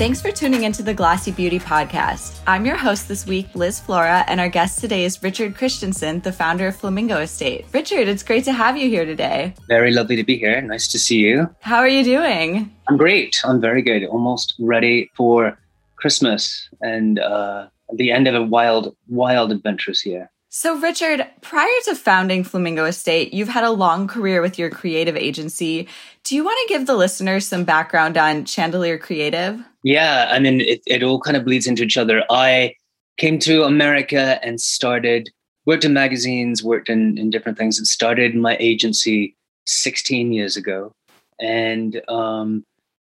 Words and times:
Thanks 0.00 0.22
for 0.22 0.32
tuning 0.32 0.62
into 0.62 0.82
the 0.82 0.94
Glossy 0.94 1.30
Beauty 1.30 1.58
Podcast. 1.58 2.38
I'm 2.46 2.64
your 2.64 2.76
host 2.76 3.06
this 3.06 3.26
week, 3.26 3.54
Liz 3.54 3.78
Flora, 3.78 4.24
and 4.28 4.40
our 4.40 4.48
guest 4.48 4.78
today 4.78 5.04
is 5.04 5.22
Richard 5.22 5.54
Christiansen, 5.54 6.20
the 6.20 6.32
founder 6.32 6.68
of 6.68 6.76
Flamingo 6.76 7.18
Estate. 7.18 7.66
Richard, 7.74 8.08
it's 8.08 8.22
great 8.22 8.44
to 8.44 8.52
have 8.54 8.78
you 8.78 8.88
here 8.88 9.04
today. 9.04 9.52
Very 9.68 9.92
lovely 9.92 10.16
to 10.16 10.24
be 10.24 10.38
here. 10.38 10.58
Nice 10.62 10.88
to 10.88 10.98
see 10.98 11.18
you. 11.18 11.54
How 11.60 11.76
are 11.80 11.86
you 11.86 12.02
doing? 12.02 12.74
I'm 12.88 12.96
great. 12.96 13.42
I'm 13.44 13.60
very 13.60 13.82
good. 13.82 14.06
Almost 14.06 14.54
ready 14.58 15.10
for 15.14 15.58
Christmas 15.96 16.70
and 16.80 17.18
uh, 17.18 17.66
the 17.92 18.10
end 18.10 18.26
of 18.26 18.34
a 18.34 18.42
wild, 18.42 18.96
wild 19.06 19.52
adventurous 19.52 20.06
year. 20.06 20.30
So, 20.52 20.76
Richard, 20.80 21.24
prior 21.42 21.68
to 21.84 21.94
founding 21.94 22.42
Flamingo 22.42 22.84
Estate, 22.84 23.32
you've 23.32 23.46
had 23.46 23.62
a 23.62 23.70
long 23.70 24.08
career 24.08 24.42
with 24.42 24.58
your 24.58 24.68
creative 24.68 25.16
agency. 25.16 25.86
Do 26.24 26.34
you 26.34 26.42
want 26.42 26.58
to 26.66 26.74
give 26.74 26.88
the 26.88 26.96
listeners 26.96 27.46
some 27.46 27.62
background 27.62 28.18
on 28.18 28.46
Chandelier 28.46 28.98
Creative? 28.98 29.64
Yeah, 29.84 30.28
I 30.28 30.40
mean, 30.40 30.60
it, 30.60 30.82
it 30.88 31.04
all 31.04 31.20
kind 31.20 31.36
of 31.36 31.44
bleeds 31.44 31.68
into 31.68 31.84
each 31.84 31.96
other. 31.96 32.24
I 32.30 32.74
came 33.16 33.38
to 33.40 33.62
America 33.62 34.44
and 34.44 34.60
started, 34.60 35.30
worked 35.66 35.84
in 35.84 35.92
magazines, 35.92 36.64
worked 36.64 36.88
in, 36.88 37.16
in 37.16 37.30
different 37.30 37.56
things, 37.56 37.78
and 37.78 37.86
started 37.86 38.34
my 38.34 38.56
agency 38.58 39.36
16 39.66 40.32
years 40.32 40.56
ago 40.56 40.90
and, 41.38 42.02
um, 42.08 42.64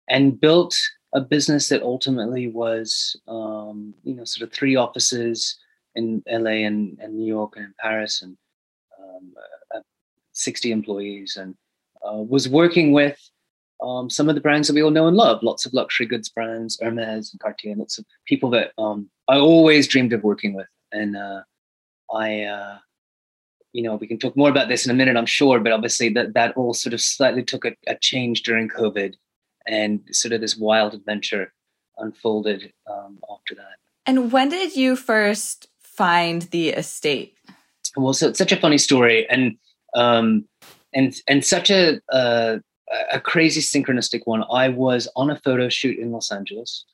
and 0.10 0.42
built 0.42 0.76
a 1.14 1.22
business 1.22 1.70
that 1.70 1.84
ultimately 1.84 2.48
was, 2.48 3.16
um, 3.28 3.94
you 4.04 4.16
know, 4.16 4.24
sort 4.24 4.50
of 4.50 4.52
three 4.52 4.76
offices 4.76 5.60
in 5.98 6.24
LA 6.30 6.66
and, 6.68 6.98
and 7.02 7.16
New 7.16 7.26
York 7.26 7.54
and 7.56 7.66
in 7.66 7.74
Paris 7.80 8.22
and 8.22 8.38
um, 9.00 9.34
uh, 9.76 9.80
60 10.34 10.72
employees 10.72 11.36
and 11.36 11.56
uh, 12.08 12.18
was 12.18 12.48
working 12.48 12.92
with 12.94 13.20
um, 13.82 14.10
some 14.10 14.30
of 14.30 14.36
the 14.36 14.42
brands 14.42 14.68
that 14.68 14.74
we 14.76 14.82
all 14.82 14.92
know 14.92 15.08
and 15.08 15.18
love, 15.18 15.44
lots 15.44 15.66
of 15.66 15.74
luxury 15.74 16.06
goods 16.06 16.30
brands, 16.30 16.80
Hermes 16.82 17.32
and 17.32 17.40
Cartier, 17.40 17.72
and 17.72 17.80
lots 17.80 17.98
of 17.98 18.06
people 18.26 18.50
that 18.52 18.72
um, 18.78 19.10
I 19.28 19.38
always 19.38 19.88
dreamed 19.88 20.14
of 20.14 20.24
working 20.24 20.54
with. 20.54 20.68
And 20.92 21.18
uh, 21.18 21.42
I, 22.14 22.42
uh, 22.44 22.78
you 23.74 23.84
know, 23.84 23.96
we 23.96 24.08
can 24.08 24.20
talk 24.20 24.38
more 24.38 24.50
about 24.50 24.70
this 24.70 24.86
in 24.86 24.92
a 24.92 24.96
minute, 24.96 25.18
I'm 25.18 25.26
sure, 25.26 25.60
but 25.60 25.74
obviously 25.74 26.10
that, 26.10 26.34
that 26.34 26.56
all 26.56 26.74
sort 26.74 26.94
of 26.94 27.02
slightly 27.02 27.44
took 27.44 27.66
a, 27.66 27.76
a 27.88 27.96
change 27.96 28.44
during 28.44 28.70
COVID 28.70 29.16
and 29.68 30.02
sort 30.12 30.32
of 30.32 30.42
this 30.42 30.56
wild 30.56 30.94
adventure 30.94 31.54
unfolded 31.98 32.72
um, 32.90 33.20
after 33.30 33.56
that. 33.56 33.78
And 34.06 34.32
when 34.32 34.50
did 34.50 34.76
you 34.76 34.96
first 34.96 35.68
find 35.98 36.44
the 36.44 36.70
estate? 36.70 37.34
Well, 37.96 38.14
so 38.14 38.30
it's 38.30 38.38
such 38.38 38.52
a 38.52 38.58
funny 38.58 38.78
story, 38.78 39.28
and 39.30 39.58
um, 39.96 40.48
and 40.94 41.16
and 41.28 41.44
such 41.44 41.70
a 41.70 42.00
uh, 42.12 42.58
a 43.12 43.20
crazy 43.20 43.62
synchronistic 43.62 44.22
one. 44.26 44.44
I 44.52 44.70
was 44.70 45.08
on 45.16 45.30
a 45.30 45.40
photo 45.40 45.68
shoot 45.70 45.98
in 45.98 46.12
Los 46.12 46.32
Angeles, 46.32 46.86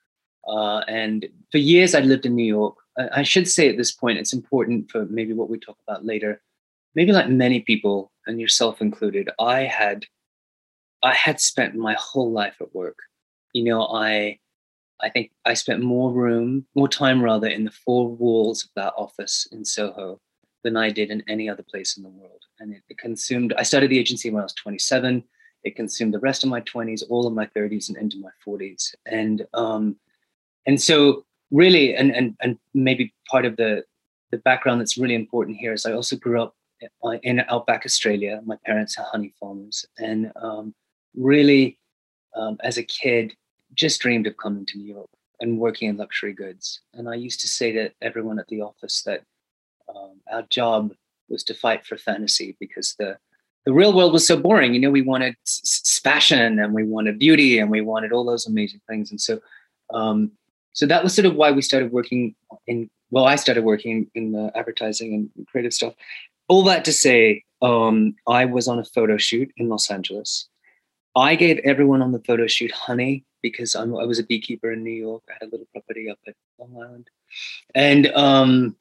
uh, 0.47 0.79
and 0.87 1.27
for 1.51 1.57
years 1.57 1.93
I 1.93 1.99
lived 1.99 2.25
in 2.25 2.35
New 2.35 2.45
York. 2.45 2.75
I 3.11 3.23
should 3.23 3.47
say 3.47 3.69
at 3.69 3.77
this 3.77 3.91
point, 3.91 4.19
it's 4.19 4.33
important 4.33 4.91
for 4.91 5.05
maybe 5.05 5.33
what 5.33 5.49
we 5.49 5.57
talk 5.57 5.77
about 5.87 6.05
later. 6.05 6.41
Maybe 6.95 7.11
like 7.11 7.27
many 7.27 7.59
people, 7.59 8.11
and 8.27 8.39
yourself 8.39 8.81
included, 8.81 9.29
I 9.39 9.61
had 9.61 10.05
I 11.03 11.13
had 11.13 11.41
spent 11.41 11.75
my 11.75 11.95
whole 11.99 12.31
life 12.31 12.55
at 12.61 12.73
work. 12.73 12.97
You 13.51 13.65
know, 13.65 13.81
I 13.87 14.39
I 15.01 15.09
think 15.09 15.31
I 15.45 15.53
spent 15.53 15.81
more 15.81 16.11
room, 16.11 16.65
more 16.75 16.87
time 16.87 17.21
rather, 17.21 17.47
in 17.47 17.63
the 17.63 17.71
four 17.71 18.09
walls 18.09 18.63
of 18.63 18.69
that 18.75 18.93
office 18.97 19.47
in 19.51 19.65
Soho 19.65 20.19
than 20.63 20.77
I 20.77 20.89
did 20.89 21.11
in 21.11 21.23
any 21.27 21.49
other 21.49 21.63
place 21.63 21.97
in 21.97 22.03
the 22.03 22.09
world. 22.09 22.41
And 22.59 22.73
it, 22.73 22.83
it, 22.89 22.97
consumed, 22.97 23.53
I 23.57 23.63
started 23.63 23.89
the 23.89 23.99
agency 23.99 24.29
when 24.29 24.41
I 24.41 24.45
was 24.45 24.53
27. 24.53 25.23
It 25.63 25.75
consumed 25.75 26.13
the 26.13 26.19
rest 26.19 26.43
of 26.43 26.49
my 26.49 26.61
20s, 26.61 27.03
all 27.09 27.27
of 27.27 27.33
my 27.33 27.45
30s, 27.47 27.89
and 27.89 27.97
into 27.97 28.19
my 28.19 28.29
40s. 28.45 28.93
And 29.05 29.45
um, 29.53 29.97
and 30.65 30.81
so 30.81 31.25
really, 31.51 31.95
and 31.95 32.11
and 32.11 32.35
and 32.41 32.57
maybe 32.73 33.13
part 33.29 33.45
of 33.45 33.57
the 33.57 33.83
the 34.31 34.37
background 34.39 34.81
that's 34.81 34.97
really 34.97 35.15
important 35.15 35.57
here 35.57 35.73
is 35.73 35.85
I 35.85 35.93
also 35.93 36.15
grew 36.15 36.41
up 36.41 36.55
in 37.21 37.41
outback 37.47 37.85
Australia. 37.85 38.41
My 38.45 38.57
parents 38.65 38.97
are 38.97 39.05
honey 39.11 39.33
farmers, 39.39 39.85
and 39.97 40.31
um, 40.35 40.73
really, 41.15 41.79
um, 42.35 42.57
as 42.63 42.77
a 42.77 42.83
kid, 42.83 43.33
just 43.73 44.01
dreamed 44.01 44.27
of 44.27 44.37
coming 44.37 44.65
to 44.67 44.77
New 44.77 44.87
York 44.87 45.09
and 45.39 45.59
working 45.59 45.89
in 45.89 45.97
luxury 45.97 46.33
goods. 46.33 46.81
And 46.93 47.09
I 47.09 47.15
used 47.15 47.41
to 47.41 47.47
say 47.47 47.71
to 47.73 47.91
everyone 48.01 48.39
at 48.39 48.47
the 48.47 48.61
office 48.61 49.03
that 49.03 49.23
um, 49.93 50.21
our 50.31 50.43
job 50.43 50.93
was 51.29 51.43
to 51.45 51.53
fight 51.53 51.85
for 51.85 51.97
fantasy 51.97 52.55
because 52.59 52.95
the 52.99 53.17
the 53.65 53.73
real 53.73 53.93
world 53.95 54.11
was 54.11 54.27
so 54.27 54.35
boring. 54.35 54.73
You 54.73 54.81
know, 54.81 54.89
we 54.89 55.01
wanted 55.01 55.35
s- 55.47 56.01
fashion 56.03 56.59
and 56.59 56.73
we 56.73 56.83
wanted 56.83 57.17
beauty 57.17 57.59
and 57.59 57.71
we 57.71 57.79
wanted 57.79 58.11
all 58.11 58.25
those 58.25 58.45
amazing 58.45 58.81
things. 58.89 59.09
And 59.09 59.21
so, 59.21 59.39
um, 59.93 60.33
so 60.73 60.85
that 60.85 61.01
was 61.01 61.15
sort 61.15 61.25
of 61.25 61.35
why 61.35 61.51
we 61.51 61.61
started 61.61 61.91
working 61.91 62.35
in. 62.67 62.89
Well, 63.09 63.25
I 63.25 63.35
started 63.35 63.63
working 63.63 64.09
in 64.15 64.31
the 64.31 64.51
advertising 64.55 65.13
and 65.13 65.47
creative 65.47 65.73
stuff. 65.73 65.93
All 66.49 66.63
that 66.65 66.83
to 66.85 66.91
say, 66.91 67.43
um, 67.61 68.15
I 68.27 68.43
was 68.45 68.67
on 68.67 68.79
a 68.79 68.83
photo 68.83 69.17
shoot 69.17 69.49
in 69.55 69.69
Los 69.69 69.89
Angeles. 69.89 70.49
I 71.15 71.35
gave 71.35 71.59
everyone 71.59 72.01
on 72.01 72.11
the 72.11 72.19
photo 72.19 72.47
shoot 72.47 72.71
honey 72.71 73.25
because 73.41 73.75
I'm, 73.75 73.95
i 73.95 74.05
was 74.05 74.19
a 74.19 74.23
beekeeper 74.23 74.71
in 74.71 74.83
New 74.83 74.91
York. 74.91 75.23
I 75.29 75.33
had 75.33 75.49
a 75.49 75.51
little 75.51 75.67
property 75.71 76.09
up 76.09 76.17
at 76.27 76.35
Long 76.57 76.75
Island, 76.75 77.09
and 77.75 78.07
um, 78.07 78.75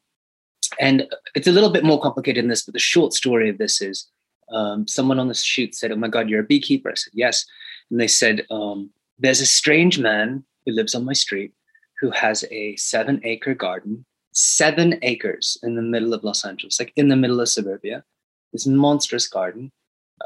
and 0.81 1.06
it's 1.34 1.48
a 1.48 1.53
little 1.53 1.70
bit 1.70 1.84
more 1.84 2.00
complicated 2.00 2.43
than 2.43 2.48
this. 2.48 2.65
But 2.65 2.75
the 2.75 2.81
short 2.81 3.12
story 3.12 3.50
of 3.50 3.59
this 3.59 3.82
is, 3.82 4.09
um, 4.50 4.87
someone 4.88 5.19
on 5.19 5.28
the 5.28 5.34
shoot 5.34 5.75
said, 5.75 5.93
"Oh 5.93 5.97
my 5.97 6.09
God, 6.09 6.31
you're 6.31 6.41
a 6.41 6.44
beekeeper." 6.44 6.91
I 6.91 6.94
said, 6.94 7.12
"Yes," 7.15 7.44
and 7.91 8.00
they 8.00 8.09
said, 8.09 8.47
um, 8.50 8.91
"There's 9.19 9.41
a 9.41 9.47
strange 9.47 9.99
man 9.99 10.44
who 10.64 10.72
lives 10.72 10.94
on 10.94 11.04
my 11.04 11.12
street 11.12 11.53
who 11.99 12.10
has 12.10 12.44
a 12.50 12.75
seven-acre 12.76 13.54
garden, 13.54 14.04
seven 14.32 14.99
acres 15.03 15.56
in 15.62 15.76
the 15.76 15.82
middle 15.82 16.14
of 16.14 16.25
Los 16.25 16.44
Angeles, 16.44 16.81
like 16.81 16.93
in 16.97 17.09
the 17.09 17.16
middle 17.16 17.41
of 17.41 17.49
suburbia. 17.49 18.04
This 18.53 18.66
monstrous 18.66 19.28
garden. 19.28 19.72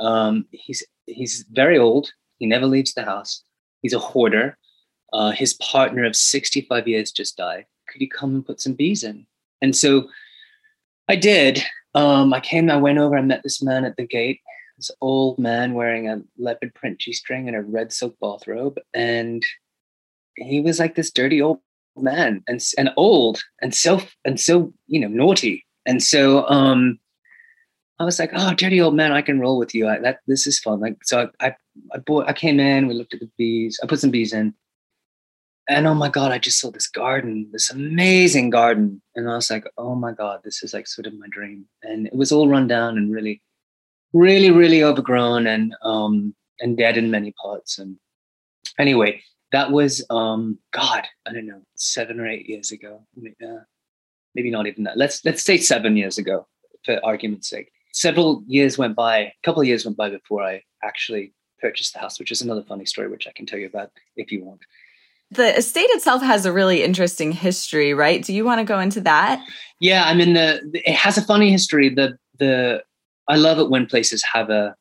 Um, 0.00 0.46
he's 0.50 0.82
he's 1.06 1.44
very 1.50 1.78
old. 1.78 2.10
He 2.38 2.46
never 2.46 2.66
leaves 2.66 2.94
the 2.94 3.04
house. 3.04 3.42
He's 3.82 3.92
a 3.92 3.98
hoarder. 3.98 4.58
Uh, 5.12 5.30
his 5.30 5.54
partner 5.54 6.04
of 6.04 6.16
65 6.16 6.88
years 6.88 7.12
just 7.12 7.36
died. 7.36 7.66
Could 7.88 8.00
you 8.00 8.08
come 8.08 8.34
and 8.34 8.46
put 8.46 8.60
some 8.60 8.74
bees 8.74 9.04
in? 9.04 9.26
And 9.62 9.74
so 9.74 10.08
I 11.08 11.16
did. 11.16 11.62
Um, 11.94 12.34
I 12.34 12.40
came, 12.40 12.70
I 12.70 12.76
went 12.76 12.98
over, 12.98 13.16
I 13.16 13.22
met 13.22 13.42
this 13.42 13.62
man 13.62 13.84
at 13.84 13.96
the 13.96 14.06
gate, 14.06 14.40
this 14.76 14.90
old 15.00 15.38
man 15.38 15.72
wearing 15.72 16.08
a 16.08 16.20
leopard 16.36 16.74
print 16.74 16.98
G 16.98 17.12
string 17.12 17.48
and 17.48 17.56
a 17.56 17.62
red 17.62 17.92
silk 17.92 18.16
bathrobe. 18.20 18.78
And 18.92 19.42
he 20.36 20.60
was 20.60 20.78
like 20.78 20.94
this 20.94 21.10
dirty 21.10 21.40
old 21.40 21.60
man 21.96 22.42
and, 22.46 22.62
and 22.76 22.90
old 22.96 23.40
and 23.62 23.74
so, 23.74 24.02
and 24.24 24.38
so, 24.38 24.74
you 24.86 25.00
know, 25.00 25.08
naughty. 25.08 25.64
And 25.86 26.02
so, 26.02 26.46
um, 26.48 26.98
I 27.98 28.04
was 28.04 28.18
like, 28.18 28.30
oh, 28.34 28.52
dirty 28.54 28.80
old 28.80 28.94
man, 28.94 29.12
I 29.12 29.22
can 29.22 29.40
roll 29.40 29.58
with 29.58 29.74
you. 29.74 29.88
I, 29.88 29.98
that 30.00 30.18
this 30.26 30.46
is 30.46 30.58
fun. 30.58 30.80
Like, 30.80 30.98
so 31.02 31.30
I, 31.40 31.46
I, 31.46 31.54
I 31.94 31.98
bought, 31.98 32.28
I 32.28 32.34
came 32.34 32.60
in, 32.60 32.88
we 32.88 32.94
looked 32.94 33.14
at 33.14 33.20
the 33.20 33.30
bees, 33.38 33.80
I 33.82 33.86
put 33.86 34.00
some 34.00 34.10
bees 34.10 34.34
in, 34.34 34.54
and 35.68 35.86
oh 35.86 35.94
my 35.94 36.08
god, 36.10 36.30
I 36.30 36.38
just 36.38 36.60
saw 36.60 36.70
this 36.70 36.88
garden, 36.88 37.48
this 37.52 37.70
amazing 37.70 38.50
garden, 38.50 39.00
and 39.14 39.28
I 39.28 39.34
was 39.34 39.50
like, 39.50 39.64
oh 39.78 39.94
my 39.94 40.12
god, 40.12 40.40
this 40.44 40.62
is 40.62 40.74
like 40.74 40.86
sort 40.86 41.06
of 41.06 41.18
my 41.18 41.26
dream. 41.30 41.64
And 41.82 42.06
it 42.06 42.14
was 42.14 42.32
all 42.32 42.48
run 42.48 42.68
down 42.68 42.98
and 42.98 43.12
really, 43.12 43.42
really, 44.12 44.50
really 44.50 44.82
overgrown 44.82 45.46
and 45.46 45.74
um 45.82 46.34
and 46.60 46.76
dead 46.76 46.96
in 46.96 47.10
many 47.10 47.32
parts. 47.32 47.78
And 47.78 47.96
anyway, 48.78 49.22
that 49.52 49.72
was 49.72 50.04
um 50.10 50.58
God, 50.72 51.04
I 51.26 51.32
don't 51.32 51.46
know, 51.46 51.62
seven 51.74 52.20
or 52.20 52.28
eight 52.28 52.48
years 52.48 52.70
ago. 52.72 53.04
Uh, 53.42 53.64
maybe 54.34 54.50
not 54.50 54.66
even 54.66 54.84
that. 54.84 54.98
Let's 54.98 55.24
let's 55.24 55.42
say 55.42 55.56
seven 55.56 55.96
years 55.96 56.18
ago, 56.18 56.46
for 56.84 57.00
argument's 57.04 57.48
sake 57.48 57.70
several 57.96 58.44
years 58.46 58.76
went 58.76 58.94
by, 58.94 59.18
a 59.18 59.32
couple 59.42 59.62
of 59.62 59.66
years 59.66 59.86
went 59.86 59.96
by 59.96 60.10
before 60.10 60.42
I 60.42 60.62
actually 60.84 61.32
purchased 61.58 61.94
the 61.94 61.98
house, 61.98 62.18
which 62.18 62.30
is 62.30 62.42
another 62.42 62.62
funny 62.62 62.84
story, 62.84 63.08
which 63.08 63.26
I 63.26 63.32
can 63.34 63.46
tell 63.46 63.58
you 63.58 63.66
about 63.66 63.90
if 64.16 64.30
you 64.30 64.44
want. 64.44 64.60
The 65.30 65.56
estate 65.56 65.88
itself 65.90 66.22
has 66.22 66.44
a 66.44 66.52
really 66.52 66.84
interesting 66.84 67.32
history, 67.32 67.94
right? 67.94 68.22
Do 68.22 68.34
you 68.34 68.44
want 68.44 68.60
to 68.60 68.64
go 68.64 68.78
into 68.78 69.00
that? 69.00 69.44
Yeah, 69.80 70.04
I 70.04 70.14
mean 70.14 70.34
the 70.34 70.60
it 70.74 70.94
has 70.94 71.18
a 71.18 71.22
funny 71.22 71.50
history. 71.50 71.88
The 71.88 72.16
the 72.38 72.84
I 73.28 73.36
love 73.36 73.58
it 73.58 73.70
when 73.70 73.86
places 73.86 74.22
have 74.22 74.50
a 74.50 74.76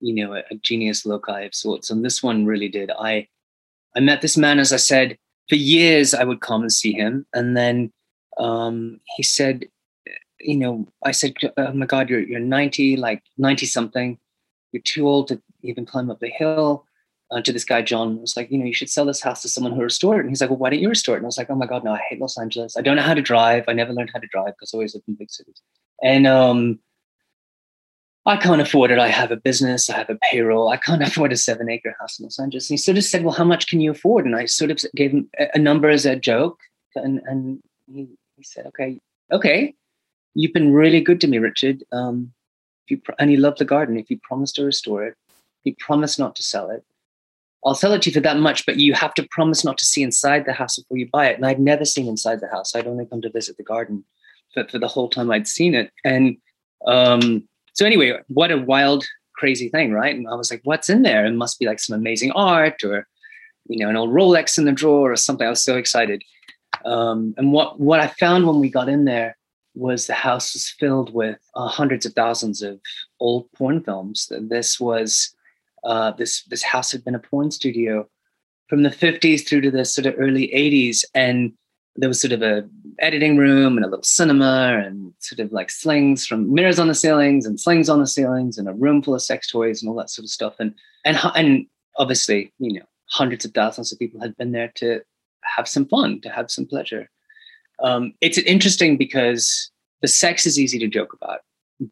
you 0.00 0.14
know 0.14 0.34
a, 0.34 0.42
a 0.50 0.54
genius 0.62 1.04
loci 1.04 1.42
of 1.42 1.54
sorts, 1.54 1.90
and 1.90 2.02
this 2.02 2.22
one 2.22 2.46
really 2.46 2.68
did. 2.68 2.90
I 2.98 3.26
I 3.94 4.00
met 4.00 4.22
this 4.22 4.38
man, 4.38 4.58
as 4.58 4.72
I 4.72 4.78
said, 4.78 5.18
for 5.50 5.56
years. 5.56 6.14
I 6.14 6.24
would 6.24 6.40
come 6.40 6.62
and 6.62 6.72
see 6.72 6.92
him, 6.92 7.26
and 7.34 7.54
then 7.54 7.92
um, 8.38 9.00
he 9.16 9.22
said, 9.22 9.66
you 10.40 10.56
know, 10.56 10.86
I 11.04 11.12
said, 11.12 11.34
"Oh 11.56 11.72
my 11.72 11.86
God, 11.86 12.08
you're 12.08 12.20
you're 12.20 12.40
90, 12.40 12.96
like 12.96 13.22
90 13.38 13.66
something. 13.66 14.18
You're 14.72 14.82
too 14.82 15.08
old 15.08 15.28
to 15.28 15.40
even 15.62 15.86
climb 15.86 16.10
up 16.10 16.20
the 16.20 16.30
hill." 16.30 16.86
Uh, 17.32 17.40
to 17.40 17.52
this 17.52 17.62
guy 17.62 17.80
John, 17.80 18.20
was 18.20 18.36
like, 18.36 18.50
you 18.50 18.58
know, 18.58 18.64
you 18.64 18.74
should 18.74 18.90
sell 18.90 19.04
this 19.04 19.20
house 19.20 19.42
to 19.42 19.48
someone 19.48 19.72
who 19.72 19.82
restore 19.82 20.16
it. 20.16 20.22
And 20.22 20.30
he's 20.30 20.40
like, 20.40 20.50
well, 20.50 20.58
why 20.58 20.70
don't 20.70 20.80
you 20.80 20.88
restore 20.88 21.14
it? 21.14 21.18
And 21.18 21.26
I 21.26 21.28
was 21.28 21.38
like, 21.38 21.48
oh 21.48 21.54
my 21.54 21.66
God, 21.66 21.84
no, 21.84 21.92
I 21.92 22.00
hate 22.08 22.20
Los 22.20 22.36
Angeles. 22.36 22.76
I 22.76 22.80
don't 22.80 22.96
know 22.96 23.02
how 23.02 23.14
to 23.14 23.22
drive. 23.22 23.66
I 23.68 23.72
never 23.72 23.92
learned 23.92 24.10
how 24.12 24.18
to 24.18 24.26
drive 24.26 24.54
because 24.56 24.74
I 24.74 24.78
always 24.78 24.96
lived 24.96 25.06
in 25.06 25.14
big 25.14 25.30
cities. 25.30 25.62
And 26.02 26.26
um, 26.26 26.80
I 28.26 28.36
can't 28.36 28.60
afford 28.60 28.90
it. 28.90 28.98
I 28.98 29.08
have 29.08 29.30
a 29.30 29.36
business, 29.36 29.88
I 29.88 29.96
have 29.96 30.10
a 30.10 30.16
payroll. 30.16 30.68
I 30.68 30.76
can't 30.76 31.02
afford 31.06 31.32
a 31.32 31.36
seven 31.36 31.70
acre 31.70 31.96
house 31.98 32.18
in 32.18 32.24
Los 32.24 32.38
Angeles. 32.38 32.68
And 32.68 32.78
he 32.78 32.82
sort 32.82 32.98
of 32.98 33.04
said, 33.04 33.24
Well, 33.24 33.34
how 33.34 33.44
much 33.44 33.66
can 33.66 33.80
you 33.80 33.90
afford? 33.90 34.26
And 34.26 34.36
I 34.36 34.46
sort 34.46 34.70
of 34.70 34.80
gave 34.94 35.12
him 35.12 35.30
a 35.54 35.58
number 35.58 35.88
as 35.88 36.06
a 36.06 36.16
joke. 36.16 36.58
And, 36.94 37.20
and 37.26 37.62
he, 37.92 38.08
he 38.36 38.42
said, 38.42 38.66
Okay, 38.66 39.00
okay, 39.32 39.74
you've 40.34 40.52
been 40.52 40.72
really 40.72 41.00
good 41.00 41.20
to 41.22 41.26
me, 41.26 41.38
Richard. 41.38 41.84
Um, 41.92 42.32
if 42.86 42.90
you, 42.90 43.02
and 43.18 43.30
he 43.30 43.36
loved 43.36 43.58
the 43.58 43.64
garden. 43.64 43.96
If 43.98 44.10
you 44.10 44.18
promise 44.22 44.52
to 44.52 44.64
restore 44.64 45.04
it, 45.04 45.16
you 45.64 45.74
promise 45.78 46.18
not 46.18 46.36
to 46.36 46.42
sell 46.42 46.70
it. 46.70 46.84
I'll 47.64 47.74
sell 47.74 47.92
it 47.92 48.02
to 48.02 48.10
you 48.10 48.14
for 48.14 48.20
that 48.20 48.38
much, 48.38 48.64
but 48.64 48.76
you 48.76 48.94
have 48.94 49.12
to 49.14 49.28
promise 49.30 49.64
not 49.64 49.76
to 49.78 49.84
see 49.84 50.02
inside 50.02 50.46
the 50.46 50.54
house 50.54 50.78
before 50.78 50.96
you 50.96 51.08
buy 51.12 51.28
it. 51.28 51.36
And 51.36 51.44
I'd 51.44 51.60
never 51.60 51.84
seen 51.84 52.08
inside 52.08 52.40
the 52.40 52.48
house. 52.48 52.74
I'd 52.74 52.86
only 52.86 53.04
come 53.04 53.20
to 53.20 53.30
visit 53.30 53.58
the 53.58 53.62
garden 53.62 54.04
for, 54.54 54.66
for 54.66 54.78
the 54.78 54.88
whole 54.88 55.10
time 55.10 55.30
I'd 55.30 55.46
seen 55.46 55.74
it. 55.74 55.92
And 56.02 56.38
um, 56.86 57.46
so 57.74 57.84
anyway, 57.84 58.18
what 58.28 58.50
a 58.50 58.56
wild, 58.56 59.04
crazy 59.36 59.68
thing, 59.68 59.92
right? 59.92 60.14
And 60.14 60.26
I 60.26 60.34
was 60.34 60.50
like, 60.50 60.62
what's 60.64 60.88
in 60.88 61.02
there? 61.02 61.26
It 61.26 61.32
must 61.32 61.58
be 61.58 61.66
like 61.66 61.80
some 61.80 61.94
amazing 61.94 62.32
art 62.32 62.82
or, 62.82 63.06
you 63.68 63.84
know, 63.84 63.90
an 63.90 63.96
old 63.96 64.10
Rolex 64.10 64.56
in 64.56 64.64
the 64.64 64.72
drawer 64.72 65.12
or 65.12 65.16
something. 65.16 65.46
I 65.46 65.50
was 65.50 65.62
so 65.62 65.76
excited. 65.76 66.22
Um, 66.86 67.34
and 67.36 67.52
what, 67.52 67.78
what 67.78 68.00
I 68.00 68.06
found 68.06 68.46
when 68.46 68.58
we 68.58 68.70
got 68.70 68.88
in 68.88 69.04
there 69.04 69.36
was 69.74 70.06
the 70.06 70.14
house 70.14 70.54
was 70.54 70.68
filled 70.68 71.12
with 71.14 71.38
uh, 71.54 71.68
hundreds 71.68 72.04
of 72.06 72.12
thousands 72.12 72.62
of 72.62 72.80
old 73.20 73.50
porn 73.52 73.82
films. 73.82 74.30
This 74.30 74.80
was 74.80 75.34
uh, 75.84 76.12
this 76.12 76.42
this 76.44 76.62
house 76.62 76.92
had 76.92 77.04
been 77.04 77.14
a 77.14 77.20
porn 77.20 77.50
studio 77.50 78.08
from 78.68 78.82
the 78.82 78.90
50s 78.90 79.46
through 79.46 79.62
to 79.62 79.70
the 79.70 79.84
sort 79.84 80.06
of 80.06 80.14
early 80.18 80.48
80s, 80.54 81.04
and 81.14 81.52
there 81.96 82.08
was 82.08 82.20
sort 82.20 82.32
of 82.32 82.42
a 82.42 82.68
editing 82.98 83.36
room 83.36 83.76
and 83.76 83.84
a 83.84 83.88
little 83.88 84.02
cinema 84.02 84.80
and 84.84 85.12
sort 85.18 85.40
of 85.40 85.52
like 85.52 85.70
slings 85.70 86.26
from 86.26 86.52
mirrors 86.52 86.78
on 86.78 86.88
the 86.88 86.94
ceilings 86.94 87.46
and 87.46 87.58
slings 87.58 87.88
on 87.88 88.00
the 88.00 88.06
ceilings 88.06 88.58
and 88.58 88.68
a 88.68 88.72
room 88.74 89.02
full 89.02 89.14
of 89.14 89.22
sex 89.22 89.50
toys 89.50 89.82
and 89.82 89.88
all 89.90 89.96
that 89.96 90.10
sort 90.10 90.24
of 90.24 90.30
stuff 90.30 90.54
and 90.58 90.74
and 91.04 91.18
and 91.34 91.66
obviously 91.96 92.52
you 92.58 92.78
know 92.78 92.86
hundreds 93.08 93.44
of 93.44 93.52
thousands 93.52 93.92
of 93.92 93.98
people 93.98 94.20
had 94.20 94.36
been 94.36 94.52
there 94.52 94.70
to 94.74 95.00
have 95.42 95.66
some 95.66 95.86
fun 95.86 96.20
to 96.20 96.28
have 96.28 96.50
some 96.50 96.66
pleasure 96.66 97.10
um, 97.82 98.12
it's 98.20 98.38
interesting 98.38 98.96
because 98.96 99.70
the 100.02 100.08
sex 100.08 100.46
is 100.46 100.58
easy 100.58 100.78
to 100.78 100.88
joke 100.88 101.12
about 101.12 101.40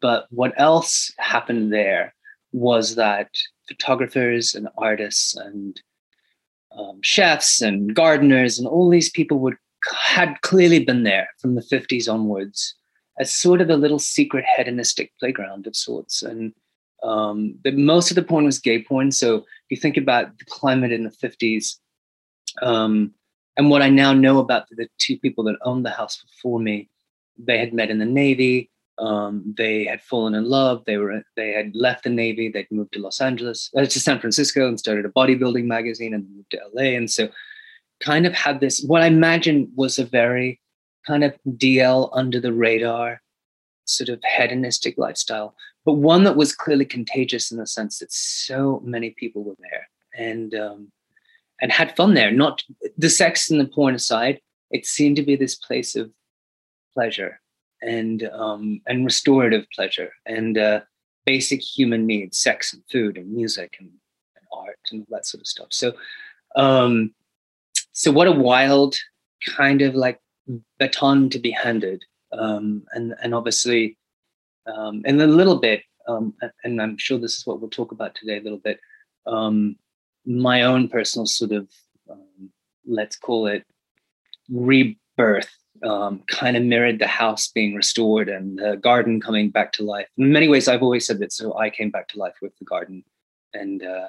but 0.01 0.27
what 0.29 0.53
else 0.57 1.11
happened 1.17 1.73
there 1.73 2.13
was 2.51 2.95
that 2.95 3.29
photographers 3.67 4.55
and 4.55 4.67
artists 4.77 5.35
and 5.35 5.81
um, 6.77 6.99
chefs 7.01 7.61
and 7.61 7.95
gardeners 7.95 8.59
and 8.59 8.67
all 8.67 8.89
these 8.89 9.09
people 9.09 9.39
would 9.39 9.55
had 9.93 10.41
clearly 10.41 10.83
been 10.83 11.03
there 11.03 11.29
from 11.39 11.55
the 11.55 11.61
50s 11.61 12.11
onwards 12.11 12.75
as 13.19 13.31
sort 13.31 13.61
of 13.61 13.69
a 13.69 13.77
little 13.77 13.99
secret 13.99 14.45
hedonistic 14.55 15.11
playground 15.19 15.67
of 15.67 15.75
sorts. 15.75 16.21
And 16.21 16.53
um, 17.03 17.55
the, 17.63 17.71
most 17.71 18.11
of 18.11 18.15
the 18.15 18.23
porn 18.23 18.45
was 18.45 18.59
gay 18.59 18.81
porn. 18.83 19.11
So 19.11 19.37
if 19.37 19.43
you 19.69 19.77
think 19.77 19.97
about 19.97 20.37
the 20.37 20.45
climate 20.45 20.91
in 20.91 21.03
the 21.03 21.09
50s, 21.09 21.75
um, 22.61 23.13
and 23.59 23.69
what 23.69 23.81
I 23.81 23.89
now 23.89 24.13
know 24.13 24.39
about 24.39 24.69
the, 24.71 24.87
two 24.99 25.17
people 25.17 25.43
that 25.43 25.57
owned 25.63 25.85
the 25.85 25.89
house 25.89 26.23
before 26.23 26.61
me, 26.61 26.89
they 27.37 27.57
had 27.57 27.73
met 27.73 27.89
in 27.89 27.99
the 27.99 28.05
Navy. 28.05 28.71
Um, 28.97 29.53
they 29.57 29.83
had 29.83 30.01
fallen 30.01 30.33
in 30.33 30.45
love. 30.45 30.85
They 30.85 30.95
were 30.95 31.21
they 31.35 31.51
had 31.51 31.75
left 31.75 32.05
the 32.05 32.09
Navy. 32.09 32.47
They'd 32.47 32.71
moved 32.71 32.93
to 32.93 33.01
Los 33.01 33.19
Angeles, 33.19 33.69
uh, 33.75 33.85
to 33.85 33.99
San 33.99 34.17
Francisco, 34.21 34.65
and 34.65 34.79
started 34.79 35.05
a 35.05 35.09
bodybuilding 35.09 35.65
magazine, 35.65 36.13
and 36.13 36.25
moved 36.33 36.51
to 36.51 36.61
LA. 36.73 36.95
And 36.99 37.11
so 37.11 37.27
kind 37.99 38.25
of 38.25 38.33
had 38.33 38.61
this, 38.61 38.81
what 38.81 39.01
I 39.01 39.07
imagine 39.07 39.69
was 39.75 39.99
a 39.99 40.05
very 40.05 40.61
kind 41.05 41.25
of 41.25 41.37
DL 41.45 42.09
under 42.13 42.39
the 42.39 42.53
radar, 42.53 43.21
sort 43.83 44.07
of 44.07 44.21
hedonistic 44.23 44.97
lifestyle, 44.97 45.53
but 45.83 45.95
one 45.95 46.23
that 46.23 46.37
was 46.37 46.55
clearly 46.55 46.85
contagious 46.85 47.51
in 47.51 47.57
the 47.57 47.67
sense 47.67 47.99
that 47.99 48.13
so 48.13 48.81
many 48.85 49.09
people 49.09 49.43
were 49.43 49.57
there 49.59 49.89
and 50.15 50.55
um, 50.55 50.91
and 51.61 51.71
had 51.71 51.95
fun 51.95 52.13
there. 52.13 52.31
Not 52.31 52.63
the 52.97 53.09
sex 53.09 53.49
and 53.49 53.59
the 53.59 53.65
porn 53.65 53.95
aside, 53.95 54.39
it 54.71 54.85
seemed 54.85 55.15
to 55.17 55.23
be 55.23 55.35
this 55.35 55.55
place 55.55 55.95
of 55.95 56.11
pleasure 56.93 57.39
and 57.81 58.23
um, 58.33 58.81
and 58.87 59.05
restorative 59.05 59.65
pleasure 59.73 60.11
and 60.25 60.57
uh, 60.57 60.81
basic 61.25 61.61
human 61.61 62.05
needs, 62.05 62.37
sex 62.37 62.73
and 62.73 62.83
food 62.91 63.17
and 63.17 63.31
music 63.31 63.75
and, 63.79 63.89
and 64.35 64.45
art 64.51 64.79
and 64.91 65.01
all 65.01 65.17
that 65.17 65.25
sort 65.25 65.41
of 65.41 65.47
stuff. 65.47 65.67
So 65.71 65.93
um, 66.55 67.13
so 67.91 68.11
what 68.11 68.27
a 68.27 68.31
wild 68.31 68.95
kind 69.45 69.81
of 69.81 69.95
like 69.95 70.19
baton 70.79 71.29
to 71.29 71.39
be 71.39 71.51
handed 71.51 72.03
um, 72.31 72.83
and 72.93 73.15
and 73.21 73.33
obviously 73.33 73.97
um, 74.67 75.01
and 75.05 75.21
a 75.21 75.27
little 75.27 75.59
bit 75.59 75.83
um, 76.07 76.33
and 76.63 76.81
i'm 76.81 76.97
sure 76.97 77.17
this 77.17 77.37
is 77.37 77.45
what 77.45 77.59
we'll 77.59 77.69
talk 77.69 77.91
about 77.91 78.15
today 78.15 78.37
a 78.37 78.41
little 78.41 78.59
bit 78.59 78.79
um, 79.27 79.75
my 80.25 80.63
own 80.63 80.87
personal 80.87 81.25
sort 81.25 81.51
of 81.51 81.69
um, 82.09 82.49
let's 82.85 83.15
call 83.15 83.47
it 83.47 83.63
rebirth 84.49 85.55
um, 85.83 86.23
kind 86.27 86.57
of 86.57 86.63
mirrored 86.63 86.99
the 86.99 87.07
house 87.07 87.47
being 87.47 87.73
restored 87.73 88.27
and 88.27 88.59
the 88.59 88.75
garden 88.77 89.21
coming 89.21 89.49
back 89.49 89.71
to 89.71 89.83
life 89.83 90.07
in 90.17 90.31
many 90.31 90.47
ways 90.47 90.67
i've 90.67 90.83
always 90.83 91.05
said 91.05 91.19
that 91.19 91.31
so 91.31 91.57
i 91.57 91.69
came 91.69 91.89
back 91.89 92.07
to 92.07 92.19
life 92.19 92.35
with 92.41 92.57
the 92.57 92.65
garden 92.65 93.03
and 93.53 93.83
uh, 93.83 94.07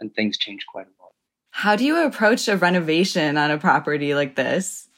and 0.00 0.14
things 0.14 0.38
changed 0.38 0.66
quite 0.66 0.86
a 0.86 1.02
lot 1.02 1.12
how 1.52 1.76
do 1.76 1.84
you 1.84 2.04
approach 2.04 2.48
a 2.48 2.56
renovation 2.56 3.36
on 3.36 3.50
a 3.50 3.58
property 3.58 4.14
like 4.14 4.34
this? 4.34 4.88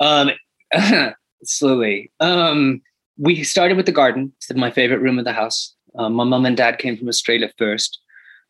Um, 0.00 0.30
slowly. 1.44 2.10
Um, 2.20 2.80
we 3.18 3.44
started 3.44 3.76
with 3.76 3.86
the 3.86 3.92
garden. 3.92 4.32
It's 4.38 4.52
my 4.54 4.70
favorite 4.70 5.00
room 5.00 5.18
of 5.18 5.26
the 5.26 5.32
house. 5.32 5.74
Um, 5.96 6.14
my 6.14 6.24
mom 6.24 6.46
and 6.46 6.56
dad 6.56 6.78
came 6.78 6.96
from 6.96 7.08
Australia 7.08 7.50
first, 7.58 8.00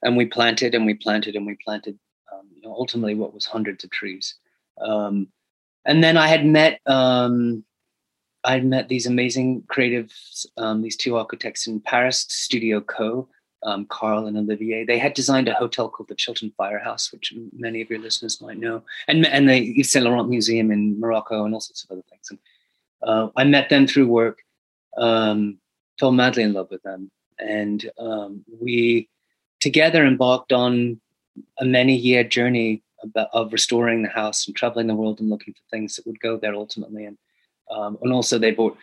and 0.05 0.17
we 0.17 0.27
planted 0.27 0.75
and 0.75 0.87
we 0.87 0.95
planted 0.95 1.35
and 1.35 1.47
we 1.47 1.56
planted. 1.65 1.99
Um, 2.33 2.49
you 2.55 2.62
know, 2.62 2.75
ultimately, 2.75 3.15
what 3.15 3.35
was 3.35 3.47
hundreds 3.47 3.83
of 3.83 3.91
trees. 3.91 4.37
Um, 4.81 5.29
and 5.85 6.05
then 6.05 6.17
I 6.17 6.29
had 6.29 6.47
met 6.47 6.81
um, 6.87 7.65
I 8.45 8.53
had 8.53 8.67
met 8.67 8.89
these 8.89 9.06
amazing 9.06 9.62
creatives, 9.62 10.47
um, 10.59 10.83
these 10.83 10.97
two 10.97 11.17
architects 11.17 11.67
in 11.67 11.81
Paris, 11.81 12.27
Studio 12.29 12.81
KO, 12.81 13.27
um, 13.62 13.87
Karl 13.87 14.27
and 14.27 14.37
Olivier. 14.37 14.85
They 14.85 14.99
had 14.99 15.15
designed 15.15 15.49
a 15.49 15.55
hotel 15.55 15.89
called 15.89 16.09
the 16.09 16.15
Chiltern 16.15 16.53
Firehouse, 16.57 17.11
which 17.11 17.33
many 17.57 17.81
of 17.81 17.89
your 17.89 17.99
listeners 17.99 18.41
might 18.43 18.59
know, 18.59 18.83
and 19.09 19.27
and 19.27 19.49
the 19.49 19.57
Yves 19.79 19.93
Saint 19.93 20.05
Laurent 20.05 20.29
Museum 20.29 20.71
in 20.71 21.00
Morocco 21.00 21.45
and 21.45 21.55
all 21.55 21.61
sorts 21.61 21.85
of 21.85 21.91
other 21.91 22.05
things. 22.11 22.29
And 22.31 22.39
uh, 23.03 23.29
I 23.37 23.45
met 23.45 23.71
them 23.71 23.87
through 23.87 24.09
work, 24.09 24.43
um, 24.99 25.59
fell 25.99 26.12
madly 26.12 26.43
in 26.43 26.53
love 26.53 26.69
with 26.71 26.83
them, 26.83 27.11
and 27.39 27.91
we 28.61 29.09
together 29.64 30.04
embarked 30.04 30.52
on 30.52 31.00
a 31.59 31.64
many-year 31.64 32.23
journey 32.37 32.71
about, 33.02 33.28
of 33.33 33.52
restoring 33.59 34.02
the 34.02 34.14
house 34.21 34.47
and 34.47 34.54
traveling 34.54 34.88
the 34.88 35.00
world 35.00 35.18
and 35.21 35.30
looking 35.30 35.54
for 35.54 35.64
things 35.71 35.90
that 35.97 36.06
would 36.06 36.21
go 36.21 36.33
there 36.37 36.54
ultimately. 36.54 37.04
And 37.09 37.18
um, 37.75 37.92
and 38.02 38.12
also 38.12 38.38
they 38.38 38.54
bought 38.61 38.76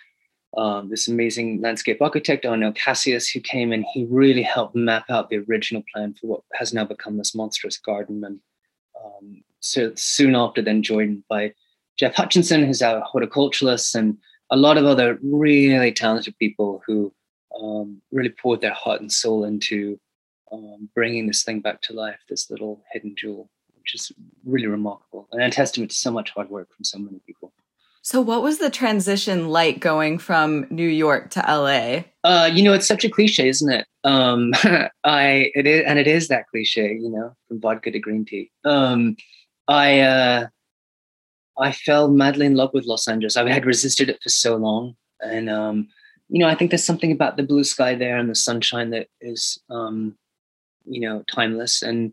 um, 0.57 0.89
this 0.89 1.07
amazing 1.07 1.61
landscape 1.61 2.01
architect, 2.01 2.45
Arnaud 2.45 2.73
Casaus, 2.73 3.25
who 3.31 3.39
came 3.53 3.71
and 3.71 3.85
he 3.93 4.01
really 4.21 4.45
helped 4.55 4.75
map 4.75 5.05
out 5.09 5.29
the 5.29 5.43
original 5.47 5.83
plan 5.91 6.15
for 6.15 6.27
what 6.27 6.41
has 6.59 6.73
now 6.73 6.85
become 6.93 7.15
this 7.17 7.35
monstrous 7.35 7.77
garden. 7.77 8.23
And 8.27 8.39
um, 9.01 9.43
so 9.59 9.93
soon 9.95 10.35
after, 10.35 10.61
then 10.61 10.81
joined 10.81 11.23
by 11.29 11.53
Jeff 11.99 12.15
Hutchinson, 12.15 12.65
who's 12.65 12.81
our 12.81 13.03
horticulturalist, 13.13 13.95
and 13.99 14.17
a 14.49 14.57
lot 14.57 14.77
of 14.77 14.85
other 14.85 15.19
really 15.21 15.91
talented 15.93 16.35
people 16.43 16.81
who 16.85 17.13
um, 17.61 18.01
really 18.11 18.33
poured 18.41 18.61
their 18.61 18.77
heart 18.83 19.01
and 19.01 19.11
soul 19.11 19.45
into 19.45 19.99
um, 20.51 20.89
bringing 20.93 21.27
this 21.27 21.43
thing 21.43 21.59
back 21.59 21.81
to 21.81 21.93
life, 21.93 22.19
this 22.29 22.49
little 22.49 22.83
hidden 22.91 23.15
jewel, 23.17 23.49
which 23.77 23.95
is 23.95 24.11
really 24.45 24.67
remarkable 24.67 25.27
and 25.31 25.41
a 25.41 25.49
testament 25.49 25.91
to 25.91 25.97
so 25.97 26.11
much 26.11 26.31
hard 26.31 26.49
work 26.49 26.69
from 26.75 26.83
so 26.83 26.99
many 26.99 27.19
people. 27.25 27.53
So, 28.03 28.19
what 28.19 28.41
was 28.41 28.57
the 28.57 28.71
transition 28.71 29.49
like 29.49 29.79
going 29.79 30.17
from 30.17 30.65
New 30.71 30.87
York 30.87 31.29
to 31.31 31.39
LA? 31.47 32.03
Uh, 32.23 32.49
you 32.51 32.63
know, 32.63 32.73
it's 32.73 32.87
such 32.87 33.05
a 33.05 33.09
cliche, 33.09 33.47
isn't 33.47 33.71
it? 33.71 33.85
Um, 34.03 34.53
I 35.03 35.51
it 35.53 35.67
is, 35.67 35.83
and 35.85 35.99
it 35.99 36.07
is 36.07 36.27
that 36.27 36.47
cliche, 36.47 36.93
you 36.93 37.11
know, 37.11 37.35
from 37.47 37.61
vodka 37.61 37.91
to 37.91 37.99
green 37.99 38.25
tea. 38.25 38.49
Um, 38.65 39.17
I 39.67 39.99
uh, 39.99 40.47
I 41.59 41.71
fell 41.71 42.09
madly 42.09 42.47
in 42.47 42.55
love 42.55 42.71
with 42.73 42.85
Los 42.85 43.07
Angeles. 43.07 43.37
I 43.37 43.47
had 43.49 43.67
resisted 43.67 44.09
it 44.09 44.19
for 44.23 44.29
so 44.29 44.55
long, 44.55 44.95
and 45.19 45.47
um, 45.47 45.87
you 46.31 46.39
know, 46.39 46.47
I 46.47 46.55
think 46.55 46.71
there's 46.71 46.83
something 46.83 47.11
about 47.11 47.37
the 47.37 47.43
blue 47.43 47.63
sky 47.65 47.93
there 47.93 48.17
and 48.17 48.29
the 48.29 48.35
sunshine 48.35 48.89
that 48.91 49.07
is, 49.19 49.61
um, 49.69 50.15
you 50.91 51.01
know, 51.01 51.23
timeless. 51.33 51.81
And 51.81 52.11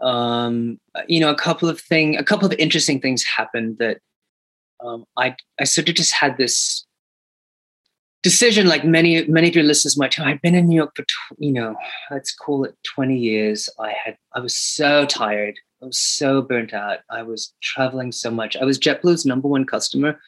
um, 0.00 0.78
you 1.06 1.20
know, 1.20 1.30
a 1.30 1.36
couple 1.36 1.68
of 1.68 1.80
thing, 1.80 2.16
a 2.16 2.24
couple 2.24 2.46
of 2.46 2.52
interesting 2.58 3.00
things 3.00 3.24
happened 3.24 3.78
that 3.78 3.98
um, 4.84 5.04
I 5.16 5.36
I 5.60 5.64
sort 5.64 5.88
of 5.88 5.94
just 5.94 6.14
had 6.14 6.36
this 6.36 6.86
decision, 8.22 8.66
like 8.66 8.84
many 8.84 9.26
many 9.26 9.48
of 9.48 9.54
your 9.54 9.64
listeners 9.64 9.98
might 9.98 10.18
know. 10.18 10.24
I'd 10.24 10.42
been 10.42 10.54
in 10.54 10.68
New 10.68 10.76
York 10.76 10.92
for 10.96 11.02
tw- 11.02 11.38
you 11.38 11.52
know, 11.52 11.76
let's 12.10 12.34
call 12.34 12.64
it 12.64 12.74
twenty 12.84 13.18
years. 13.18 13.68
I 13.78 13.92
had 14.04 14.16
I 14.34 14.40
was 14.40 14.56
so 14.56 15.04
tired. 15.06 15.58
I 15.82 15.86
was 15.86 15.98
so 15.98 16.42
burnt 16.42 16.72
out. 16.72 17.00
I 17.10 17.22
was 17.22 17.52
traveling 17.60 18.12
so 18.12 18.30
much. 18.30 18.56
I 18.56 18.64
was 18.64 18.78
JetBlue's 18.78 19.26
number 19.26 19.48
one 19.48 19.64
customer 19.64 20.20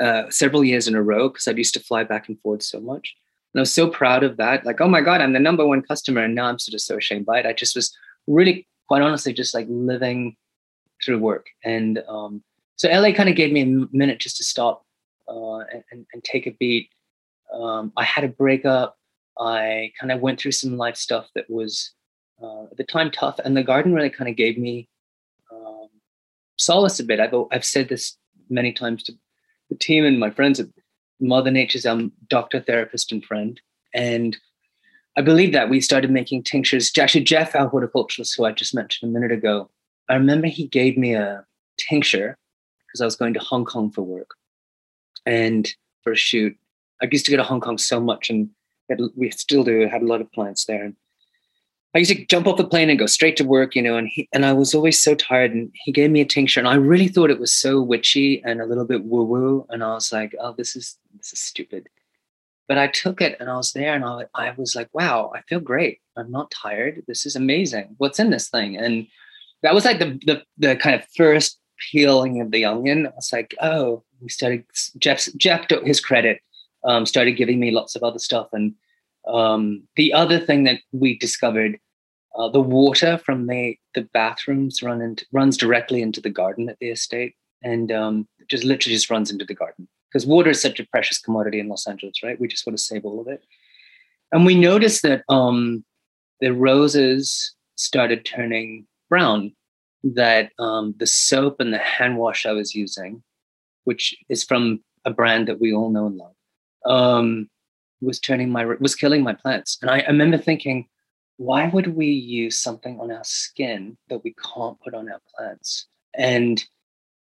uh, 0.00 0.28
several 0.30 0.64
years 0.64 0.88
in 0.88 0.96
a 0.96 1.02
row 1.02 1.28
because 1.28 1.46
I 1.46 1.52
used 1.52 1.74
to 1.74 1.80
fly 1.80 2.02
back 2.04 2.28
and 2.28 2.38
forth 2.40 2.62
so 2.62 2.80
much. 2.80 3.14
And 3.56 3.60
I 3.60 3.62
was 3.62 3.72
so 3.72 3.88
proud 3.88 4.22
of 4.22 4.36
that. 4.36 4.66
Like, 4.66 4.82
oh 4.82 4.86
my 4.86 5.00
God, 5.00 5.22
I'm 5.22 5.32
the 5.32 5.40
number 5.40 5.66
one 5.66 5.80
customer. 5.80 6.22
And 6.22 6.34
now 6.34 6.44
I'm 6.44 6.58
sort 6.58 6.74
of 6.74 6.82
so 6.82 6.98
ashamed 6.98 7.24
by 7.24 7.38
it. 7.38 7.46
I 7.46 7.54
just 7.54 7.74
was 7.74 7.90
really, 8.26 8.68
quite 8.86 9.00
honestly, 9.00 9.32
just 9.32 9.54
like 9.54 9.64
living 9.70 10.36
through 11.02 11.20
work. 11.20 11.46
And 11.64 12.02
um, 12.06 12.44
so 12.74 12.90
LA 12.90 13.12
kind 13.12 13.30
of 13.30 13.34
gave 13.34 13.54
me 13.54 13.62
a 13.62 13.96
minute 13.96 14.18
just 14.18 14.36
to 14.36 14.44
stop 14.44 14.84
uh, 15.26 15.60
and, 15.90 16.04
and, 16.12 16.22
take 16.22 16.46
a 16.46 16.50
beat. 16.50 16.90
Um, 17.50 17.94
I 17.96 18.04
had 18.04 18.24
a 18.24 18.28
breakup. 18.28 18.98
I 19.38 19.90
kind 19.98 20.12
of 20.12 20.20
went 20.20 20.38
through 20.38 20.52
some 20.52 20.76
life 20.76 20.96
stuff 20.96 21.26
that 21.34 21.48
was 21.48 21.94
uh, 22.42 22.64
at 22.64 22.76
the 22.76 22.84
time 22.84 23.10
tough. 23.10 23.38
And 23.42 23.56
the 23.56 23.62
garden 23.62 23.94
really 23.94 24.10
kind 24.10 24.28
of 24.28 24.36
gave 24.36 24.58
me 24.58 24.86
um, 25.50 25.88
solace 26.58 27.00
a 27.00 27.04
bit. 27.04 27.20
I've, 27.20 27.32
I've 27.50 27.64
said 27.64 27.88
this 27.88 28.18
many 28.50 28.74
times 28.74 29.02
to 29.04 29.14
the 29.70 29.76
team 29.76 30.04
and 30.04 30.20
my 30.20 30.28
friends 30.28 30.60
Mother 31.20 31.50
Nature's 31.50 31.86
um, 31.86 32.12
doctor, 32.28 32.60
therapist, 32.60 33.12
and 33.12 33.24
friend. 33.24 33.60
And 33.94 34.36
I 35.16 35.22
believe 35.22 35.52
that 35.52 35.70
we 35.70 35.80
started 35.80 36.10
making 36.10 36.42
tinctures. 36.42 36.90
Actually, 36.98 37.24
Jeff, 37.24 37.54
our 37.54 37.68
horticulturist, 37.68 38.34
who 38.36 38.44
I 38.44 38.52
just 38.52 38.74
mentioned 38.74 39.10
a 39.10 39.12
minute 39.12 39.32
ago, 39.32 39.70
I 40.08 40.14
remember 40.14 40.46
he 40.46 40.66
gave 40.66 40.98
me 40.98 41.14
a 41.14 41.44
tincture 41.78 42.36
because 42.86 43.00
I 43.00 43.06
was 43.06 43.16
going 43.16 43.34
to 43.34 43.40
Hong 43.40 43.64
Kong 43.64 43.90
for 43.90 44.02
work 44.02 44.30
and 45.24 45.68
for 46.02 46.12
a 46.12 46.16
shoot. 46.16 46.56
I 47.02 47.08
used 47.10 47.24
to 47.26 47.30
go 47.30 47.36
to 47.36 47.42
Hong 47.42 47.60
Kong 47.60 47.78
so 47.78 48.00
much, 48.00 48.30
and 48.30 48.50
we 49.16 49.30
still 49.30 49.64
do. 49.64 49.86
Had 49.88 50.02
a 50.02 50.06
lot 50.06 50.20
of 50.20 50.30
clients 50.32 50.64
there, 50.66 50.84
and 50.84 50.96
I 51.96 52.00
used 52.00 52.10
to 52.10 52.26
jump 52.26 52.46
off 52.46 52.58
the 52.58 52.68
plane 52.68 52.90
and 52.90 52.98
go 52.98 53.06
straight 53.06 53.38
to 53.38 53.44
work, 53.44 53.74
you 53.74 53.80
know. 53.80 53.96
And 53.96 54.06
he 54.06 54.28
and 54.34 54.44
I 54.44 54.52
was 54.52 54.74
always 54.74 55.00
so 55.00 55.14
tired, 55.14 55.52
and 55.52 55.70
he 55.72 55.92
gave 55.92 56.10
me 56.10 56.20
a 56.20 56.26
tincture, 56.26 56.60
and 56.60 56.68
I 56.68 56.74
really 56.74 57.08
thought 57.08 57.30
it 57.30 57.40
was 57.40 57.54
so 57.54 57.80
witchy 57.80 58.42
and 58.44 58.60
a 58.60 58.66
little 58.66 58.84
bit 58.84 59.04
woo 59.04 59.24
woo, 59.24 59.66
and 59.70 59.82
I 59.82 59.94
was 59.94 60.12
like, 60.12 60.34
oh, 60.38 60.52
this 60.52 60.76
is 60.76 60.98
this 61.16 61.32
is 61.32 61.40
stupid. 61.40 61.88
But 62.68 62.76
I 62.76 62.88
took 62.88 63.22
it, 63.22 63.38
and 63.40 63.48
I 63.48 63.56
was 63.56 63.72
there, 63.72 63.94
and 63.94 64.04
I 64.04 64.26
I 64.34 64.50
was 64.58 64.76
like, 64.76 64.90
wow, 64.92 65.32
I 65.34 65.40
feel 65.48 65.58
great. 65.58 66.00
I'm 66.18 66.30
not 66.30 66.50
tired. 66.50 67.02
This 67.06 67.24
is 67.24 67.34
amazing. 67.34 67.94
What's 67.96 68.18
in 68.18 68.28
this 68.28 68.50
thing? 68.50 68.76
And 68.76 69.06
that 69.62 69.72
was 69.72 69.86
like 69.86 69.98
the 69.98 70.20
the 70.26 70.42
the 70.58 70.76
kind 70.76 70.96
of 70.96 71.06
first 71.16 71.58
peeling 71.90 72.42
of 72.42 72.50
the 72.50 72.66
onion. 72.66 73.06
I 73.06 73.12
was 73.16 73.32
like, 73.32 73.54
oh, 73.62 74.04
we 74.20 74.28
started. 74.28 74.64
Jeff 74.98 75.28
Jeff 75.38 75.66
took 75.66 75.86
his 75.86 76.02
credit, 76.02 76.42
um, 76.84 77.06
started 77.06 77.38
giving 77.38 77.58
me 77.58 77.70
lots 77.70 77.96
of 77.96 78.02
other 78.02 78.18
stuff, 78.18 78.48
and 78.52 78.74
um, 79.26 79.82
the 79.96 80.12
other 80.12 80.38
thing 80.38 80.64
that 80.64 80.80
we 80.92 81.18
discovered, 81.18 81.78
uh, 82.36 82.48
the 82.48 82.60
water 82.60 83.18
from 83.18 83.46
the 83.46 83.76
the 83.94 84.02
bathrooms 84.12 84.82
run 84.82 85.00
into, 85.00 85.24
runs 85.32 85.56
directly 85.56 86.02
into 86.02 86.20
the 86.20 86.30
garden 86.30 86.68
at 86.68 86.78
the 86.80 86.90
estate, 86.90 87.34
and 87.62 87.90
um, 87.92 88.28
just 88.48 88.64
literally 88.64 88.94
just 88.94 89.10
runs 89.10 89.30
into 89.30 89.44
the 89.44 89.54
garden 89.54 89.88
because 90.08 90.26
water 90.26 90.50
is 90.50 90.60
such 90.60 90.78
a 90.78 90.86
precious 90.86 91.18
commodity 91.18 91.58
in 91.60 91.68
Los 91.68 91.86
Angeles, 91.86 92.22
right? 92.22 92.40
We 92.40 92.48
just 92.48 92.66
want 92.66 92.78
to 92.78 92.84
save 92.84 93.04
all 93.04 93.20
of 93.20 93.28
it, 93.28 93.44
and 94.32 94.46
we 94.46 94.54
noticed 94.54 95.02
that 95.02 95.22
um, 95.28 95.84
the 96.40 96.52
roses 96.52 97.54
started 97.76 98.24
turning 98.24 98.86
brown 99.08 99.52
that 100.14 100.50
um, 100.58 100.94
the 100.98 101.06
soap 101.06 101.56
and 101.60 101.72
the 101.72 101.78
hand 101.78 102.16
wash 102.16 102.46
I 102.46 102.52
was 102.52 102.74
using, 102.74 103.22
which 103.84 104.14
is 104.28 104.44
from 104.44 104.82
a 105.04 105.10
brand 105.10 105.48
that 105.48 105.60
we 105.60 105.72
all 105.72 105.90
know 105.90 106.06
and 106.06 106.16
love, 106.16 106.34
um, 106.86 107.50
was 108.00 108.20
turning 108.20 108.50
my 108.50 108.64
was 108.64 108.94
killing 108.94 109.22
my 109.22 109.32
plants. 109.32 109.78
And 109.80 109.90
I, 109.90 110.00
I 110.00 110.08
remember 110.08 110.38
thinking, 110.38 110.86
why 111.36 111.68
would 111.68 111.94
we 111.94 112.06
use 112.06 112.58
something 112.58 112.98
on 112.98 113.10
our 113.10 113.24
skin 113.24 113.96
that 114.08 114.24
we 114.24 114.34
can't 114.54 114.80
put 114.80 114.94
on 114.94 115.10
our 115.10 115.20
plants? 115.34 115.86
And 116.14 116.64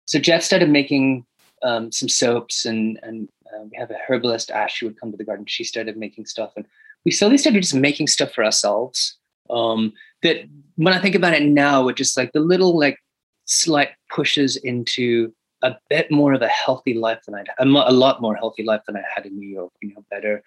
so 0.05 0.19
Jeff 0.19 0.43
started 0.43 0.69
making 0.69 1.25
um, 1.63 1.91
some 1.91 2.09
soaps, 2.09 2.65
and 2.65 2.99
and 3.03 3.29
uh, 3.53 3.63
we 3.63 3.77
have 3.77 3.91
a 3.91 3.97
herbalist 4.07 4.51
Ash 4.51 4.79
who 4.79 4.87
would 4.87 4.99
come 4.99 5.11
to 5.11 5.17
the 5.17 5.23
garden. 5.23 5.45
She 5.45 5.63
started 5.63 5.97
making 5.97 6.25
stuff, 6.25 6.51
and 6.55 6.65
we 7.05 7.11
slowly 7.11 7.37
started 7.37 7.61
just 7.61 7.75
making 7.75 8.07
stuff 8.07 8.33
for 8.33 8.43
ourselves. 8.43 9.17
Um, 9.49 9.93
that 10.23 10.37
when 10.75 10.93
I 10.93 10.99
think 10.99 11.15
about 11.15 11.33
it 11.33 11.43
now, 11.43 11.87
it 11.87 11.95
just 11.95 12.17
like 12.17 12.31
the 12.33 12.39
little 12.39 12.77
like 12.77 12.97
slight 13.45 13.89
pushes 14.09 14.55
into 14.57 15.33
a 15.61 15.75
bit 15.89 16.11
more 16.11 16.33
of 16.33 16.41
a 16.41 16.47
healthy 16.47 16.93
life 16.93 17.19
than 17.25 17.35
I'd 17.35 17.47
a, 17.59 17.65
a 17.65 17.93
lot 17.93 18.21
more 18.21 18.35
healthy 18.35 18.63
life 18.63 18.81
than 18.87 18.97
I 18.97 19.03
had 19.13 19.25
in 19.25 19.37
New 19.37 19.47
York. 19.47 19.71
You 19.81 19.93
know, 19.93 20.05
better 20.09 20.43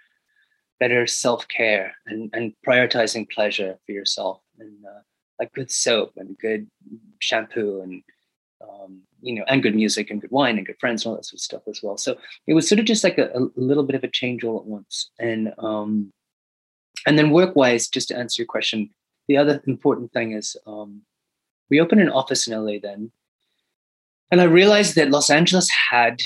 better 0.80 1.06
self 1.06 1.46
care 1.48 1.94
and 2.06 2.30
and 2.32 2.52
prioritizing 2.66 3.30
pleasure 3.30 3.78
for 3.86 3.92
yourself 3.92 4.40
and 4.58 4.84
uh, 4.84 5.00
like 5.38 5.52
good 5.52 5.70
soap 5.70 6.12
and 6.16 6.38
good 6.38 6.68
shampoo 7.20 7.80
and 7.82 8.02
um, 8.62 9.02
you 9.20 9.34
know 9.34 9.44
and 9.48 9.62
good 9.62 9.74
music 9.74 10.10
and 10.10 10.20
good 10.20 10.30
wine 10.30 10.56
and 10.58 10.66
good 10.66 10.78
friends 10.78 11.04
and 11.04 11.10
all 11.10 11.16
that 11.16 11.24
sort 11.24 11.34
of 11.34 11.40
stuff 11.40 11.62
as 11.68 11.80
well. 11.82 11.96
So 11.96 12.16
it 12.46 12.54
was 12.54 12.68
sort 12.68 12.78
of 12.78 12.84
just 12.84 13.04
like 13.04 13.18
a, 13.18 13.30
a 13.34 13.50
little 13.56 13.84
bit 13.84 13.96
of 13.96 14.04
a 14.04 14.08
change 14.08 14.44
all 14.44 14.58
at 14.58 14.66
once 14.66 15.10
and 15.18 15.52
um, 15.58 16.12
and 17.06 17.18
then 17.18 17.30
work 17.30 17.54
wise, 17.54 17.88
just 17.88 18.08
to 18.08 18.16
answer 18.16 18.42
your 18.42 18.46
question, 18.46 18.90
the 19.28 19.36
other 19.36 19.62
important 19.66 20.12
thing 20.12 20.32
is 20.32 20.56
um, 20.66 21.02
we 21.70 21.80
opened 21.80 22.00
an 22.00 22.10
office 22.10 22.46
in 22.46 22.54
LA 22.54 22.78
then. 22.82 23.10
And 24.30 24.40
I 24.40 24.44
realized 24.44 24.94
that 24.96 25.10
Los 25.10 25.30
Angeles 25.30 25.68
had 25.90 26.20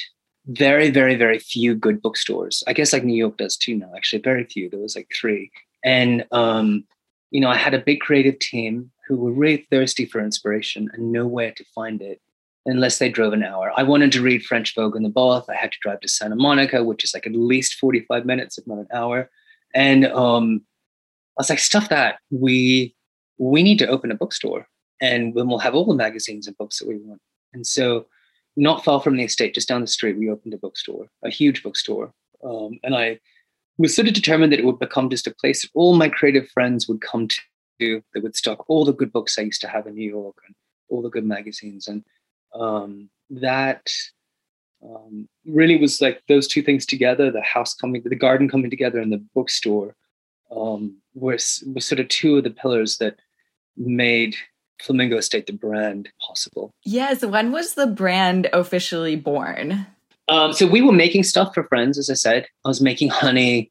very, 0.49 0.90
very, 0.90 1.14
very 1.14 1.38
few 1.38 1.75
good 1.75 2.00
bookstores. 2.00 2.64
I 2.67 2.73
guess 2.73 2.93
like 2.93 3.05
New 3.05 3.17
York 3.17 3.37
does 3.37 3.57
too 3.57 3.76
now, 3.76 3.93
actually, 3.97 4.23
very 4.23 4.45
few. 4.45 4.69
There 4.69 4.81
was 4.81 4.97
like 4.97 5.11
three. 5.14 5.50
And, 5.85 6.26
um, 6.33 6.85
you 7.31 7.40
know, 7.40 7.50
I 7.50 7.57
had 7.57 7.75
a 7.75 7.78
big 7.78 8.00
creative 8.00 8.38
team 8.38 8.90
who 9.07 9.17
were 9.17 9.33
really 9.33 9.67
thirsty 9.71 10.07
for 10.07 10.21
inspiration 10.21 10.90
and 10.93 11.12
nowhere 11.12 11.52
to 11.52 11.64
find 11.75 12.00
it 12.00 12.21
unless 12.64 12.99
they 12.99 13.09
drove 13.09 13.33
an 13.33 13.43
hour. 13.43 13.73
I 13.76 13.83
wanted 13.83 14.11
to 14.12 14.23
read 14.23 14.45
French 14.45 14.75
Vogue 14.75 14.97
in 14.97 15.02
the 15.02 15.09
bath. 15.09 15.45
I 15.49 15.55
had 15.55 15.73
to 15.73 15.78
drive 15.81 16.00
to 16.00 16.09
Santa 16.09 16.37
Monica, 16.37 16.83
which 16.83 17.05
is 17.05 17.14
like 17.14 17.26
at 17.26 17.35
least 17.35 17.75
45 17.75 18.25
minutes, 18.25 18.59
if 18.59 18.67
not 18.67 18.78
an 18.78 18.88
hour. 18.93 19.31
And 19.75 20.07
um, 20.07 20.62
I 21.38 21.43
was 21.43 21.50
like, 21.50 21.59
stuff 21.59 21.90
that. 21.90 22.19
We 22.31 22.95
we 23.38 23.62
need 23.62 23.78
to 23.78 23.87
open 23.87 24.11
a 24.11 24.17
bookstore 24.17 24.67
and 25.00 25.33
then 25.35 25.47
we'll 25.49 25.59
have 25.59 25.75
all 25.75 25.85
the 25.85 25.95
magazines 25.95 26.49
and 26.49 26.59
books 26.59 26.78
that 26.78 26.88
we 26.88 26.97
want. 26.97 27.21
And 27.52 27.67
so 27.67 28.07
not 28.59 28.85
far 28.85 29.00
from 29.00 29.17
the 29.17 29.23
estate, 29.23 29.55
just 29.55 29.69
down 29.69 29.81
the 29.81 29.87
street, 29.87 30.19
we 30.19 30.29
opened 30.29 30.53
a 30.53 30.59
bookstore, 30.59 31.07
a 31.25 31.31
huge 31.31 31.62
bookstore. 31.62 32.12
Um, 32.43 32.81
and 32.83 32.95
I 32.95 33.21
was 33.79 33.95
sort 33.95 34.09
of 34.09 34.15
determined 34.15 34.53
that 34.53 34.59
it 34.59 34.65
would 34.65 34.81
become 34.81 35.09
just 35.09 35.29
a 35.29 35.35
place 35.35 35.62
that 35.62 35.71
all 35.75 35.95
my 35.95 36.09
creative 36.09 36.49
friends 36.50 36.88
would 36.88 37.00
come 37.00 37.29
to 37.29 38.03
that 38.12 38.23
would 38.23 38.35
stock 38.35 38.69
all 38.69 38.85
the 38.85 38.93
good 38.93 39.12
books 39.12 39.38
I 39.38 39.43
used 39.43 39.61
to 39.61 39.69
have 39.69 39.87
in 39.87 39.95
New 39.95 40.11
York 40.11 40.37
and 40.45 40.57
all 40.88 41.03
the 41.03 41.09
good 41.09 41.25
magazines. 41.25 41.87
And 41.87 42.05
um, 42.53 43.09
that 43.31 43.93
um, 44.85 45.29
really 45.47 45.77
was 45.77 46.00
like 46.00 46.21
those 46.27 46.49
two 46.49 46.62
things 46.62 46.85
together, 46.85 47.31
the 47.31 47.43
house 47.43 47.75
coming, 47.75 48.03
the 48.05 48.17
garden 48.17 48.49
coming 48.49 48.71
together 48.71 48.99
and 48.99 49.12
the 49.12 49.25
bookstore 49.37 49.95
um, 50.50 50.97
was, 51.15 51.62
was 51.73 51.87
sort 51.87 52.00
of 52.00 52.09
two 52.09 52.38
of 52.38 52.45
the 52.45 52.50
pillars 52.50 52.99
that 52.99 53.21
made 53.77 54.35
Flamingo 54.82 55.16
Estate 55.16 55.47
the 55.47 55.52
brand 55.52 56.08
possible. 56.20 56.73
Yes. 56.85 57.25
When 57.25 57.52
was 57.52 57.75
the 57.75 57.87
brand 57.87 58.49
officially 58.52 59.16
born? 59.16 59.87
Um, 60.28 60.52
so 60.52 60.66
we 60.66 60.82
were 60.82 60.92
making 60.92 61.23
stuff 61.23 61.54
for 61.54 61.64
friends, 61.64 61.99
as 61.99 62.11
I 62.11 62.14
said. 62.14 62.47
I 62.64 62.68
was 62.68 62.80
making 62.80 63.08
honey, 63.08 63.70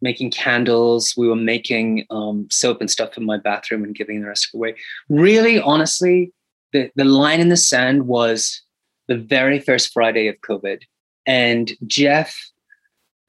making 0.00 0.30
candles. 0.30 1.14
We 1.16 1.28
were 1.28 1.36
making 1.36 2.06
um, 2.10 2.48
soap 2.50 2.80
and 2.80 2.90
stuff 2.90 3.16
in 3.16 3.24
my 3.24 3.36
bathroom 3.36 3.84
and 3.84 3.94
giving 3.94 4.20
the 4.20 4.28
rest 4.28 4.48
away. 4.54 4.74
Really, 5.08 5.60
honestly, 5.60 6.32
the, 6.72 6.90
the 6.96 7.04
line 7.04 7.40
in 7.40 7.48
the 7.48 7.56
sand 7.56 8.06
was 8.06 8.62
the 9.06 9.16
very 9.16 9.60
first 9.60 9.92
Friday 9.92 10.28
of 10.28 10.36
COVID. 10.40 10.82
And 11.26 11.72
Jeff 11.86 12.34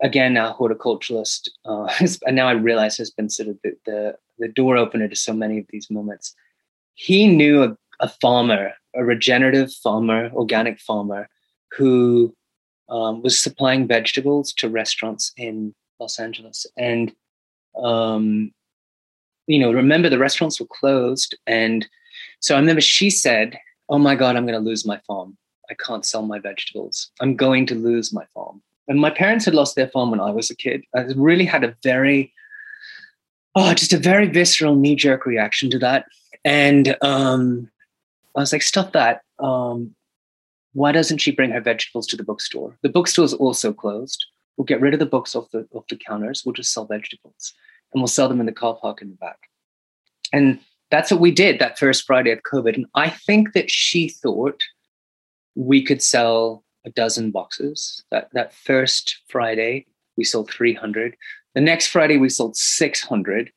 again, 0.01 0.37
a 0.37 0.55
horticulturalist, 0.57 1.49
uh, 1.65 1.87
and 2.25 2.35
now 2.35 2.47
I 2.47 2.53
realize 2.53 2.97
has 2.97 3.11
been 3.11 3.29
sort 3.29 3.49
of 3.49 3.57
the, 3.63 3.75
the, 3.85 4.17
the, 4.39 4.47
door 4.47 4.77
opener 4.77 5.07
to 5.07 5.15
so 5.15 5.33
many 5.33 5.59
of 5.59 5.65
these 5.69 5.89
moments. 5.89 6.35
He 6.99 7.27
knew 7.27 7.63
a, 7.63 7.77
a 8.01 8.09
farmer, 8.09 8.73
a 8.93 9.05
regenerative 9.05 9.71
farmer, 9.71 10.29
organic 10.33 10.81
farmer, 10.81 11.29
who 11.71 12.35
um, 12.89 13.21
was 13.21 13.39
supplying 13.39 13.87
vegetables 13.87 14.51
to 14.55 14.67
restaurants 14.67 15.31
in 15.37 15.73
Los 16.01 16.19
Angeles. 16.19 16.65
And, 16.77 17.13
um, 17.81 18.51
you 19.47 19.59
know, 19.59 19.71
remember 19.71 20.09
the 20.09 20.19
restaurants 20.19 20.59
were 20.59 20.67
closed. 20.67 21.37
And 21.47 21.87
so 22.41 22.55
I 22.55 22.59
remember 22.59 22.81
she 22.81 23.09
said, 23.09 23.57
Oh 23.87 23.97
my 23.97 24.13
God, 24.13 24.35
I'm 24.35 24.45
going 24.45 24.61
to 24.61 24.69
lose 24.69 24.85
my 24.85 24.99
farm. 25.07 25.37
I 25.69 25.75
can't 25.75 26.05
sell 26.05 26.23
my 26.23 26.39
vegetables. 26.39 27.11
I'm 27.21 27.37
going 27.37 27.65
to 27.67 27.75
lose 27.75 28.11
my 28.11 28.25
farm. 28.33 28.61
And 28.89 28.99
my 28.99 29.09
parents 29.09 29.45
had 29.45 29.55
lost 29.55 29.77
their 29.77 29.87
farm 29.87 30.11
when 30.11 30.19
I 30.19 30.31
was 30.31 30.49
a 30.49 30.55
kid. 30.55 30.83
I 30.93 31.03
really 31.15 31.45
had 31.45 31.63
a 31.63 31.77
very, 31.81 32.33
oh, 33.55 33.73
just 33.73 33.93
a 33.93 33.97
very 33.97 34.27
visceral 34.27 34.75
knee 34.75 34.97
jerk 34.97 35.25
reaction 35.25 35.69
to 35.69 35.79
that. 35.79 36.05
And 36.45 36.95
um, 37.01 37.69
I 38.35 38.39
was 38.39 38.53
like, 38.53 38.61
stop 38.61 38.93
that. 38.93 39.21
Um, 39.39 39.95
why 40.73 40.91
doesn't 40.91 41.17
she 41.17 41.31
bring 41.31 41.51
her 41.51 41.61
vegetables 41.61 42.07
to 42.07 42.17
the 42.17 42.23
bookstore? 42.23 42.77
The 42.81 42.89
bookstore 42.89 43.25
is 43.25 43.33
also 43.33 43.73
closed. 43.73 44.25
We'll 44.55 44.65
get 44.65 44.81
rid 44.81 44.93
of 44.93 44.99
the 44.99 45.05
books 45.05 45.35
off 45.35 45.49
the 45.51 45.67
off 45.71 45.87
the 45.89 45.97
counters. 45.97 46.43
We'll 46.45 46.53
just 46.53 46.73
sell 46.73 46.85
vegetables, 46.85 47.53
and 47.93 48.01
we'll 48.01 48.07
sell 48.07 48.27
them 48.27 48.39
in 48.39 48.45
the 48.45 48.51
car 48.51 48.77
park 48.79 49.01
in 49.01 49.09
the 49.09 49.15
back. 49.15 49.39
And 50.33 50.59
that's 50.91 51.11
what 51.11 51.21
we 51.21 51.31
did 51.31 51.59
that 51.59 51.79
first 51.79 52.05
Friday 52.05 52.31
of 52.31 52.39
COVID. 52.43 52.75
And 52.75 52.85
I 52.93 53.09
think 53.09 53.53
that 53.53 53.71
she 53.71 54.09
thought 54.09 54.61
we 55.55 55.83
could 55.83 56.01
sell 56.01 56.63
a 56.85 56.89
dozen 56.89 57.31
boxes. 57.31 58.03
That 58.11 58.29
that 58.33 58.53
first 58.53 59.21
Friday, 59.27 59.87
we 60.17 60.23
sold 60.23 60.51
300. 60.51 61.15
The 61.55 61.61
next 61.61 61.87
Friday, 61.87 62.17
we 62.17 62.29
sold 62.29 62.55
600. 62.55 63.51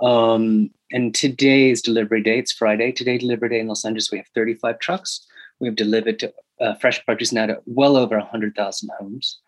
Um, 0.00 0.70
and 0.92 1.14
today's 1.14 1.82
delivery 1.82 2.22
day, 2.22 2.38
it's 2.38 2.52
Friday. 2.52 2.92
Today, 2.92 3.18
delivery 3.18 3.50
day 3.50 3.60
in 3.60 3.68
Los 3.68 3.84
Angeles, 3.84 4.10
we 4.10 4.18
have 4.18 4.28
35 4.34 4.78
trucks. 4.78 5.26
We 5.60 5.68
have 5.68 5.76
delivered 5.76 6.18
to 6.20 6.32
uh, 6.60 6.74
fresh 6.74 7.04
produce 7.04 7.32
now 7.32 7.46
to 7.46 7.60
well 7.66 7.96
over 7.96 8.16
100,000 8.16 8.90
homes. 8.98 9.38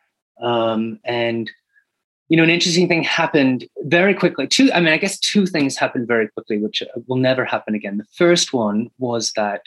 Um, 0.43 0.99
and 1.05 1.51
you 2.29 2.37
know, 2.37 2.45
an 2.45 2.51
interesting 2.51 2.87
thing 2.87 3.03
happened 3.03 3.67
very 3.83 4.15
quickly. 4.15 4.47
Two, 4.47 4.71
I 4.73 4.79
mean, 4.79 4.93
I 4.93 4.99
guess 4.99 5.19
two 5.19 5.47
things 5.47 5.77
happened 5.77 6.07
very 6.07 6.29
quickly, 6.29 6.59
which 6.59 6.81
will 7.09 7.17
never 7.17 7.45
happen 7.45 7.75
again. 7.75 7.99
The 7.99 8.05
first 8.15 8.53
one 8.53 8.89
was 8.99 9.33
that 9.33 9.63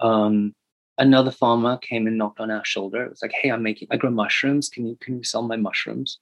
um, 0.00 0.54
another 0.96 1.30
farmer 1.30 1.76
came 1.76 2.06
and 2.06 2.16
knocked 2.16 2.40
on 2.40 2.50
our 2.50 2.64
shoulder. 2.64 3.04
It 3.04 3.10
was 3.10 3.20
like, 3.20 3.32
"Hey, 3.32 3.50
I'm 3.50 3.62
making, 3.62 3.88
I 3.90 3.98
grow 3.98 4.10
mushrooms. 4.10 4.70
Can 4.70 4.86
you 4.86 4.96
can 5.02 5.18
you 5.18 5.22
sell 5.22 5.42
my 5.42 5.56
mushrooms?" 5.56 6.18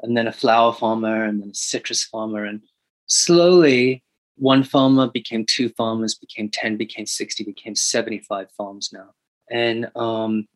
And 0.00 0.16
then 0.16 0.26
a 0.26 0.32
flower 0.32 0.72
farmer, 0.72 1.24
and 1.24 1.42
then 1.42 1.50
a 1.50 1.54
citrus 1.54 2.02
farmer, 2.02 2.46
and 2.46 2.62
slowly 3.06 4.02
one 4.36 4.64
farmer 4.64 5.08
became 5.08 5.46
two 5.46 5.68
farmers, 5.70 6.14
became 6.14 6.48
ten, 6.48 6.76
became 6.76 7.06
sixty, 7.06 7.44
became 7.44 7.74
seventy-five 7.74 8.50
farms 8.56 8.90
now, 8.92 9.10
and 9.50 9.90
um, 9.96 10.48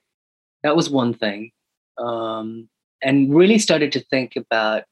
that 0.62 0.76
was 0.76 0.90
one 0.90 1.14
thing. 1.14 1.52
Um, 1.96 2.68
and 3.02 3.34
really 3.34 3.58
started 3.58 3.92
to 3.92 4.00
think 4.00 4.34
about 4.36 4.84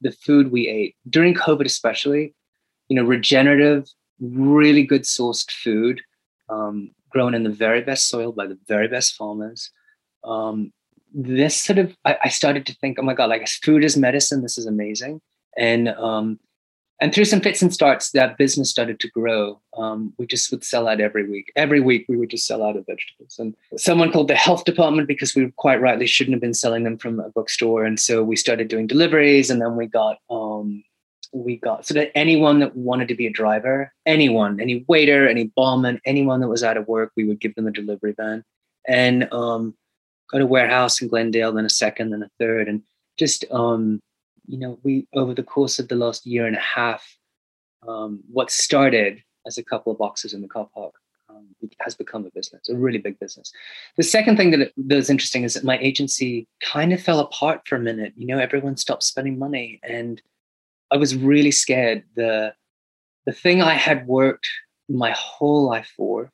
the 0.00 0.12
food 0.12 0.50
we 0.50 0.68
ate 0.68 0.96
during 1.08 1.34
COVID, 1.34 1.64
especially. 1.64 2.34
You 2.88 2.96
know, 2.96 3.04
regenerative, 3.04 3.88
really 4.20 4.84
good 4.84 5.02
sourced 5.02 5.50
food, 5.50 6.02
um, 6.50 6.90
grown 7.08 7.34
in 7.34 7.44
the 7.44 7.50
very 7.50 7.80
best 7.80 8.08
soil 8.08 8.32
by 8.32 8.46
the 8.46 8.58
very 8.68 8.88
best 8.88 9.14
farmers. 9.14 9.70
Um, 10.22 10.72
this 11.14 11.56
sort 11.56 11.78
of, 11.78 11.96
I, 12.04 12.18
I, 12.24 12.28
started 12.28 12.66
to 12.66 12.74
think, 12.74 12.98
oh 12.98 13.02
my 13.02 13.14
God, 13.14 13.30
like 13.30 13.46
food 13.48 13.84
is 13.84 13.96
medicine. 13.96 14.42
This 14.42 14.58
is 14.58 14.66
amazing. 14.66 15.20
And 15.56 15.88
um, 15.90 16.40
and 17.00 17.12
through 17.12 17.24
some 17.24 17.40
fits 17.40 17.60
and 17.60 17.74
starts, 17.74 18.12
that 18.12 18.38
business 18.38 18.70
started 18.70 19.00
to 19.00 19.10
grow. 19.10 19.60
Um, 19.76 20.12
we 20.16 20.26
just 20.26 20.50
would 20.50 20.62
sell 20.62 20.86
out 20.86 21.00
every 21.00 21.28
week. 21.28 21.52
Every 21.56 21.80
week, 21.80 22.06
we 22.08 22.16
would 22.16 22.30
just 22.30 22.46
sell 22.46 22.62
out 22.62 22.76
of 22.76 22.86
vegetables. 22.86 23.36
And 23.38 23.54
someone 23.76 24.12
called 24.12 24.28
the 24.28 24.36
health 24.36 24.64
department 24.64 25.08
because 25.08 25.34
we 25.34 25.50
quite 25.56 25.80
rightly 25.80 26.06
shouldn't 26.06 26.34
have 26.34 26.40
been 26.40 26.54
selling 26.54 26.84
them 26.84 26.96
from 26.96 27.18
a 27.18 27.30
bookstore. 27.30 27.84
And 27.84 27.98
so 27.98 28.22
we 28.22 28.36
started 28.36 28.68
doing 28.68 28.86
deliveries, 28.86 29.50
and 29.50 29.60
then 29.60 29.76
we 29.76 29.86
got 29.86 30.18
um, 30.30 30.84
we 31.32 31.56
got 31.56 31.84
so 31.84 31.94
that 31.94 32.12
anyone 32.16 32.60
that 32.60 32.76
wanted 32.76 33.08
to 33.08 33.16
be 33.16 33.26
a 33.26 33.32
driver, 33.32 33.92
anyone, 34.06 34.60
any 34.60 34.84
waiter, 34.86 35.28
any 35.28 35.44
barman, 35.56 36.00
anyone 36.04 36.40
that 36.40 36.48
was 36.48 36.62
out 36.62 36.76
of 36.76 36.86
work, 36.86 37.10
we 37.16 37.24
would 37.24 37.40
give 37.40 37.54
them 37.56 37.66
a 37.66 37.72
delivery 37.72 38.14
van, 38.16 38.44
and 38.86 39.30
um, 39.32 39.74
got 40.30 40.40
a 40.40 40.46
warehouse 40.46 41.02
in 41.02 41.08
Glendale, 41.08 41.52
then 41.52 41.64
a 41.64 41.70
second, 41.70 42.10
then 42.10 42.22
a 42.22 42.30
third, 42.38 42.68
and 42.68 42.82
just 43.18 43.44
um, 43.50 44.00
you 44.46 44.58
know, 44.58 44.78
we 44.82 45.06
over 45.14 45.34
the 45.34 45.42
course 45.42 45.78
of 45.78 45.88
the 45.88 45.94
last 45.96 46.26
year 46.26 46.46
and 46.46 46.56
a 46.56 46.60
half, 46.60 47.16
um, 47.86 48.20
what 48.30 48.50
started 48.50 49.22
as 49.46 49.58
a 49.58 49.64
couple 49.64 49.92
of 49.92 49.98
boxes 49.98 50.34
in 50.34 50.42
the 50.42 50.48
car 50.48 50.68
park 50.74 50.94
um, 51.28 51.46
has 51.80 51.94
become 51.94 52.24
a 52.26 52.30
business, 52.30 52.68
a 52.68 52.74
really 52.74 52.98
big 52.98 53.18
business. 53.18 53.52
The 53.96 54.02
second 54.02 54.36
thing 54.36 54.50
that 54.50 54.72
was 54.76 55.10
interesting 55.10 55.44
is 55.44 55.54
that 55.54 55.64
my 55.64 55.78
agency 55.78 56.46
kind 56.62 56.92
of 56.92 57.02
fell 57.02 57.20
apart 57.20 57.62
for 57.66 57.76
a 57.76 57.80
minute. 57.80 58.12
You 58.16 58.26
know, 58.26 58.38
everyone 58.38 58.76
stopped 58.76 59.02
spending 59.02 59.38
money, 59.38 59.80
and 59.82 60.20
I 60.90 60.96
was 60.96 61.16
really 61.16 61.50
scared. 61.50 62.04
the 62.16 62.54
The 63.26 63.32
thing 63.32 63.62
I 63.62 63.74
had 63.74 64.06
worked 64.06 64.48
my 64.88 65.12
whole 65.12 65.64
life 65.64 65.90
for, 65.96 66.30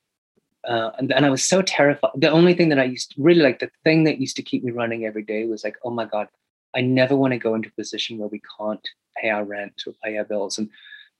uh, 0.69 0.91
and, 0.99 1.13
and 1.13 1.25
I 1.25 1.31
was 1.31 1.45
so 1.45 1.63
terrified. 1.63 2.11
The 2.17 2.31
only 2.31 2.55
thing 2.55 2.69
that 2.71 2.81
I 2.81 2.85
used 2.85 3.13
to, 3.13 3.23
really 3.23 3.43
like, 3.43 3.61
the 3.61 3.71
thing 3.85 4.05
that 4.05 4.19
used 4.19 4.37
to 4.37 4.43
keep 4.43 4.65
me 4.65 4.73
running 4.73 5.07
every 5.07 5.23
day 5.23 5.47
was 5.47 5.63
like, 5.63 5.77
oh 5.85 5.91
my 5.91 6.05
god, 6.05 6.27
I 6.75 6.81
never 6.81 7.17
want 7.17 7.33
to 7.33 7.39
go 7.39 7.55
into 7.55 7.69
a 7.69 7.73
position 7.73 8.19
where 8.19 8.29
we 8.29 8.41
can't 8.59 8.87
pay 9.21 9.31
our 9.31 9.45
rent 9.45 9.83
or 9.87 9.95
pay 10.05 10.17
our 10.17 10.25
bills. 10.25 10.59
And 10.59 10.69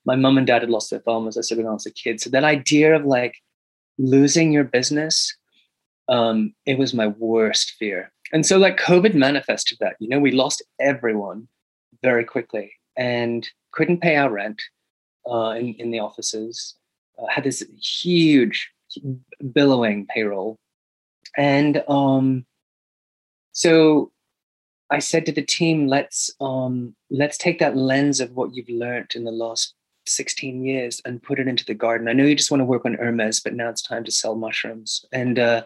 my 0.05 0.17
mom 0.17 0.39
and 0.39 0.47
dad 0.47 0.63
had 0.63 0.71
lost 0.71 0.91
their 0.91 1.01
farm 1.01 1.29
as 1.29 1.37
I 1.37 1.43
said 1.43 1.59
when 1.59 1.67
I 1.67 1.73
was 1.73 1.87
a 1.87 1.91
kid. 1.91 2.21
So 2.21 2.31
that 2.31 2.45
idea 2.45 2.95
of 2.95 3.05
like 3.05 3.37
losing 3.99 4.53
your 4.53 4.65
business, 4.65 5.37
um, 6.09 6.55
it 6.67 6.79
was 6.79 6.95
my 6.95 7.09
worst 7.09 7.73
fear. 7.79 8.13
And 8.33 8.47
so 8.47 8.59
like 8.59 8.79
COVID 8.79 9.15
manifested 9.15 9.79
that. 9.81 9.97
You 9.99 10.09
know, 10.09 10.21
we 10.21 10.31
lost 10.31 10.63
everyone 10.79 11.49
very 12.03 12.25
quickly 12.25 12.73
and 12.97 13.49
couldn't 13.73 14.01
pay 14.01 14.17
our 14.17 14.31
rent 14.31 14.63
uh, 15.31 15.51
in, 15.51 15.75
in 15.75 15.91
the 15.91 15.99
offices. 15.99 16.77
Uh, 17.19 17.27
had 17.29 17.45
this 17.45 17.65
huge 17.83 18.71
billowing 19.53 20.07
payroll. 20.07 20.59
And 21.37 21.85
um, 21.89 22.47
so 23.53 24.11
I 24.91 24.99
said 24.99 25.25
to 25.27 25.33
the 25.33 25.43
team, 25.43 25.87
let's 25.87 26.31
um, 26.41 26.95
let's 27.11 27.39
take 27.39 27.59
that 27.61 27.77
lens 27.77 28.21
of 28.21 28.33
what 28.33 28.55
you've 28.55 28.69
learned 28.69 29.13
in 29.15 29.25
the 29.25 29.31
last 29.31 29.75
16 30.07 30.65
years 30.65 31.01
and 31.05 31.23
put 31.23 31.39
it 31.39 31.49
into 31.49 31.65
the 31.65 31.75
garden. 31.75 32.09
I 32.09 32.13
know 32.13 32.25
you 32.25 32.35
just 32.35 32.51
want 32.51 32.61
to 32.61 32.67
work 32.67 32.85
on 32.85 32.95
Hermes, 32.95 33.41
but 33.41 33.55
now 33.55 33.69
it's 33.69 33.83
time 33.83 34.05
to 34.05 34.11
sell 34.11 34.35
mushrooms 34.35 35.05
and 35.13 35.39
uh, 35.39 35.63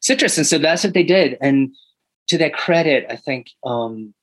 citrus. 0.00 0.38
And 0.38 0.46
so 0.46 0.58
that's 0.58 0.84
what 0.84 0.94
they 0.94 1.02
did. 1.02 1.36
And 1.40 1.74
to 2.28 2.38
their 2.38 2.50
credit, 2.50 3.06
I 3.10 3.16
think 3.16 3.50
um, 3.64 4.14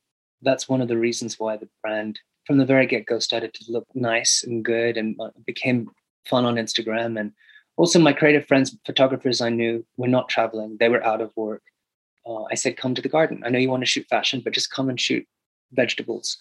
that's 0.42 0.68
one 0.68 0.82
of 0.82 0.88
the 0.88 0.98
reasons 0.98 1.40
why 1.40 1.58
the 1.58 1.70
brand 1.84 2.20
from 2.46 2.58
the 2.58 2.66
very 2.66 2.88
get 2.88 3.06
go 3.06 3.20
started 3.20 3.54
to 3.54 3.72
look 3.72 3.86
nice 3.94 4.44
and 4.44 4.66
good 4.66 4.98
and 4.98 5.16
uh, 5.20 5.30
became 5.46 5.88
fun 6.26 6.46
on 6.46 6.56
Instagram. 6.56 7.20
And 7.20 7.34
also, 7.78 8.00
my 8.00 8.14
creative 8.14 8.48
friends, 8.48 8.76
photographers 8.86 9.42
I 9.42 9.50
knew, 9.50 9.86
were 9.98 10.08
not 10.08 10.30
traveling, 10.30 10.78
they 10.80 10.90
were 10.90 11.06
out 11.06 11.22
of 11.22 11.32
work 11.36 11.62
uh, 12.26 12.44
I 12.52 12.56
said, 12.56 12.78
come 12.78 12.96
to 12.96 13.02
the 13.02 13.10
garden. 13.10 13.44
I 13.46 13.50
know 13.50 13.60
you 13.60 13.70
want 13.70 13.82
to 13.82 13.88
shoot 13.90 14.08
fashion, 14.10 14.42
but 14.44 14.54
just 14.54 14.72
come 14.72 14.90
and 14.90 15.00
shoot 15.00 15.26
vegetables. 15.74 16.38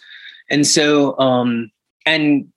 And 0.48 0.66
so, 0.66 1.18
um, 1.18 1.70
and 2.04 2.48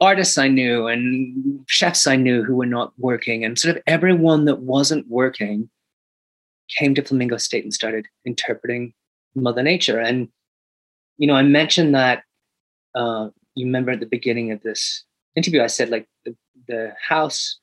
artists 0.00 0.36
I 0.38 0.48
knew 0.48 0.86
and 0.86 1.64
chefs 1.66 2.06
I 2.06 2.16
knew 2.16 2.42
who 2.42 2.56
were 2.56 2.66
not 2.66 2.92
working, 2.98 3.44
and 3.44 3.58
sort 3.58 3.76
of 3.76 3.82
everyone 3.86 4.44
that 4.46 4.60
wasn't 4.60 5.08
working 5.08 5.70
came 6.78 6.94
to 6.94 7.02
Flamingo 7.02 7.36
Estate 7.36 7.64
and 7.64 7.72
started 7.72 8.06
interpreting 8.24 8.92
Mother 9.34 9.62
Nature. 9.62 10.00
And, 10.00 10.28
you 11.18 11.26
know, 11.26 11.34
I 11.34 11.42
mentioned 11.42 11.94
that, 11.94 12.24
uh, 12.94 13.28
you 13.54 13.66
remember 13.66 13.92
at 13.92 14.00
the 14.00 14.06
beginning 14.06 14.50
of 14.50 14.62
this 14.62 15.04
interview, 15.36 15.62
I 15.62 15.68
said, 15.68 15.90
like, 15.90 16.08
the, 16.24 16.34
the 16.66 16.94
house 17.00 17.58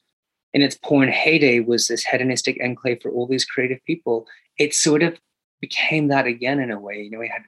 in 0.53 0.61
its 0.61 0.77
porn 0.77 1.09
heyday 1.09 1.59
was 1.59 1.87
this 1.87 2.03
hedonistic 2.03 2.61
enclave 2.61 3.01
for 3.01 3.09
all 3.11 3.27
these 3.27 3.45
creative 3.45 3.79
people 3.85 4.27
it 4.57 4.73
sort 4.73 5.03
of 5.03 5.19
became 5.59 6.07
that 6.07 6.27
again 6.27 6.59
in 6.59 6.71
a 6.71 6.79
way. 6.79 7.01
You 7.01 7.11
know, 7.11 7.19
we 7.19 7.27
had 7.27 7.43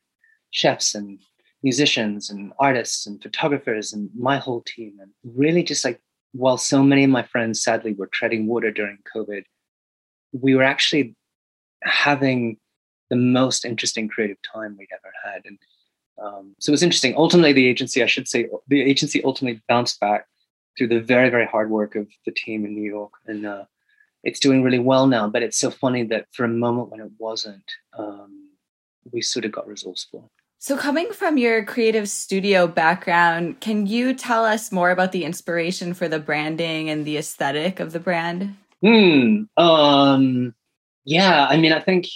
chefs 0.51 0.95
and 0.95 1.19
musicians 1.63 2.29
and 2.29 2.53
artists 2.59 3.07
and 3.07 3.21
photographers 3.21 3.93
and 3.93 4.09
my 4.15 4.37
whole 4.37 4.61
team. 4.61 4.97
And 5.01 5.11
really 5.23 5.63
just 5.63 5.83
like, 5.83 5.99
while 6.33 6.57
so 6.57 6.83
many 6.83 7.03
of 7.03 7.09
my 7.09 7.23
friends 7.23 7.63
sadly 7.63 7.93
were 7.93 8.07
treading 8.07 8.47
water 8.47 8.71
during 8.71 8.97
COVID, 9.15 9.43
we 10.31 10.55
were 10.55 10.63
actually 10.63 11.15
having 11.83 12.57
the 13.09 13.15
most 13.15 13.65
interesting 13.65 14.07
creative 14.07 14.37
time 14.41 14.75
we'd 14.77 14.87
ever 14.91 15.13
had. 15.23 15.41
And 15.45 15.59
um, 16.23 16.55
so 16.59 16.71
it 16.71 16.73
was 16.73 16.83
interesting. 16.83 17.15
Ultimately, 17.15 17.53
the 17.53 17.67
agency, 17.67 18.01
I 18.03 18.07
should 18.07 18.27
say, 18.27 18.47
the 18.67 18.81
agency 18.81 19.23
ultimately 19.23 19.61
bounced 19.67 19.99
back 19.99 20.25
through 20.77 20.87
the 20.87 20.99
very, 20.99 21.29
very 21.29 21.45
hard 21.45 21.69
work 21.69 21.95
of 21.95 22.07
the 22.25 22.31
team 22.31 22.65
in 22.65 22.73
New 22.73 22.89
York. 22.89 23.11
And 23.27 23.45
uh, 23.45 23.65
it's 24.23 24.39
doing 24.39 24.63
really 24.63 24.79
well 24.79 25.07
now. 25.07 25.27
But 25.27 25.43
it's 25.43 25.57
so 25.57 25.69
funny 25.69 26.03
that 26.03 26.27
for 26.31 26.45
a 26.45 26.49
moment 26.49 26.89
when 26.89 27.01
it 27.01 27.12
wasn't, 27.17 27.71
um, 27.97 28.49
we 29.12 29.21
sort 29.21 29.45
of 29.45 29.51
got 29.51 29.67
resourceful. 29.67 30.31
So, 30.59 30.77
coming 30.77 31.12
from 31.12 31.38
your 31.38 31.65
creative 31.65 32.07
studio 32.07 32.67
background, 32.67 33.59
can 33.59 33.86
you 33.86 34.13
tell 34.13 34.45
us 34.45 34.71
more 34.71 34.91
about 34.91 35.12
the 35.12 35.25
inspiration 35.25 35.93
for 35.93 36.07
the 36.07 36.19
branding 36.19 36.89
and 36.89 37.03
the 37.03 37.17
aesthetic 37.17 37.81
of 37.81 37.91
the 37.91 37.99
brand? 37.99 38.55
Hmm. 38.81 39.43
Um, 39.57 40.55
yeah. 41.03 41.47
I 41.49 41.57
mean, 41.57 41.73
I 41.73 41.81
think, 41.81 42.07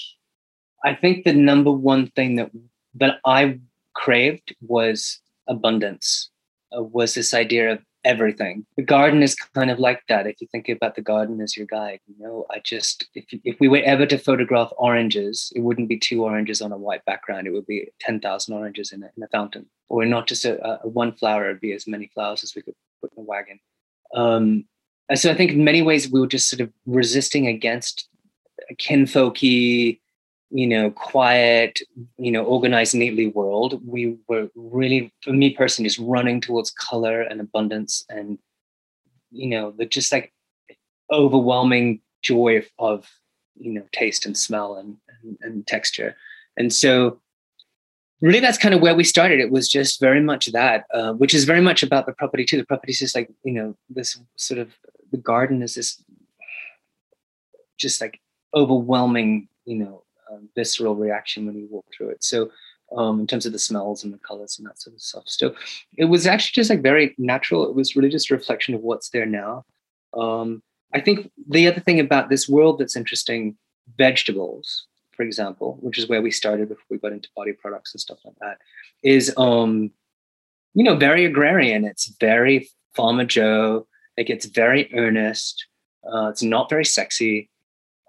I 0.86 0.96
think 0.96 1.26
the 1.26 1.34
number 1.34 1.72
one 1.72 2.08
thing 2.12 2.36
that 2.38 2.52
that 2.96 3.20
I 3.26 3.60
craved 3.94 4.56
was 4.62 5.20
abundance. 5.48 6.30
Uh, 6.76 6.84
was 6.84 7.14
this 7.14 7.34
idea 7.34 7.74
of 7.74 7.80
everything. 8.08 8.66
The 8.78 8.84
garden 8.84 9.22
is 9.22 9.36
kind 9.36 9.70
of 9.70 9.80
like 9.80 10.02
that. 10.08 10.26
If 10.26 10.42
you 10.42 10.48
think 10.48 10.70
about 10.70 10.96
the 10.96 11.02
garden 11.02 11.42
as 11.42 11.58
your 11.58 11.68
guide, 11.68 12.00
you 12.08 12.16
know, 12.24 12.46
I 12.50 12.60
just 12.74 13.06
if 13.14 13.26
if 13.44 13.60
we 13.60 13.68
were 13.68 13.84
ever 13.94 14.06
to 14.08 14.18
photograph 14.18 14.72
oranges, 14.78 15.52
it 15.56 15.62
wouldn't 15.62 15.90
be 15.90 16.00
two 16.00 16.24
oranges 16.24 16.62
on 16.62 16.72
a 16.72 16.78
white 16.78 17.04
background. 17.06 17.46
It 17.46 17.52
would 17.52 17.68
be 17.68 17.90
ten 18.00 18.20
thousand 18.20 18.56
oranges 18.56 18.92
in 18.94 19.04
a, 19.04 19.10
in 19.16 19.24
a 19.24 19.28
fountain, 19.28 19.66
or 19.90 20.06
not 20.06 20.28
just 20.28 20.46
a, 20.46 20.54
a 20.84 20.88
one 20.88 21.12
flower. 21.12 21.46
It'd 21.46 21.62
be 21.62 21.74
as 21.74 21.88
many 21.88 22.08
flowers 22.14 22.44
as 22.44 22.56
we 22.56 22.62
could 22.62 22.76
put 23.02 23.12
in 23.16 23.24
a 23.24 23.26
wagon. 23.26 23.60
Um, 24.16 24.66
and 25.10 25.20
so 25.20 25.32
I 25.32 25.36
think 25.36 25.52
in 25.52 25.64
many 25.64 25.82
ways 25.82 26.10
we 26.10 26.20
were 26.20 26.28
just 26.28 26.50
sort 26.50 26.62
of 26.62 26.72
resisting 26.86 27.48
against 27.48 28.08
kinfolky 28.80 30.00
you 30.50 30.68
know, 30.68 30.92
quiet, 30.92 31.80
you 32.18 32.32
know, 32.32 32.44
organized 32.44 32.96
neatly 32.96 33.28
world, 33.28 33.82
we 33.86 34.18
were 34.28 34.50
really, 34.56 35.12
for 35.22 35.34
me 35.34 35.52
personally, 35.52 35.90
just 35.90 36.00
running 36.00 36.40
towards 36.40 36.72
color 36.72 37.22
and 37.22 37.42
abundance 37.42 38.06
and, 38.10 38.38
you 39.32 39.48
know, 39.50 39.72
the 39.72 39.86
just 39.86 40.12
like 40.12 40.34
overwhelming 41.12 42.02
joy 42.22 42.58
of, 42.58 42.66
of 42.80 43.10
you 43.56 43.72
know, 43.72 43.84
taste 43.92 44.26
and 44.26 44.38
smell 44.38 44.76
and, 44.76 44.98
and, 45.22 45.38
and 45.42 45.68
texture. 45.68 46.16
And 46.56 46.74
so 46.74 47.20
really 48.22 48.40
that's 48.40 48.58
kind 48.58 48.74
of 48.74 48.82
where 48.82 48.96
we 48.96 49.04
started. 49.04 49.40
It 49.40 49.52
was 49.52 49.68
just 49.68 50.00
very 50.00 50.22
much 50.22 50.48
that 50.48 50.86
uh, 50.94 51.14
which 51.14 51.34
is 51.34 51.46
very 51.46 51.62
much 51.62 51.84
about 51.84 52.06
the 52.06 52.14
property 52.14 52.46
too. 52.46 52.58
The 52.58 52.66
property 52.66 52.92
is 52.92 53.00
just 53.00 53.16
like 53.16 53.30
you 53.44 53.54
know 53.54 53.78
this 53.90 54.20
sort 54.36 54.60
of 54.60 54.74
the 55.12 55.18
garden 55.18 55.62
is 55.62 55.76
this 55.76 56.02
just 57.78 58.02
like 58.02 58.20
overwhelming 58.54 59.48
you 59.66 59.76
know 59.76 60.04
um, 60.32 60.50
visceral 60.56 60.96
reaction 60.96 61.46
when 61.46 61.56
you 61.56 61.68
walk 61.70 61.86
through 61.96 62.10
it 62.10 62.24
so 62.24 62.50
um, 62.96 63.20
in 63.20 63.28
terms 63.28 63.46
of 63.46 63.52
the 63.52 63.60
smells 63.60 64.04
and 64.04 64.14
the 64.14 64.20
colors 64.20 64.58
and 64.58 64.68
that 64.68 64.80
sort 64.80 64.96
of 64.96 65.02
stuff 65.02 65.24
so 65.26 65.54
it 65.98 66.06
was 66.06 66.26
actually 66.26 66.56
just 66.56 66.70
like 66.70 66.82
very 66.82 67.14
natural 67.18 67.68
it 67.68 67.76
was 67.76 67.96
really 67.96 68.10
just 68.10 68.32
a 68.32 68.34
reflection 68.34 68.74
of 68.74 68.82
what's 68.82 69.10
there 69.10 69.26
now 69.26 69.64
um, 70.14 70.62
i 70.94 71.02
think 71.02 71.32
the 71.50 71.68
other 71.68 71.82
thing 71.82 72.00
about 72.00 72.30
this 72.30 72.48
world 72.48 72.80
that's 72.80 72.96
interesting 72.96 73.58
vegetables 73.98 74.88
for 75.18 75.24
example, 75.24 75.80
which 75.82 75.98
is 75.98 76.08
where 76.08 76.22
we 76.22 76.30
started 76.30 76.70
before 76.70 76.86
we 76.92 77.00
got 77.00 77.12
into 77.12 77.28
body 77.36 77.52
products 77.52 77.94
and 77.94 78.00
stuff 78.00 78.20
like 78.24 78.36
that, 78.40 78.60
is 79.04 79.34
um, 79.36 79.92
you 80.76 80.84
know, 80.84 80.96
very 80.96 81.26
agrarian. 81.26 81.84
It's 81.84 82.16
very 82.20 82.70
Farmer 82.96 83.26
Joe. 83.26 83.88
Like 84.16 84.30
it's 84.30 84.46
very 84.46 84.90
earnest. 84.94 85.66
Uh, 86.10 86.30
it's 86.30 86.44
not 86.44 86.70
very 86.70 86.86
sexy. 86.86 87.50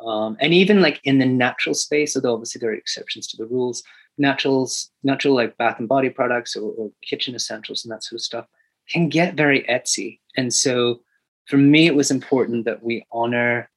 Um, 0.05 0.37
and 0.41 0.55
even 0.55 0.81
like 0.81 1.01
in 1.05 1.19
the 1.19 1.27
natural 1.27 1.75
space, 1.75 2.15
although 2.15 2.35
obviously 2.35 2.61
there 2.61 2.71
are 2.71 2.75
exceptions 2.75 3.27
to 3.29 3.37
the 3.37 3.47
rules, 3.47 3.83
naturals, 4.17 4.91
natural 5.03 5.35
like 5.35 5.57
bath 5.57 5.79
and 5.79 5.89
body 5.89 6.11
products 6.11 6.57
or, 6.57 6.73
or 6.73 6.91
kitchen 7.03 7.35
essentials 7.35 7.85
and 7.85 7.93
that 7.93 8.05
sort 8.05 8.19
of 8.19 8.25
stuff 8.25 8.47
can 8.89 9.09
get 9.09 9.35
very 9.35 9.63
etsy. 9.65 10.21
And 10.37 10.53
so 10.53 11.01
for 11.47 11.57
me, 11.57 11.87
it 11.87 11.95
was 11.95 12.11
important 12.11 12.65
that 12.65 12.83
we 12.83 13.05
honor 13.11 13.71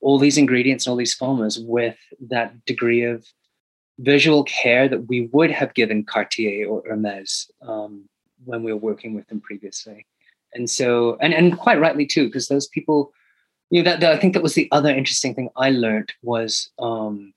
all 0.00 0.18
these 0.18 0.36
ingredients 0.36 0.86
and 0.86 0.90
all 0.90 0.96
these 0.96 1.14
formulas 1.14 1.58
with 1.60 1.96
that 2.28 2.64
degree 2.64 3.04
of 3.04 3.24
visual 3.98 4.44
care 4.44 4.88
that 4.88 5.06
we 5.08 5.28
would 5.32 5.50
have 5.50 5.74
given 5.74 6.04
Cartier 6.04 6.68
or 6.68 6.82
Hermes 6.86 7.50
um, 7.66 8.08
when 8.44 8.62
we 8.62 8.72
were 8.72 8.78
working 8.78 9.14
with 9.14 9.26
them 9.28 9.40
previously. 9.40 10.06
And 10.54 10.68
so, 10.68 11.16
and, 11.20 11.32
and 11.32 11.56
quite 11.56 11.80
rightly 11.80 12.04
too, 12.04 12.26
because 12.26 12.48
those 12.48 12.66
people, 12.68 13.12
know, 13.80 13.90
that, 13.90 14.00
that, 14.00 14.12
I 14.12 14.18
think 14.18 14.34
that 14.34 14.42
was 14.42 14.54
the 14.54 14.68
other 14.72 14.90
interesting 14.90 15.34
thing 15.34 15.48
I 15.56 15.70
learned 15.70 16.12
was 16.22 16.70
um, 16.78 17.32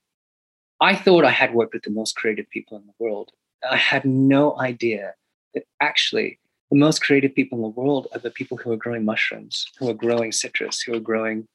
I 0.80 0.94
thought 0.94 1.24
I 1.24 1.30
had 1.30 1.54
worked 1.54 1.72
with 1.72 1.84
the 1.84 1.90
most 1.90 2.16
creative 2.16 2.48
people 2.50 2.76
in 2.76 2.84
the 2.86 2.92
world. 2.98 3.30
I 3.68 3.76
had 3.76 4.04
no 4.04 4.58
idea 4.60 5.14
that 5.54 5.64
actually 5.80 6.38
the 6.70 6.76
most 6.76 7.00
creative 7.00 7.34
people 7.34 7.56
in 7.58 7.62
the 7.62 7.68
world 7.68 8.08
are 8.12 8.18
the 8.18 8.30
people 8.30 8.56
who 8.56 8.72
are 8.72 8.76
growing 8.76 9.04
mushrooms, 9.04 9.66
who 9.78 9.88
are 9.88 9.94
growing 9.94 10.32
citrus, 10.32 10.82
who 10.82 10.94
are 10.94 11.00
growing 11.00 11.46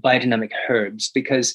biodynamic 0.00 0.50
herbs 0.68 1.10
because 1.14 1.54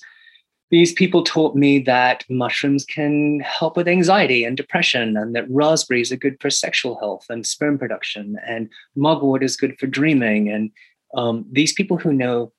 these 0.73 0.93
people 0.93 1.23
taught 1.23 1.55
me 1.55 1.77
that 1.77 2.23
mushrooms 2.29 2.83
can 2.83 3.39
help 3.41 3.77
with 3.77 3.88
anxiety 3.88 4.43
and 4.43 4.57
depression, 4.57 5.15
and 5.15 5.36
that 5.36 5.45
raspberries 5.47 6.12
are 6.12 6.17
good 6.17 6.36
for 6.39 6.49
sexual 6.49 6.97
health 6.97 7.27
and 7.29 7.45
sperm 7.45 7.77
production, 7.77 8.38
and 8.47 8.69
mugwort 8.95 9.43
is 9.43 9.55
good 9.55 9.77
for 9.77 9.86
dreaming. 9.86 10.49
And 10.49 10.71
um, 11.15 11.45
these 11.52 11.73
people 11.73 11.97
who 11.97 12.13
know 12.13 12.52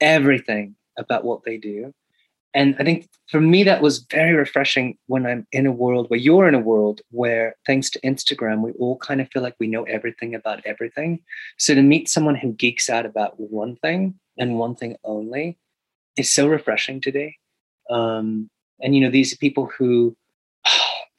everything 0.00 0.76
about 0.96 1.24
what 1.24 1.44
they 1.44 1.56
do. 1.56 1.92
And 2.54 2.74
I 2.78 2.84
think 2.84 3.08
for 3.30 3.40
me, 3.40 3.62
that 3.64 3.82
was 3.82 4.06
very 4.10 4.32
refreshing 4.32 4.96
when 5.06 5.26
I'm 5.26 5.46
in 5.52 5.66
a 5.66 5.72
world 5.72 6.08
where 6.08 6.18
you're 6.18 6.48
in 6.48 6.54
a 6.54 6.58
world 6.60 7.02
where, 7.10 7.54
thanks 7.66 7.90
to 7.90 8.00
Instagram, 8.00 8.62
we 8.62 8.72
all 8.72 8.96
kind 8.96 9.20
of 9.20 9.28
feel 9.30 9.42
like 9.42 9.56
we 9.60 9.66
know 9.66 9.84
everything 9.84 10.34
about 10.34 10.62
everything. 10.64 11.20
So 11.58 11.74
to 11.74 11.82
meet 11.82 12.08
someone 12.08 12.36
who 12.36 12.52
geeks 12.52 12.88
out 12.88 13.04
about 13.04 13.34
one 13.38 13.76
thing 13.76 14.18
and 14.38 14.58
one 14.58 14.74
thing 14.74 14.96
only 15.04 15.58
is 16.16 16.32
so 16.32 16.48
refreshing 16.48 17.00
today. 17.00 17.36
Um, 17.90 18.50
and 18.80 18.94
you 18.94 19.02
know, 19.02 19.10
these 19.10 19.36
people 19.36 19.66
who 19.66 20.16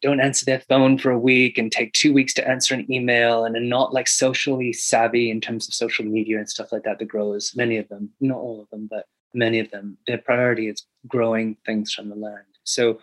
don't 0.01 0.21
answer 0.21 0.45
their 0.45 0.62
phone 0.62 0.97
for 0.97 1.12
a 1.12 1.19
week 1.19 1.57
and 1.57 1.71
take 1.71 1.93
two 1.93 2.13
weeks 2.13 2.33
to 2.33 2.47
answer 2.47 2.73
an 2.73 2.91
email 2.91 3.43
and 3.45 3.55
are 3.55 3.62
not 3.62 3.93
like 3.93 4.07
socially 4.07 4.71
savvy 4.71 5.29
in 5.29 5.41
terms 5.41 5.67
of 5.67 5.73
social 5.73 6.05
media 6.05 6.38
and 6.38 6.49
stuff 6.49 6.71
like 6.71 6.83
that. 6.83 6.99
The 6.99 7.05
growers, 7.05 7.53
many 7.55 7.77
of 7.77 7.88
them, 7.89 8.09
not 8.21 8.38
all 8.38 8.62
of 8.62 8.69
them, 8.69 8.88
but 8.89 9.05
many 9.33 9.59
of 9.59 9.69
them, 9.71 9.97
their 10.07 10.17
priority 10.17 10.67
is 10.67 10.85
growing 11.07 11.57
things 11.65 11.93
from 11.93 12.09
the 12.09 12.15
land. 12.15 12.45
So 12.63 12.99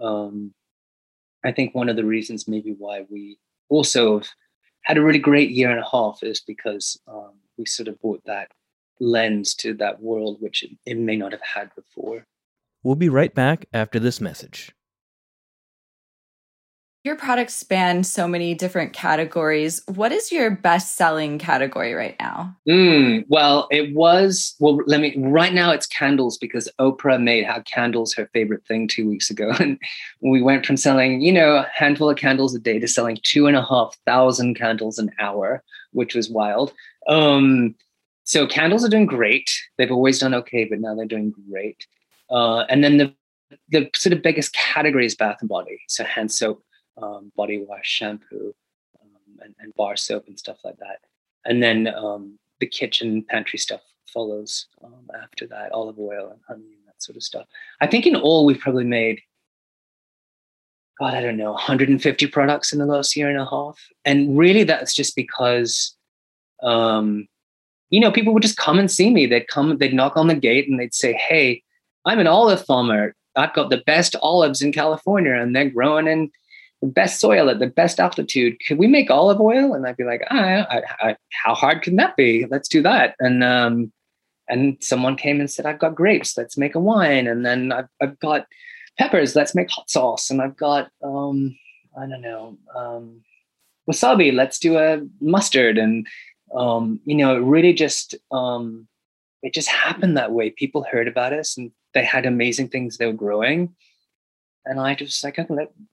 um, 0.00 0.54
I 1.44 1.52
think 1.52 1.74
one 1.74 1.88
of 1.88 1.96
the 1.96 2.04
reasons 2.04 2.48
maybe 2.48 2.74
why 2.76 3.06
we 3.10 3.38
also 3.68 4.18
have 4.18 4.28
had 4.82 4.96
a 4.96 5.02
really 5.02 5.18
great 5.18 5.50
year 5.50 5.70
and 5.70 5.80
a 5.80 5.88
half 5.90 6.22
is 6.22 6.40
because 6.40 6.98
um, 7.06 7.32
we 7.58 7.66
sort 7.66 7.88
of 7.88 8.00
brought 8.00 8.24
that 8.24 8.50
lens 8.98 9.54
to 9.54 9.74
that 9.74 10.00
world, 10.00 10.38
which 10.40 10.62
it, 10.62 10.70
it 10.86 10.98
may 10.98 11.16
not 11.16 11.32
have 11.32 11.42
had 11.42 11.70
before. 11.74 12.26
We'll 12.82 12.94
be 12.94 13.08
right 13.08 13.34
back 13.34 13.66
after 13.72 13.98
this 13.98 14.20
message. 14.20 14.72
Your 17.02 17.16
products 17.16 17.54
span 17.54 18.04
so 18.04 18.28
many 18.28 18.52
different 18.52 18.92
categories. 18.92 19.80
What 19.86 20.12
is 20.12 20.30
your 20.30 20.50
best 20.50 20.96
selling 20.96 21.38
category 21.38 21.94
right 21.94 22.14
now? 22.20 22.54
Mm, 22.68 23.24
well, 23.28 23.68
it 23.70 23.94
was, 23.94 24.54
well, 24.60 24.80
let 24.86 25.00
me, 25.00 25.14
right 25.16 25.54
now 25.54 25.70
it's 25.70 25.86
candles 25.86 26.36
because 26.36 26.68
Oprah 26.78 27.18
made 27.18 27.46
how 27.46 27.62
candles 27.62 28.12
her 28.12 28.28
favorite 28.34 28.66
thing 28.66 28.86
two 28.86 29.08
weeks 29.08 29.30
ago. 29.30 29.50
And 29.60 29.78
we 30.20 30.42
went 30.42 30.66
from 30.66 30.76
selling, 30.76 31.22
you 31.22 31.32
know, 31.32 31.56
a 31.56 31.70
handful 31.74 32.10
of 32.10 32.18
candles 32.18 32.54
a 32.54 32.58
day 32.58 32.78
to 32.78 32.86
selling 32.86 33.18
two 33.22 33.46
and 33.46 33.56
a 33.56 33.64
half 33.64 33.96
thousand 34.04 34.56
candles 34.56 34.98
an 34.98 35.10
hour, 35.18 35.62
which 35.92 36.14
was 36.14 36.28
wild. 36.28 36.74
Um, 37.08 37.74
so 38.24 38.46
candles 38.46 38.84
are 38.84 38.90
doing 38.90 39.06
great. 39.06 39.50
They've 39.78 39.90
always 39.90 40.18
done 40.18 40.34
okay, 40.34 40.66
but 40.66 40.80
now 40.80 40.94
they're 40.94 41.06
doing 41.06 41.32
great. 41.50 41.86
Uh, 42.30 42.60
and 42.68 42.84
then 42.84 42.98
the 42.98 43.14
the 43.70 43.90
sort 43.96 44.12
of 44.12 44.22
biggest 44.22 44.52
category 44.52 45.06
is 45.06 45.16
bath 45.16 45.38
and 45.40 45.48
body. 45.48 45.80
So 45.88 46.04
hand 46.04 46.30
soap, 46.30 46.62
um, 47.02 47.32
body 47.36 47.64
wash, 47.66 47.86
shampoo, 47.88 48.54
um, 49.00 49.38
and, 49.40 49.54
and, 49.58 49.74
bar 49.74 49.96
soap 49.96 50.26
and 50.26 50.38
stuff 50.38 50.58
like 50.64 50.78
that. 50.78 51.00
And 51.44 51.62
then 51.62 51.88
um, 51.88 52.38
the 52.60 52.66
kitchen 52.66 53.24
pantry 53.28 53.58
stuff 53.58 53.80
follows 54.06 54.66
um, 54.84 55.08
after 55.22 55.46
that, 55.48 55.72
olive 55.72 55.98
oil 55.98 56.30
and 56.30 56.40
honey 56.46 56.76
and 56.76 56.86
that 56.86 57.02
sort 57.02 57.16
of 57.16 57.22
stuff. 57.22 57.46
I 57.80 57.86
think 57.86 58.06
in 58.06 58.16
all 58.16 58.44
we've 58.44 58.58
probably 58.58 58.84
made, 58.84 59.20
God, 60.98 61.14
I 61.14 61.22
don't 61.22 61.36
know, 61.36 61.52
150 61.52 62.26
products 62.26 62.72
in 62.72 62.78
the 62.78 62.86
last 62.86 63.16
year 63.16 63.30
and 63.30 63.38
a 63.38 63.46
half. 63.46 63.78
And 64.04 64.36
really 64.36 64.64
that's 64.64 64.94
just 64.94 65.16
because 65.16 65.96
um, 66.62 67.26
you 67.90 68.00
know, 68.00 68.10
people 68.10 68.32
would 68.32 68.42
just 68.42 68.56
come 68.56 68.78
and 68.78 68.90
see 68.90 69.10
me. 69.10 69.26
They'd 69.26 69.48
come, 69.48 69.76
they'd 69.76 69.94
knock 69.94 70.16
on 70.16 70.28
the 70.28 70.34
gate 70.34 70.68
and 70.68 70.78
they'd 70.78 70.94
say, 70.94 71.12
Hey, 71.12 71.62
I'm 72.06 72.18
an 72.18 72.26
olive 72.26 72.64
farmer. 72.64 73.14
I've 73.36 73.54
got 73.54 73.70
the 73.70 73.82
best 73.86 74.16
olives 74.22 74.62
in 74.62 74.72
California 74.72 75.34
and 75.34 75.54
they're 75.54 75.70
growing 75.70 76.06
in 76.06 76.30
best 76.86 77.20
soil 77.20 77.50
at 77.50 77.58
the 77.58 77.66
best 77.66 78.00
altitude. 78.00 78.56
Could 78.66 78.78
we 78.78 78.86
make 78.86 79.10
olive 79.10 79.40
oil? 79.40 79.74
And 79.74 79.86
I'd 79.86 79.96
be 79.96 80.04
like, 80.04 80.22
ah, 80.30 80.66
I, 80.70 80.82
I, 81.00 81.16
how 81.32 81.54
hard 81.54 81.82
can 81.82 81.96
that 81.96 82.16
be? 82.16 82.46
Let's 82.50 82.68
do 82.68 82.82
that. 82.82 83.14
And, 83.18 83.44
um, 83.44 83.92
and 84.48 84.76
someone 84.80 85.16
came 85.16 85.40
and 85.40 85.50
said, 85.50 85.66
I've 85.66 85.78
got 85.78 85.94
grapes. 85.94 86.36
Let's 86.36 86.56
make 86.56 86.74
a 86.74 86.80
wine. 86.80 87.26
And 87.26 87.44
then 87.44 87.72
I've, 87.72 87.88
I've 88.00 88.18
got 88.18 88.46
peppers. 88.98 89.36
Let's 89.36 89.54
make 89.54 89.70
hot 89.70 89.90
sauce. 89.90 90.30
And 90.30 90.42
I've 90.42 90.56
got, 90.56 90.90
um, 91.04 91.56
I 91.96 92.06
don't 92.06 92.22
know, 92.22 92.58
um, 92.74 93.20
wasabi. 93.88 94.32
Let's 94.32 94.58
do 94.58 94.78
a 94.78 95.02
mustard. 95.20 95.78
And, 95.78 96.06
um, 96.54 97.00
you 97.04 97.14
know, 97.14 97.36
it 97.36 97.40
really 97.40 97.72
just 97.72 98.16
um, 98.32 98.88
it 99.42 99.54
just 99.54 99.68
happened 99.68 100.16
that 100.16 100.32
way. 100.32 100.50
People 100.50 100.84
heard 100.90 101.08
about 101.08 101.32
us 101.32 101.56
and 101.56 101.70
they 101.94 102.04
had 102.04 102.26
amazing 102.26 102.68
things 102.68 102.96
they 102.96 103.06
were 103.06 103.12
growing. 103.12 103.74
And 104.66 104.78
I 104.78 104.94
just 104.94 105.24
like, 105.24 105.38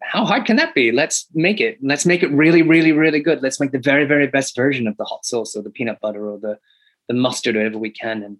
how 0.02 0.26
hard 0.26 0.46
can 0.46 0.58
that 0.58 0.76
be? 0.76 0.92
Let's 0.92 1.28
make 1.34 1.62
it. 1.62 1.78
Let's 1.82 2.06
make 2.06 2.22
it 2.22 2.32
really, 2.32 2.62
really, 2.62 2.92
really 2.92 3.22
good. 3.22 3.42
Let's 3.42 3.60
make 3.60 3.72
the 3.72 3.80
very, 3.80 4.06
very 4.06 4.28
best 4.28 4.56
version 4.56 4.88
of 4.88 4.98
the 4.98 5.06
hot 5.06 5.26
sauce 5.26 5.56
or 5.56 5.64
the 5.64 5.70
peanut 5.70 6.00
butter 6.02 6.30
or 6.30 6.38
the 6.38 6.60
the 7.08 7.14
mustard, 7.14 7.56
whatever 7.56 7.78
we 7.78 7.90
can. 7.90 8.22
And 8.24 8.38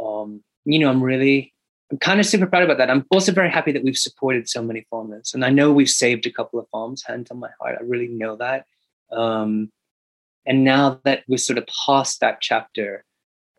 um, 0.00 0.42
you 0.64 0.78
know, 0.78 0.88
I'm 0.88 1.02
really, 1.02 1.52
I'm 1.90 1.98
kind 1.98 2.20
of 2.20 2.26
super 2.26 2.46
proud 2.46 2.62
about 2.62 2.78
that. 2.78 2.90
I'm 2.90 3.04
also 3.10 3.32
very 3.32 3.50
happy 3.50 3.72
that 3.72 3.82
we've 3.82 3.96
supported 3.96 4.48
so 4.48 4.62
many 4.62 4.86
farmers, 4.90 5.34
and 5.34 5.44
I 5.44 5.50
know 5.50 5.72
we've 5.72 5.90
saved 5.90 6.26
a 6.26 6.32
couple 6.32 6.58
of 6.60 6.68
farms. 6.68 7.02
Hand 7.04 7.28
on 7.30 7.38
my 7.38 7.50
heart, 7.60 7.76
I 7.78 7.82
really 7.84 8.08
know 8.08 8.36
that. 8.36 8.66
Um, 9.10 9.72
and 10.46 10.64
now 10.64 11.00
that 11.04 11.24
we're 11.28 11.38
sort 11.38 11.58
of 11.58 11.66
past 11.86 12.20
that 12.20 12.40
chapter, 12.40 13.04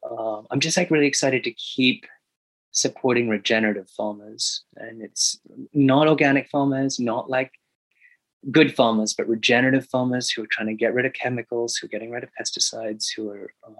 um, 0.09 0.47
I'm 0.51 0.59
just 0.59 0.77
like 0.77 0.91
really 0.91 1.07
excited 1.07 1.43
to 1.43 1.51
keep 1.51 2.05
supporting 2.75 3.29
regenerative 3.29 3.89
farmers. 3.89 4.63
And 4.75 5.01
it's 5.01 5.39
not 5.73 6.07
organic 6.07 6.49
farmers, 6.49 6.99
not 6.99 7.29
like 7.29 7.53
good 8.51 8.75
farmers, 8.75 9.13
but 9.13 9.27
regenerative 9.27 9.87
farmers 9.87 10.29
who 10.29 10.43
are 10.43 10.47
trying 10.47 10.67
to 10.67 10.73
get 10.73 10.93
rid 10.93 11.05
of 11.05 11.13
chemicals, 11.13 11.77
who 11.77 11.85
are 11.85 11.89
getting 11.89 12.11
rid 12.11 12.23
of 12.23 12.29
pesticides, 12.39 13.07
who 13.15 13.29
are, 13.29 13.53
um, 13.65 13.77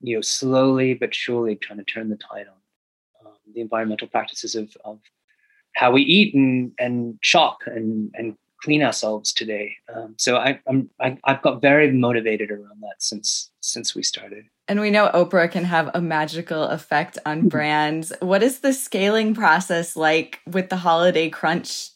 you 0.00 0.14
know, 0.14 0.20
slowly 0.20 0.94
but 0.94 1.14
surely 1.14 1.56
trying 1.56 1.78
to 1.78 1.84
turn 1.84 2.10
the 2.10 2.16
tide 2.16 2.46
on 2.46 3.26
um, 3.26 3.32
the 3.54 3.62
environmental 3.62 4.06
practices 4.06 4.54
of, 4.54 4.76
of 4.84 5.00
how 5.74 5.90
we 5.90 6.02
eat 6.02 6.34
and, 6.34 6.72
and 6.78 7.18
shop 7.22 7.60
and, 7.66 8.12
and 8.14 8.36
clean 8.62 8.82
ourselves 8.82 9.32
today. 9.32 9.74
Um, 9.94 10.14
so 10.18 10.36
I, 10.36 10.60
I'm 10.66 10.90
I, 11.00 11.18
I've 11.24 11.42
got 11.42 11.62
very 11.62 11.90
motivated 11.90 12.50
around 12.50 12.80
that 12.82 12.96
since 12.98 13.50
since 13.60 13.94
we 13.94 14.02
started. 14.02 14.44
And 14.66 14.80
we 14.80 14.90
know 14.90 15.10
Oprah 15.12 15.50
can 15.50 15.64
have 15.64 15.90
a 15.94 16.00
magical 16.00 16.64
effect 16.64 17.18
on 17.26 17.48
brands. 17.48 18.12
What 18.20 18.42
is 18.42 18.60
the 18.60 18.72
scaling 18.72 19.34
process 19.34 19.94
like 19.94 20.40
with 20.46 20.70
the 20.70 20.76
holiday 20.76 21.28
crunch 21.28 21.90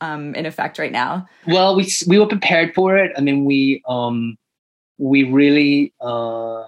um, 0.00 0.34
in 0.34 0.46
effect 0.46 0.78
right 0.78 0.92
now? 0.92 1.28
Well, 1.46 1.76
we 1.76 1.88
we 2.06 2.18
were 2.18 2.26
prepared 2.26 2.74
for 2.74 2.96
it. 2.96 3.12
I 3.16 3.20
mean, 3.20 3.44
we 3.44 3.82
um, 3.86 4.36
we 4.96 5.24
really 5.24 5.92
uh, 6.00 6.64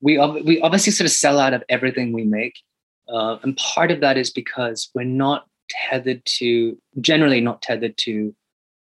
we 0.00 0.18
we 0.42 0.60
obviously 0.60 0.92
sort 0.92 1.06
of 1.06 1.12
sell 1.12 1.38
out 1.38 1.54
of 1.54 1.62
everything 1.70 2.12
we 2.12 2.24
make, 2.24 2.58
uh, 3.08 3.38
and 3.42 3.56
part 3.56 3.90
of 3.90 4.00
that 4.00 4.18
is 4.18 4.30
because 4.30 4.90
we're 4.94 5.04
not 5.04 5.46
tethered 5.70 6.22
to 6.26 6.76
generally 7.00 7.40
not 7.40 7.62
tethered 7.62 7.96
to 7.96 8.34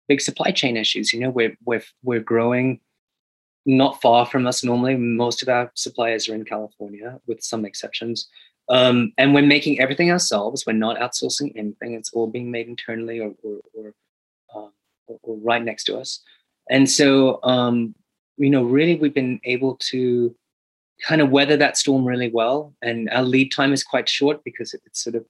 big 0.08 0.20
supply 0.20 0.50
chain 0.50 0.76
issues. 0.76 1.12
You 1.12 1.20
know, 1.20 1.30
we're 1.30 1.56
we're 1.64 1.82
we're 2.02 2.20
growing 2.20 2.80
not 3.66 4.00
far 4.00 4.24
from 4.24 4.46
us 4.46 4.64
normally. 4.64 4.96
Most 4.96 5.42
of 5.42 5.48
our 5.48 5.70
suppliers 5.74 6.28
are 6.28 6.34
in 6.34 6.44
California, 6.44 7.20
with 7.26 7.42
some 7.42 7.64
exceptions. 7.64 8.28
Um, 8.68 9.12
and 9.18 9.34
we're 9.34 9.42
making 9.42 9.80
everything 9.80 10.10
ourselves. 10.10 10.64
We're 10.66 10.72
not 10.72 10.98
outsourcing 10.98 11.52
anything. 11.56 11.94
It's 11.94 12.12
all 12.12 12.28
being 12.28 12.50
made 12.50 12.68
internally 12.68 13.20
or 13.20 13.34
or, 13.42 13.60
or, 13.74 13.94
uh, 14.54 14.68
or, 15.06 15.18
or 15.22 15.36
right 15.38 15.62
next 15.62 15.84
to 15.84 15.98
us. 15.98 16.20
And 16.70 16.88
so, 16.88 17.40
um, 17.42 17.94
you 18.36 18.50
know, 18.50 18.64
really, 18.64 18.96
we've 18.96 19.14
been 19.14 19.40
able 19.44 19.76
to 19.90 20.34
kind 21.06 21.20
of 21.20 21.30
weather 21.30 21.56
that 21.56 21.76
storm 21.76 22.04
really 22.04 22.30
well. 22.30 22.74
And 22.82 23.10
our 23.10 23.22
lead 23.22 23.52
time 23.52 23.72
is 23.72 23.84
quite 23.84 24.08
short 24.08 24.42
because 24.44 24.74
it's 24.74 25.02
sort 25.02 25.16
of 25.16 25.24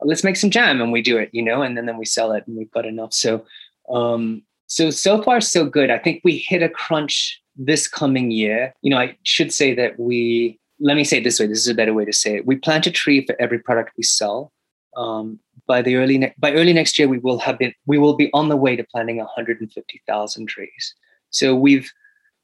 let's 0.00 0.24
make 0.24 0.36
some 0.36 0.50
jam 0.50 0.80
and 0.80 0.92
we 0.92 1.02
do 1.02 1.18
it, 1.18 1.30
you 1.32 1.42
know, 1.42 1.62
and 1.62 1.76
then, 1.76 1.86
then 1.86 1.98
we 1.98 2.04
sell 2.04 2.32
it 2.32 2.44
and 2.46 2.56
we've 2.56 2.70
got 2.70 2.86
enough. 2.86 3.12
So, 3.12 3.44
um, 3.88 4.42
so 4.66 4.90
so 4.90 5.22
far 5.22 5.40
so 5.40 5.64
good. 5.64 5.90
I 5.90 5.98
think 5.98 6.22
we 6.24 6.38
hit 6.38 6.62
a 6.62 6.68
crunch 6.68 7.41
this 7.56 7.88
coming 7.88 8.30
year. 8.30 8.74
You 8.82 8.90
know, 8.90 8.98
I 8.98 9.16
should 9.22 9.52
say 9.52 9.74
that 9.74 9.98
we 9.98 10.58
let 10.80 10.96
me 10.96 11.04
say 11.04 11.18
it 11.18 11.24
this 11.24 11.38
way. 11.38 11.46
This 11.46 11.58
is 11.58 11.68
a 11.68 11.74
better 11.74 11.94
way 11.94 12.04
to 12.04 12.12
say 12.12 12.36
it. 12.36 12.46
We 12.46 12.56
plant 12.56 12.86
a 12.86 12.90
tree 12.90 13.24
for 13.24 13.36
every 13.40 13.58
product 13.58 13.92
we 13.96 14.02
sell. 14.02 14.52
Um, 14.96 15.38
by 15.66 15.80
the 15.80 15.96
early 15.96 16.18
ne- 16.18 16.34
by 16.38 16.52
early 16.52 16.72
next 16.72 16.98
year, 16.98 17.08
we 17.08 17.18
will 17.18 17.38
have 17.38 17.58
been 17.58 17.72
we 17.86 17.98
will 17.98 18.14
be 18.14 18.30
on 18.34 18.48
the 18.48 18.56
way 18.56 18.76
to 18.76 18.84
planting 18.84 19.18
150,000 19.18 20.46
trees. 20.46 20.94
So 21.30 21.54
we've 21.54 21.90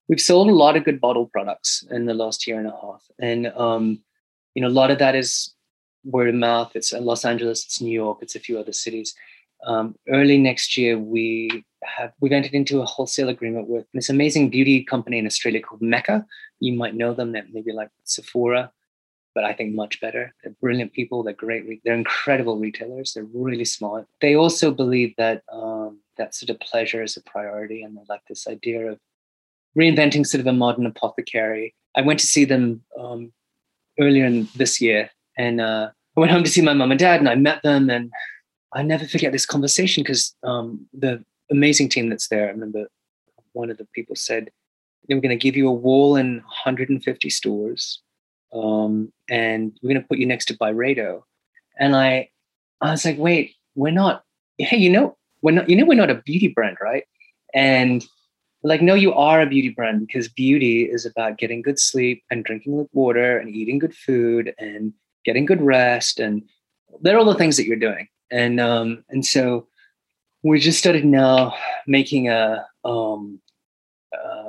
we've 0.09 0.21
sold 0.21 0.49
a 0.49 0.55
lot 0.55 0.77
of 0.77 0.85
good 0.85 1.01
bottle 1.01 1.27
products 1.27 1.85
in 1.90 2.07
the 2.07 2.14
last 2.14 2.47
year 2.47 2.59
and 2.59 2.68
a 2.68 2.79
half, 2.81 3.05
and 3.18 3.49
um, 3.49 4.01
you 4.55 4.62
know 4.62 4.68
a 4.68 4.79
lot 4.81 4.90
of 4.90 4.99
that 4.99 5.14
is 5.14 5.55
word 6.05 6.29
of 6.29 6.35
mouth. 6.35 6.73
It's 6.75 6.92
Los 6.92 7.25
Angeles, 7.25 7.64
it's 7.64 7.81
New 7.81 7.92
York, 7.92 8.18
it's 8.23 8.37
a 8.37 8.40
few 8.40 8.59
other 8.59 8.73
cities. 8.73 9.14
Um, 9.66 9.97
early 10.09 10.38
next 10.38 10.77
year, 10.77 10.99
we 10.99 11.64
have 11.85 12.12
we've 12.21 12.33
entered 12.33 12.55
into 12.55 12.81
a 12.81 12.87
wholesale 12.87 13.29
agreement 13.29 13.68
with 13.68 13.87
this 13.94 14.09
amazing 14.09 14.51
beauty 14.51 14.85
company 14.85 15.18
in 15.18 15.27
Australia 15.27 15.61
called 15.61 15.83
Mecca. 15.83 16.25
You 16.61 16.75
might 16.75 16.94
know 16.94 17.14
them. 17.14 17.33
They're 17.33 17.47
maybe 17.53 17.73
like 17.73 17.90
Sephora, 18.05 18.71
but 19.35 19.44
I 19.44 19.53
think 19.53 19.75
much 19.75 20.01
better. 20.01 20.35
They're 20.42 20.55
brilliant 20.61 20.92
people. 20.92 21.23
They're 21.23 21.33
great. 21.35 21.66
Re- 21.66 21.81
they're 21.85 21.94
incredible 21.94 22.59
retailers. 22.59 23.12
They're 23.12 23.27
really 23.33 23.64
smart. 23.64 24.07
They 24.21 24.35
also 24.35 24.71
believe 24.71 25.14
that 25.18 25.42
um, 25.53 26.01
that 26.16 26.35
sort 26.35 26.51
of 26.51 26.61
pleasure 26.61 27.03
is 27.03 27.16
a 27.16 27.23
priority, 27.23 27.83
and 27.83 27.97
they 27.97 28.03
like 28.09 28.23
this 28.29 28.47
idea 28.47 28.92
of 28.92 28.99
reinventing 29.77 30.27
sort 30.27 30.40
of 30.40 30.47
a 30.47 30.53
modern 30.53 30.87
apothecary. 30.87 31.75
I 31.97 32.03
went 32.03 32.21
to 32.21 32.27
see 32.27 32.44
them 32.44 32.83
um, 32.99 33.33
earlier 34.01 34.25
in 34.27 34.49
this 34.55 34.81
year, 34.81 35.11
and 35.37 35.61
uh, 35.61 35.90
I 36.16 36.21
went 36.21 36.33
home 36.33 36.44
to 36.44 36.51
see 36.51 36.62
my 36.62 36.75
mom 36.75 36.90
and 36.90 37.01
dad, 37.01 37.21
and 37.21 37.29
I 37.29 37.35
met 37.35 37.62
them, 37.62 37.90
and 37.90 38.11
I 38.72 38.83
never 38.83 39.07
forget 39.07 39.33
this 39.33 39.46
conversation 39.46 40.02
because 40.02 40.35
um, 40.42 40.87
the 40.92 41.24
amazing 41.50 41.88
team 41.88 42.09
that's 42.09 42.28
there. 42.28 42.48
I 42.48 42.50
remember 42.50 42.87
one 43.52 43.70
of 43.70 43.78
the 43.78 43.87
people 43.94 44.16
said, 44.16 44.50
"We're 45.09 45.20
going 45.20 45.31
to 45.31 45.37
give 45.37 45.57
you 45.57 45.68
a 45.68 45.72
wall 45.72 46.16
in 46.16 46.37
150 46.37 47.31
stores, 47.31 48.00
um, 48.52 49.12
and 49.28 49.78
we're 49.83 49.90
going 49.92 50.02
to 50.02 50.09
put 50.09 50.18
you 50.18 50.26
next 50.26 50.46
to 50.46 50.57
Byredo." 50.57 51.22
And 51.78 51.96
I, 51.96 52.28
I 52.81 52.90
was 52.90 53.04
like, 53.04 53.18
"Wait, 53.18 53.54
we're 53.74 53.90
not. 53.90 54.24
Hey, 54.59 54.76
you 54.76 54.90
know, 54.90 55.16
we're 55.42 55.52
not. 55.52 55.68
You 55.68 55.76
know, 55.76 55.87
we're 55.87 55.94
not 55.94 56.11
a 56.11 56.22
beauty 56.22 56.48
brand, 56.48 56.76
right?" 56.81 57.04
And 57.54 58.04
like, 58.62 58.83
no, 58.83 58.94
you 58.94 59.14
are 59.14 59.40
a 59.40 59.46
beauty 59.46 59.68
brand 59.68 60.07
because 60.07 60.28
beauty 60.28 60.83
is 60.83 61.07
about 61.07 61.38
getting 61.38 61.62
good 61.62 61.78
sleep 61.78 62.24
and 62.31 62.44
drinking 62.44 62.76
good 62.76 62.88
water 62.92 63.38
and 63.38 63.54
eating 63.54 63.78
good 63.78 63.94
food 63.94 64.52
and 64.59 64.92
getting 65.24 65.46
good 65.46 65.62
rest 65.62 66.18
and 66.18 66.42
they're 67.00 67.18
all 67.18 67.24
the 67.24 67.35
things 67.35 67.57
that 67.57 67.66
you're 67.66 67.76
doing 67.76 68.09
and 68.31 68.61
um 68.61 69.05
and 69.09 69.25
so 69.25 69.67
we 70.43 70.59
just 70.61 70.79
started 70.79 71.05
now 71.05 71.55
making 71.87 72.29
a 72.29 72.67
um 72.85 73.41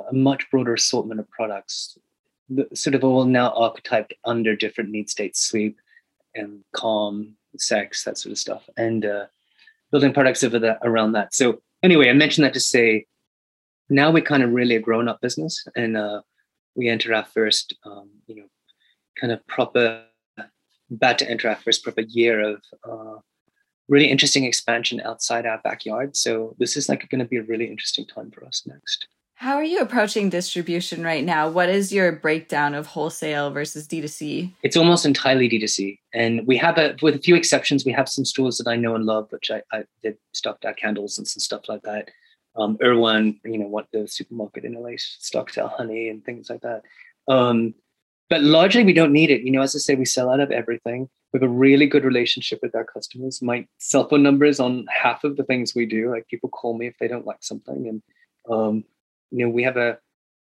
a 0.08 0.12
much 0.12 0.50
broader 0.50 0.74
assortment 0.74 1.20
of 1.20 1.30
products. 1.30 1.96
Sort 2.74 2.94
of 2.94 3.04
all 3.04 3.24
now 3.24 3.50
archetyped 3.50 4.14
under 4.24 4.56
different 4.56 4.90
need 4.90 5.08
states 5.08 5.40
sleep 5.40 5.78
and 6.34 6.64
calm 6.72 7.36
sex 7.56 8.04
that 8.04 8.18
sort 8.18 8.32
of 8.32 8.38
stuff 8.38 8.68
and 8.76 9.04
uh, 9.04 9.26
building 9.90 10.12
products 10.12 10.42
over 10.42 10.58
that 10.58 10.78
around 10.82 11.12
that. 11.12 11.34
So 11.34 11.60
anyway 11.82 12.08
i 12.08 12.12
mentioned 12.12 12.44
that 12.44 12.54
to 12.54 12.60
say 12.60 13.06
now 13.88 14.10
we're 14.10 14.22
kind 14.22 14.42
of 14.42 14.52
really 14.52 14.76
a 14.76 14.80
grown-up 14.80 15.20
business 15.20 15.66
and 15.74 15.96
uh, 15.96 16.20
we 16.74 16.88
enter 16.88 17.12
our 17.14 17.24
first 17.24 17.74
um, 17.84 18.08
you 18.26 18.36
know 18.36 18.46
kind 19.18 19.32
of 19.32 19.44
proper 19.46 20.04
about 20.90 21.18
to 21.18 21.30
enter 21.30 21.48
our 21.48 21.56
first 21.56 21.82
proper 21.84 22.00
year 22.00 22.40
of 22.40 22.62
uh, 22.84 23.18
really 23.90 24.10
interesting 24.10 24.44
expansion 24.44 25.00
outside 25.04 25.44
our 25.44 25.58
backyard. 25.62 26.16
So 26.16 26.54
this 26.58 26.76
is 26.76 26.88
like 26.88 27.06
going 27.10 27.18
to 27.18 27.24
be 27.24 27.36
a 27.36 27.42
really 27.42 27.66
interesting 27.66 28.06
time 28.06 28.30
for 28.30 28.46
us 28.46 28.62
next. 28.64 29.08
How 29.34 29.54
are 29.54 29.64
you 29.64 29.80
approaching 29.80 30.28
distribution 30.28 31.02
right 31.02 31.24
now? 31.24 31.48
What 31.48 31.70
is 31.70 31.90
your 31.90 32.12
breakdown 32.12 32.74
of 32.74 32.86
wholesale 32.86 33.50
versus 33.50 33.88
D2C? 33.88 34.52
It's 34.62 34.76
almost 34.76 35.06
entirely 35.06 35.48
D2C. 35.48 35.98
And 36.12 36.46
we 36.46 36.58
have 36.58 36.76
a, 36.76 36.94
with 37.00 37.14
a 37.14 37.18
few 37.18 37.34
exceptions, 37.34 37.84
we 37.84 37.92
have 37.92 38.08
some 38.08 38.26
stores 38.26 38.58
that 38.58 38.68
I 38.68 38.76
know 38.76 38.94
and 38.94 39.06
love, 39.06 39.28
which 39.30 39.50
I, 39.50 39.62
I 39.72 39.84
did 40.02 40.18
stocked 40.34 40.66
our 40.66 40.74
candles 40.74 41.16
and 41.16 41.26
some 41.26 41.40
stuff 41.40 41.62
like 41.68 41.82
that. 41.82 42.10
Um, 42.54 42.76
Erewhon, 42.82 43.40
you 43.44 43.56
know, 43.56 43.66
what 43.66 43.86
the 43.92 44.06
supermarket 44.06 44.64
in 44.64 44.74
LA 44.74 44.90
stocks 44.98 45.56
our 45.56 45.68
honey 45.68 46.10
and 46.10 46.22
things 46.22 46.50
like 46.50 46.60
that. 46.60 46.82
Um, 47.26 47.74
but 48.30 48.42
largely 48.42 48.84
we 48.84 48.92
don't 48.92 49.12
need 49.12 49.30
it. 49.30 49.42
You 49.42 49.50
know, 49.50 49.60
as 49.60 49.74
I 49.74 49.80
say, 49.80 49.96
we 49.96 50.04
sell 50.04 50.30
out 50.30 50.40
of 50.40 50.52
everything. 50.52 51.08
We 51.32 51.40
have 51.40 51.48
a 51.48 51.52
really 51.52 51.86
good 51.86 52.04
relationship 52.04 52.60
with 52.62 52.74
our 52.74 52.84
customers. 52.84 53.42
My 53.42 53.66
cell 53.78 54.08
phone 54.08 54.22
number 54.22 54.44
is 54.44 54.60
on 54.60 54.86
half 54.88 55.24
of 55.24 55.36
the 55.36 55.44
things 55.44 55.74
we 55.74 55.84
do. 55.84 56.10
Like 56.10 56.28
people 56.28 56.48
call 56.48 56.78
me 56.78 56.86
if 56.86 56.94
they 56.98 57.08
don't 57.08 57.26
like 57.26 57.42
something, 57.42 57.88
and 57.88 58.02
um, 58.48 58.84
you 59.30 59.44
know, 59.44 59.50
we 59.50 59.64
have 59.64 59.76
a 59.76 59.98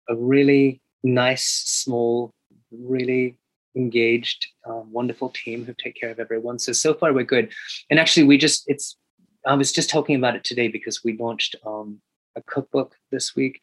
a 0.08 0.16
really 0.16 0.80
nice, 1.02 1.44
small, 1.44 2.34
really 2.70 3.36
engaged, 3.74 4.46
um, 4.66 4.92
wonderful 4.92 5.30
team 5.30 5.64
who 5.64 5.74
take 5.74 5.98
care 5.98 6.10
of 6.10 6.20
everyone. 6.20 6.58
So 6.58 6.72
so 6.72 6.92
far 6.94 7.12
we're 7.12 7.24
good. 7.24 7.52
And 7.90 7.98
actually, 7.98 8.26
we 8.26 8.36
just 8.36 8.64
it's. 8.66 8.96
I 9.44 9.54
was 9.54 9.72
just 9.72 9.90
talking 9.90 10.14
about 10.14 10.36
it 10.36 10.44
today 10.44 10.68
because 10.68 11.02
we 11.02 11.16
launched 11.16 11.56
um, 11.66 12.00
a 12.36 12.42
cookbook 12.42 12.94
this 13.10 13.34
week, 13.34 13.60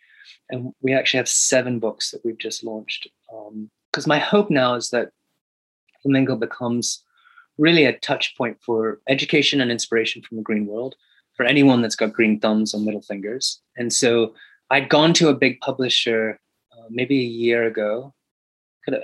and 0.50 0.74
we 0.82 0.94
actually 0.94 1.20
have 1.20 1.30
seven 1.30 1.80
books 1.80 2.12
that 2.12 2.26
we've 2.26 2.38
just 2.38 2.64
launched. 2.64 3.08
Um, 3.34 3.70
because 3.92 4.08
my 4.08 4.20
hope 4.20 4.50
now 4.50 4.76
is 4.76 4.90
that 4.90 5.10
Flamingo 6.02 6.36
becomes 6.36 7.04
really 7.58 7.86
a 7.86 7.98
touch 8.00 8.36
point 8.38 8.58
for 8.62 9.00
education 9.08 9.62
and 9.62 9.72
inspiration 9.72 10.22
from 10.22 10.38
the 10.38 10.44
green 10.44 10.66
world 10.66 10.96
for 11.36 11.46
anyone 11.46 11.82
that's 11.82 11.96
got 11.96 12.14
green 12.14 12.40
thumbs 12.40 12.74
or 12.74 12.82
middle 12.82 13.02
fingers. 13.02 13.62
And 13.78 13.92
so 13.94 14.34
I'd 14.72 14.90
gone 14.90 15.14
to 15.16 15.30
a 15.30 15.34
big 15.34 15.60
publisher 15.62 16.40
uh, 16.72 16.88
maybe 16.90 17.20
a 17.20 17.24
year 17.24 17.64
ago. 17.66 18.14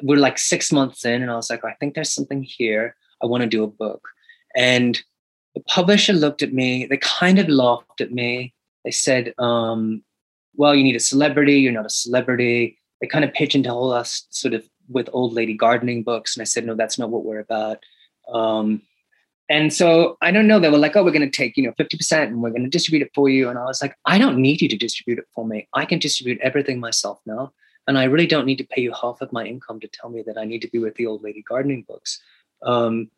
We're 0.02 0.18
like 0.18 0.40
six 0.40 0.72
months 0.72 1.06
in, 1.06 1.22
and 1.22 1.30
I 1.30 1.36
was 1.36 1.50
like, 1.50 1.64
I 1.64 1.74
think 1.80 1.94
there's 1.94 2.12
something 2.12 2.42
here. 2.44 2.96
I 3.22 3.26
want 3.28 3.42
to 3.42 3.48
do 3.48 3.64
a 3.64 3.68
book. 3.68 4.08
And 4.56 5.02
the 5.54 5.62
publisher 5.62 6.14
looked 6.14 6.42
at 6.42 6.54
me, 6.54 6.86
they 6.86 6.98
kind 6.98 7.40
of 7.40 7.48
laughed 7.48 8.02
at 8.02 8.12
me. 8.12 8.54
They 8.84 8.92
said, 8.92 9.34
um, 9.38 10.04
Well, 10.56 10.76
you 10.76 10.84
need 10.84 10.96
a 10.96 11.00
celebrity, 11.00 11.60
you're 11.60 11.72
not 11.72 11.86
a 11.86 11.90
celebrity. 11.90 12.80
They 13.02 13.08
kind 13.08 13.26
of 13.26 13.34
pigeonhole 13.34 13.92
us 13.92 14.26
sort 14.30 14.54
of 14.54 14.68
with 14.90 15.10
old 15.14 15.34
lady 15.34 15.54
gardening 15.54 16.04
books. 16.04 16.36
And 16.36 16.42
I 16.42 16.46
said, 16.46 16.66
no, 16.66 16.76
that's 16.76 17.00
not 17.00 17.10
what 17.10 17.26
we're 17.26 17.40
about. 17.40 17.80
Um, 18.32 18.82
and 19.48 19.72
so 19.72 20.18
I 20.22 20.32
don't 20.32 20.48
know. 20.48 20.60
They 20.60 20.70
were 20.70 20.78
like, 20.78 20.96
oh, 20.96 21.04
we're 21.04 21.12
going 21.12 21.30
to 21.30 21.38
take, 21.38 21.56
you 21.56 21.64
know, 21.64 21.74
50% 21.74 22.24
and 22.24 22.42
we're 22.42 22.50
going 22.50 22.64
to 22.64 22.70
distribute 22.70 23.06
it 23.06 23.12
for 23.14 23.30
you. 23.30 23.50
And 23.50 23.60
I 23.60 23.66
was 23.66 23.82
like, 23.82 23.96
I 24.06 24.18
don't 24.18 24.38
need 24.38 24.62
you 24.62 24.70
to 24.70 24.78
distribute 24.78 25.20
it 25.20 25.28
for 25.34 25.46
me. 25.46 25.68
I 25.74 25.86
can 25.86 26.00
distribute 26.00 26.40
everything 26.42 26.80
myself 26.80 27.20
now. 27.26 27.54
And 27.88 27.98
I 28.00 28.06
really 28.06 28.26
don't 28.26 28.48
need 28.48 28.58
to 28.58 28.68
pay 28.68 28.82
you 28.82 28.92
half 29.00 29.22
of 29.22 29.32
my 29.32 29.46
income 29.46 29.80
to 29.82 29.88
tell 29.88 30.10
me 30.10 30.24
that 30.24 30.38
I 30.38 30.46
need 30.46 30.62
to 30.64 30.70
be 30.70 30.80
with 30.80 30.96
the 30.96 31.06
old 31.06 31.22
lady 31.22 31.44
gardening 31.48 31.84
books. 31.88 32.20
Um, 32.64 33.12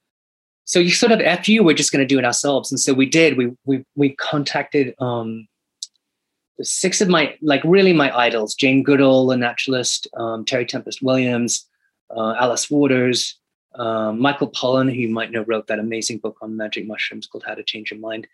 so 0.65 0.79
you 0.79 0.91
sort 0.91 1.13
of 1.13 1.21
after 1.21 1.51
you, 1.51 1.63
we're 1.63 1.73
just 1.73 1.93
going 1.93 2.05
to 2.05 2.13
do 2.13 2.19
it 2.19 2.25
ourselves. 2.25 2.71
And 2.71 2.79
so 2.79 2.93
we 2.93 3.05
did. 3.05 3.37
We 3.37 3.55
we 3.63 3.85
we 3.95 4.09
contacted 4.15 4.93
um, 4.99 5.47
six 6.61 7.01
of 7.01 7.07
my 7.07 7.35
like 7.41 7.61
really 7.63 7.93
my 7.93 8.15
idols 8.17 8.55
jane 8.55 8.83
goodall 8.83 9.31
a 9.31 9.37
naturalist 9.37 10.07
um, 10.17 10.43
terry 10.45 10.65
tempest 10.65 11.01
williams 11.01 11.65
uh, 12.15 12.33
alice 12.39 12.69
waters 12.69 13.39
um, 13.75 14.19
michael 14.19 14.49
pollan 14.49 14.89
who 14.89 14.99
you 14.99 15.09
might 15.09 15.31
know 15.31 15.43
wrote 15.47 15.67
that 15.67 15.79
amazing 15.79 16.17
book 16.17 16.37
on 16.41 16.57
magic 16.57 16.87
mushrooms 16.87 17.27
called 17.27 17.43
how 17.45 17.53
to 17.53 17.63
change 17.63 17.91
your 17.91 17.99
mind. 17.99 18.27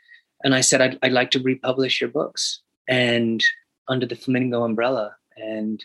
And 0.44 0.56
i 0.56 0.62
said 0.62 0.82
i'd, 0.82 1.00
I'd 1.02 1.12
like 1.12 1.32
to 1.32 1.40
republish 1.40 2.00
your 2.00 2.10
books 2.10 2.62
and 2.88 3.44
under 3.88 4.06
the 4.06 4.16
flamingo 4.16 4.64
umbrella 4.64 5.16
and 5.36 5.84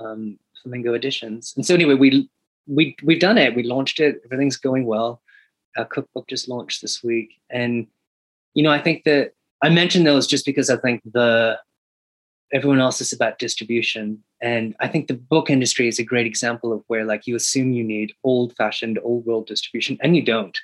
um, 0.00 0.38
flamingo 0.62 0.94
editions. 0.94 1.52
And 1.56 1.64
so 1.64 1.74
anyway 1.74 1.94
we 1.94 2.28
we 2.66 2.96
we've 3.02 3.20
done 3.20 3.38
it. 3.38 3.54
We 3.54 3.62
launched 3.62 4.00
it. 4.00 4.20
Everything's 4.24 4.56
going 4.56 4.86
well. 4.86 5.22
Our 5.76 5.84
cookbook 5.84 6.28
just 6.28 6.48
launched 6.48 6.82
this 6.82 7.02
week. 7.02 7.40
And 7.50 7.86
you 8.54 8.62
know 8.62 8.70
i 8.70 8.80
think 8.80 9.04
that 9.04 9.32
I 9.62 9.68
mentioned 9.68 10.06
those 10.06 10.26
just 10.26 10.46
because 10.46 10.70
I 10.70 10.76
think 10.76 11.02
the 11.12 11.58
everyone 12.52 12.80
else 12.80 13.00
is 13.00 13.12
about 13.12 13.38
distribution. 13.38 14.22
And 14.40 14.74
I 14.80 14.88
think 14.88 15.06
the 15.06 15.14
book 15.14 15.50
industry 15.50 15.86
is 15.86 15.98
a 15.98 16.04
great 16.04 16.26
example 16.26 16.72
of 16.72 16.82
where 16.88 17.04
like 17.04 17.26
you 17.26 17.36
assume 17.36 17.72
you 17.72 17.84
need 17.84 18.12
old 18.24 18.56
fashioned, 18.56 18.98
old 19.02 19.24
world 19.24 19.46
distribution, 19.46 19.98
and 20.00 20.16
you 20.16 20.22
don't. 20.22 20.58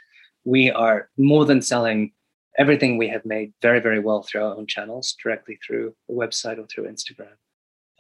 We 0.45 0.71
are 0.71 1.09
more 1.17 1.45
than 1.45 1.63
selling 1.63 2.13
everything 2.59 2.97
we 2.97 3.09
have 3.09 3.25
made 3.25 3.53
very, 3.63 3.81
very 3.81 4.01
well 4.01 4.23
through 4.23 4.43
our 4.43 4.57
own 4.57 4.67
channels, 4.67 5.15
directly 5.23 5.59
through 5.65 5.95
the 6.09 6.15
website 6.15 6.59
or 6.59 6.67
through 6.67 6.89
Instagram. 6.91 7.37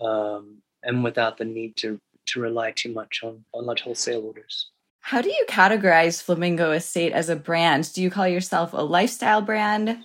Um, 0.01 0.63
and 0.83 1.05
without 1.05 1.39
the 1.39 1.45
need 1.45 1.77
to 1.77 2.01
to 2.27 2.41
rely 2.41 2.73
too 2.73 2.93
much 2.93 3.21
on, 3.23 3.45
on 3.55 3.67
large 3.67 3.83
wholesale 3.83 4.25
orders. 4.25 4.71
How 5.01 5.23
do 5.23 5.29
you 5.29 5.47
categorize 5.49 6.21
Flamingo 6.21 6.73
Estate 6.73 7.13
as 7.13 7.29
a 7.29 7.37
brand? 7.37 7.93
Do 7.93 8.03
you 8.03 8.11
call 8.11 8.27
yourself 8.27 8.73
a 8.73 8.83
lifestyle 8.83 9.41
brand? 9.41 9.99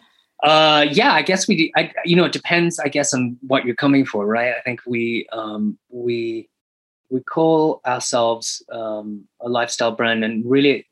Uh, 0.44 0.88
yeah, 0.92 1.14
I 1.14 1.22
guess 1.22 1.48
we 1.48 1.56
do. 1.56 1.70
I, 1.76 1.94
you 2.04 2.16
know, 2.16 2.26
it 2.26 2.32
depends, 2.32 2.80
I 2.80 2.88
guess, 2.88 3.14
on 3.14 3.38
what 3.42 3.66
you're 3.66 3.76
coming 3.76 4.06
for, 4.06 4.26
right? 4.26 4.54
I 4.58 4.62
think 4.62 4.82
we 4.88 5.28
um, 5.32 5.78
we 5.90 6.50
we 7.10 7.22
call 7.22 7.82
ourselves 7.86 8.64
um, 8.72 9.28
a 9.40 9.50
lifestyle 9.50 9.92
brand, 9.92 10.24
and 10.24 10.44
really, 10.50 10.88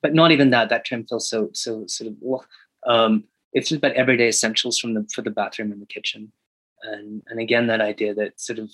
but 0.00 0.14
not 0.14 0.30
even 0.30 0.50
that. 0.50 0.70
That 0.70 0.86
term 0.86 1.04
feels 1.04 1.28
so 1.28 1.50
so 1.52 1.84
sort 1.86 2.10
of. 2.10 2.46
Um, 2.86 3.24
it's 3.52 3.68
just 3.68 3.78
about 3.78 3.92
everyday 3.92 4.28
essentials 4.28 4.78
from 4.78 4.94
the 4.94 5.06
for 5.14 5.20
the 5.20 5.30
bathroom 5.30 5.72
and 5.72 5.82
the 5.82 5.86
kitchen, 5.86 6.32
and 6.82 7.22
and 7.28 7.38
again 7.38 7.66
that 7.66 7.82
idea 7.82 8.14
that 8.14 8.40
sort 8.40 8.58
of, 8.58 8.70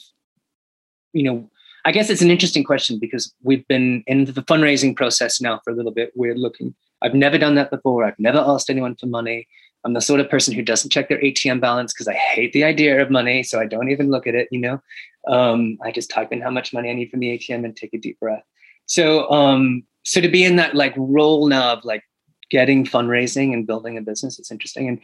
you 1.13 1.25
know, 1.25 1.51
I 1.85 1.91
guess 1.91 2.11
it's 2.11 2.23
an 2.23 2.31
interesting 2.31 2.63
question 2.63 3.01
because 3.01 3.35
we've 3.43 3.67
been 3.67 4.05
in 4.07 4.27
the 4.27 4.43
fundraising 4.43 4.95
process 4.95 5.41
now 5.41 5.61
for 5.65 5.73
a 5.73 5.77
little 5.77 5.93
bit. 5.93 6.13
We're 6.15 6.37
looking. 6.37 6.75
I've 7.03 7.15
never 7.15 7.39
done 7.39 7.57
that 7.57 7.71
before. 7.71 8.05
I've 8.05 8.19
never 8.21 8.39
asked 8.39 8.71
anyone 8.71 8.95
for 8.95 9.07
money. 9.07 9.49
I'm 9.85 9.95
the 9.95 10.01
sort 10.01 10.21
of 10.21 10.31
person 10.31 10.55
who 10.55 10.63
doesn't 10.63 10.91
check 10.91 11.09
their 11.09 11.21
ATM 11.21 11.61
balance 11.61 11.93
because 11.93 12.09
I 12.09 12.15
hate 12.15 12.53
the 12.53 12.65
idea 12.65 13.03
of 13.03 13.11
money. 13.11 13.43
So 13.43 13.61
I 13.61 13.67
don't 13.67 13.91
even 13.91 14.11
look 14.11 14.27
at 14.27 14.35
it, 14.35 14.49
you 14.51 14.61
know. 14.61 14.81
Um, 15.29 15.79
I 15.83 15.91
just 15.91 16.11
type 16.11 16.33
in 16.33 16.41
how 16.41 16.51
much 16.51 16.73
money 16.73 16.91
I 16.91 16.95
need 16.95 17.11
from 17.11 17.21
the 17.21 17.39
ATM 17.39 17.65
and 17.65 17.77
take 17.77 17.95
a 17.95 17.99
deep 17.99 18.19
breath. 18.21 18.45
So 18.87 19.31
um, 19.31 19.85
so 20.05 20.21
to 20.21 20.29
be 20.29 20.45
in 20.45 20.57
that 20.57 20.75
like 20.75 20.95
role 20.97 21.47
now 21.47 21.73
of 21.75 21.85
like 21.85 22.05
getting 22.51 22.85
fundraising 22.85 23.53
and 23.53 23.67
building 23.67 23.97
a 23.97 24.03
business, 24.03 24.39
it's 24.39 24.51
interesting. 24.51 24.89
And 24.89 25.01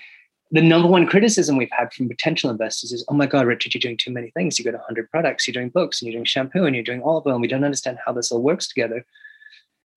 the 0.51 0.63
number 0.63 0.89
one 0.89 1.07
criticism 1.07 1.57
we've 1.57 1.71
had 1.71 1.93
from 1.93 2.09
potential 2.09 2.51
investors 2.51 2.93
is, 2.93 3.05
oh 3.09 3.15
my 3.15 3.27
God, 3.27 3.47
Richard, 3.47 3.75
you're 3.75 3.81
doing 3.81 3.97
too 3.97 4.11
many 4.11 4.31
things. 4.31 4.59
You 4.59 4.65
got 4.65 4.75
100 4.75 5.11
products, 5.11 5.47
you're 5.47 5.53
doing 5.53 5.69
books, 5.69 6.01
and 6.01 6.07
you're 6.07 6.17
doing 6.17 6.25
shampoo, 6.25 6.65
and 6.65 6.75
you're 6.75 6.85
doing 6.85 7.03
olive 7.03 7.27
oil, 7.27 7.35
and 7.35 7.43
we 7.43 7.49
don't 7.49 7.65
understand 7.65 7.99
how 8.05 8.13
this 8.13 8.33
all 8.33 8.43
works 8.43 8.67
together. 8.67 9.05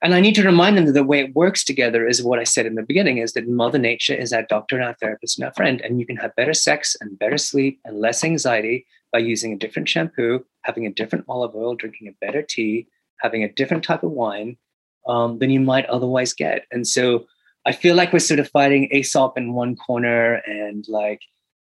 And 0.04 0.16
I 0.16 0.20
need 0.20 0.34
to 0.36 0.44
remind 0.44 0.78
them 0.78 0.88
that 0.88 0.94
the 0.94 1.04
way 1.04 1.20
it 1.20 1.36
works 1.36 1.64
together 1.64 2.08
is 2.08 2.24
what 2.24 2.40
I 2.40 2.44
said 2.44 2.66
in 2.66 2.74
the 2.74 2.82
beginning 2.82 3.20
is 3.20 3.34
that 3.34 3.48
Mother 3.48 3.78
Nature 3.78 4.16
is 4.16 4.34
our 4.34 4.42
doctor 4.42 4.76
and 4.76 4.84
our 4.84 4.96
therapist 4.96 5.38
and 5.38 5.46
our 5.46 5.54
friend. 5.54 5.80
And 5.82 6.00
you 6.00 6.08
can 6.08 6.16
have 6.18 6.36
better 6.36 6.56
sex 6.56 6.96
and 7.00 7.20
better 7.20 7.38
sleep 7.38 7.80
and 7.86 8.00
less 8.00 8.24
anxiety 8.24 8.88
by 9.14 9.20
using 9.20 9.54
a 9.54 9.58
different 9.58 9.88
shampoo, 9.88 10.44
having 10.64 10.88
a 10.88 10.92
different 10.92 11.26
olive 11.30 11.56
oil, 11.56 11.76
drinking 11.76 12.08
a 12.08 12.26
better 12.26 12.42
tea, 12.42 12.88
having 13.20 13.44
a 13.44 13.52
different 13.52 13.84
type 13.84 14.02
of 14.02 14.10
wine 14.12 14.58
um, 15.08 15.38
than 15.38 15.52
you 15.52 15.60
might 15.60 15.86
otherwise 15.86 16.34
get. 16.34 16.66
And 16.72 16.88
so 16.88 17.28
I 17.68 17.72
feel 17.72 17.96
like 17.96 18.12
we're 18.12 18.20
sort 18.20 18.40
of 18.40 18.50
fighting 18.50 18.90
Aesop 18.92 19.38
in 19.38 19.54
one 19.54 19.76
corner 19.76 20.42
and 20.48 20.84
like, 20.88 21.22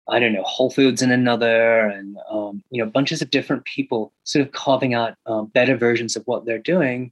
I 0.10 0.20
don't 0.20 0.34
know, 0.34 0.44
Whole 0.44 0.70
Foods 0.70 1.02
in 1.02 1.12
another, 1.12 1.82
and 1.88 2.18
um, 2.30 2.64
you 2.72 2.84
know, 2.84 2.90
bunches 2.90 3.22
of 3.22 3.30
different 3.30 3.66
people 3.66 4.14
sort 4.24 4.46
of 4.46 4.54
carving 4.54 4.94
out 4.94 5.16
um, 5.26 5.48
better 5.48 5.76
versions 5.76 6.16
of 6.16 6.24
what 6.26 6.46
they're 6.46 6.58
doing 6.60 7.12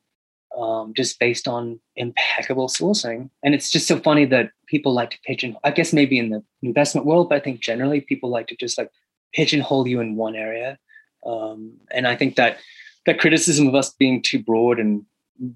um, 0.57 0.93
just 0.93 1.19
based 1.19 1.47
on 1.47 1.79
impeccable 1.95 2.67
sourcing. 2.67 3.29
And 3.43 3.53
it's 3.53 3.69
just 3.69 3.87
so 3.87 3.99
funny 3.99 4.25
that 4.25 4.51
people 4.67 4.93
like 4.93 5.11
to 5.11 5.19
pigeon. 5.25 5.57
I 5.63 5.71
guess 5.71 5.93
maybe 5.93 6.17
in 6.17 6.29
the 6.29 6.43
investment 6.61 7.05
world, 7.05 7.29
but 7.29 7.35
I 7.35 7.39
think 7.39 7.59
generally 7.59 8.01
people 8.01 8.29
like 8.29 8.47
to 8.47 8.55
just 8.55 8.77
like 8.77 8.89
pigeonhole 9.33 9.87
you 9.87 9.99
in 9.99 10.15
one 10.15 10.35
area. 10.35 10.77
Um, 11.25 11.73
and 11.91 12.07
I 12.07 12.15
think 12.15 12.35
that 12.35 12.59
that 13.05 13.19
criticism 13.19 13.67
of 13.67 13.75
us 13.75 13.93
being 13.93 14.21
too 14.21 14.41
broad 14.41 14.79
and 14.79 15.05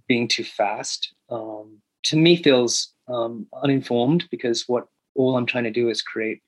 being 0.07 0.27
too 0.27 0.43
fast 0.43 1.13
um, 1.29 1.79
to 2.03 2.17
me 2.17 2.35
feels 2.35 2.93
um, 3.07 3.47
uninformed 3.63 4.27
because 4.29 4.65
what 4.67 4.87
all 5.15 5.37
I'm 5.37 5.45
trying 5.45 5.63
to 5.63 5.71
do 5.71 5.89
is 5.89 6.01
create 6.01 6.41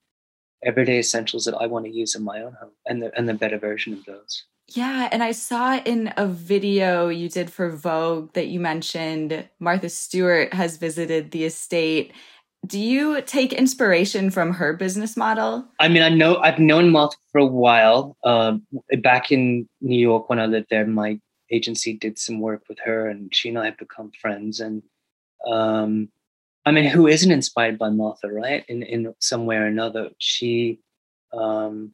everyday 0.63 0.99
essentials 0.99 1.45
that 1.45 1.55
I 1.55 1.65
want 1.65 1.85
to 1.85 1.91
use 1.91 2.15
in 2.15 2.23
my 2.23 2.41
own 2.41 2.53
home 2.53 2.71
and 2.85 3.01
the 3.01 3.11
and 3.17 3.27
the 3.27 3.33
better 3.33 3.57
version 3.57 3.93
of 3.93 4.05
those. 4.05 4.45
Yeah, 4.67 5.09
and 5.11 5.21
I 5.21 5.31
saw 5.33 5.77
in 5.77 6.13
a 6.15 6.27
video 6.27 7.09
you 7.09 7.27
did 7.27 7.51
for 7.51 7.69
Vogue 7.69 8.33
that 8.33 8.47
you 8.47 8.59
mentioned 8.59 9.49
Martha 9.59 9.89
Stewart 9.89 10.53
has 10.53 10.77
visited 10.77 11.31
the 11.31 11.43
estate. 11.43 12.13
Do 12.65 12.79
you 12.79 13.21
take 13.23 13.53
inspiration 13.53 14.29
from 14.29 14.53
her 14.53 14.73
business 14.73 15.17
model? 15.17 15.67
I 15.79 15.87
mean, 15.87 16.03
I 16.03 16.09
know 16.09 16.37
I've 16.37 16.59
known 16.59 16.91
Martha 16.91 17.17
for 17.31 17.39
a 17.39 17.45
while. 17.45 18.15
Um, 18.23 18.65
back 19.01 19.31
in 19.31 19.67
New 19.81 19.99
York 19.99 20.29
when 20.29 20.39
I 20.39 20.45
lived 20.45 20.67
there, 20.69 20.85
my 20.85 21.19
agency 21.51 21.97
did 21.97 22.17
some 22.17 22.39
work 22.39 22.63
with 22.69 22.79
her, 22.85 23.07
and 23.09 23.33
she 23.33 23.49
and 23.49 23.59
I 23.59 23.65
have 23.65 23.77
become 23.77 24.11
friends. 24.21 24.59
And 24.59 24.83
um, 25.45 26.09
I 26.65 26.71
mean, 26.71 26.85
who 26.85 27.07
isn't 27.07 27.31
inspired 27.31 27.77
by 27.77 27.89
Martha, 27.89 28.31
right? 28.31 28.63
In 28.69 28.83
in 28.83 29.13
some 29.19 29.45
way 29.45 29.57
or 29.57 29.65
another, 29.65 30.11
she 30.19 30.79
um, 31.33 31.93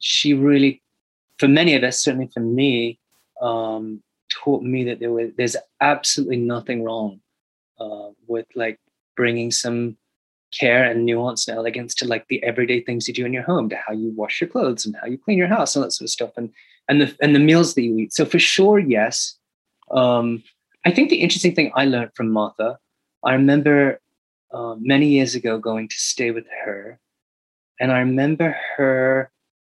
she 0.00 0.34
really 0.34 0.82
for 1.40 1.48
many 1.48 1.74
of 1.74 1.82
us, 1.82 1.98
certainly 1.98 2.28
for 2.32 2.40
me, 2.40 2.98
um, 3.40 4.02
taught 4.28 4.62
me 4.62 4.84
that 4.84 5.00
there 5.00 5.10
was 5.10 5.30
there's 5.38 5.56
absolutely 5.80 6.36
nothing 6.36 6.84
wrong 6.84 7.20
uh, 7.80 8.10
with 8.28 8.46
like 8.54 8.78
bringing 9.16 9.50
some 9.50 9.96
care 10.52 10.84
and 10.84 11.06
nuance 11.06 11.48
and 11.48 11.56
elegance 11.56 11.94
to 11.94 12.06
like 12.06 12.26
the 12.28 12.42
everyday 12.42 12.80
things 12.82 13.08
you 13.08 13.14
do 13.14 13.24
in 13.24 13.32
your 13.32 13.42
home, 13.42 13.70
to 13.70 13.76
how 13.76 13.94
you 13.94 14.12
wash 14.14 14.40
your 14.40 14.50
clothes 14.50 14.84
and 14.84 14.94
how 15.00 15.06
you 15.06 15.16
clean 15.16 15.38
your 15.38 15.48
house 15.48 15.74
and 15.74 15.82
that 15.82 15.92
sort 15.92 16.04
of 16.04 16.10
stuff, 16.10 16.32
and 16.36 16.50
and 16.88 17.00
the 17.00 17.16
and 17.22 17.34
the 17.34 17.40
meals 17.40 17.74
that 17.74 17.82
you 17.82 17.96
eat. 17.96 18.12
So 18.12 18.26
for 18.26 18.38
sure, 18.38 18.78
yes. 18.78 19.38
Um, 19.90 20.44
I 20.84 20.90
think 20.90 21.08
the 21.08 21.22
interesting 21.24 21.54
thing 21.54 21.72
I 21.74 21.86
learned 21.86 22.12
from 22.14 22.30
Martha, 22.30 22.78
I 23.24 23.32
remember 23.32 24.00
uh, 24.52 24.74
many 24.78 25.08
years 25.08 25.34
ago 25.34 25.58
going 25.58 25.88
to 25.88 25.96
stay 25.96 26.32
with 26.32 26.46
her, 26.64 27.00
and 27.80 27.90
I 27.90 28.00
remember 28.00 28.56
her 28.76 29.30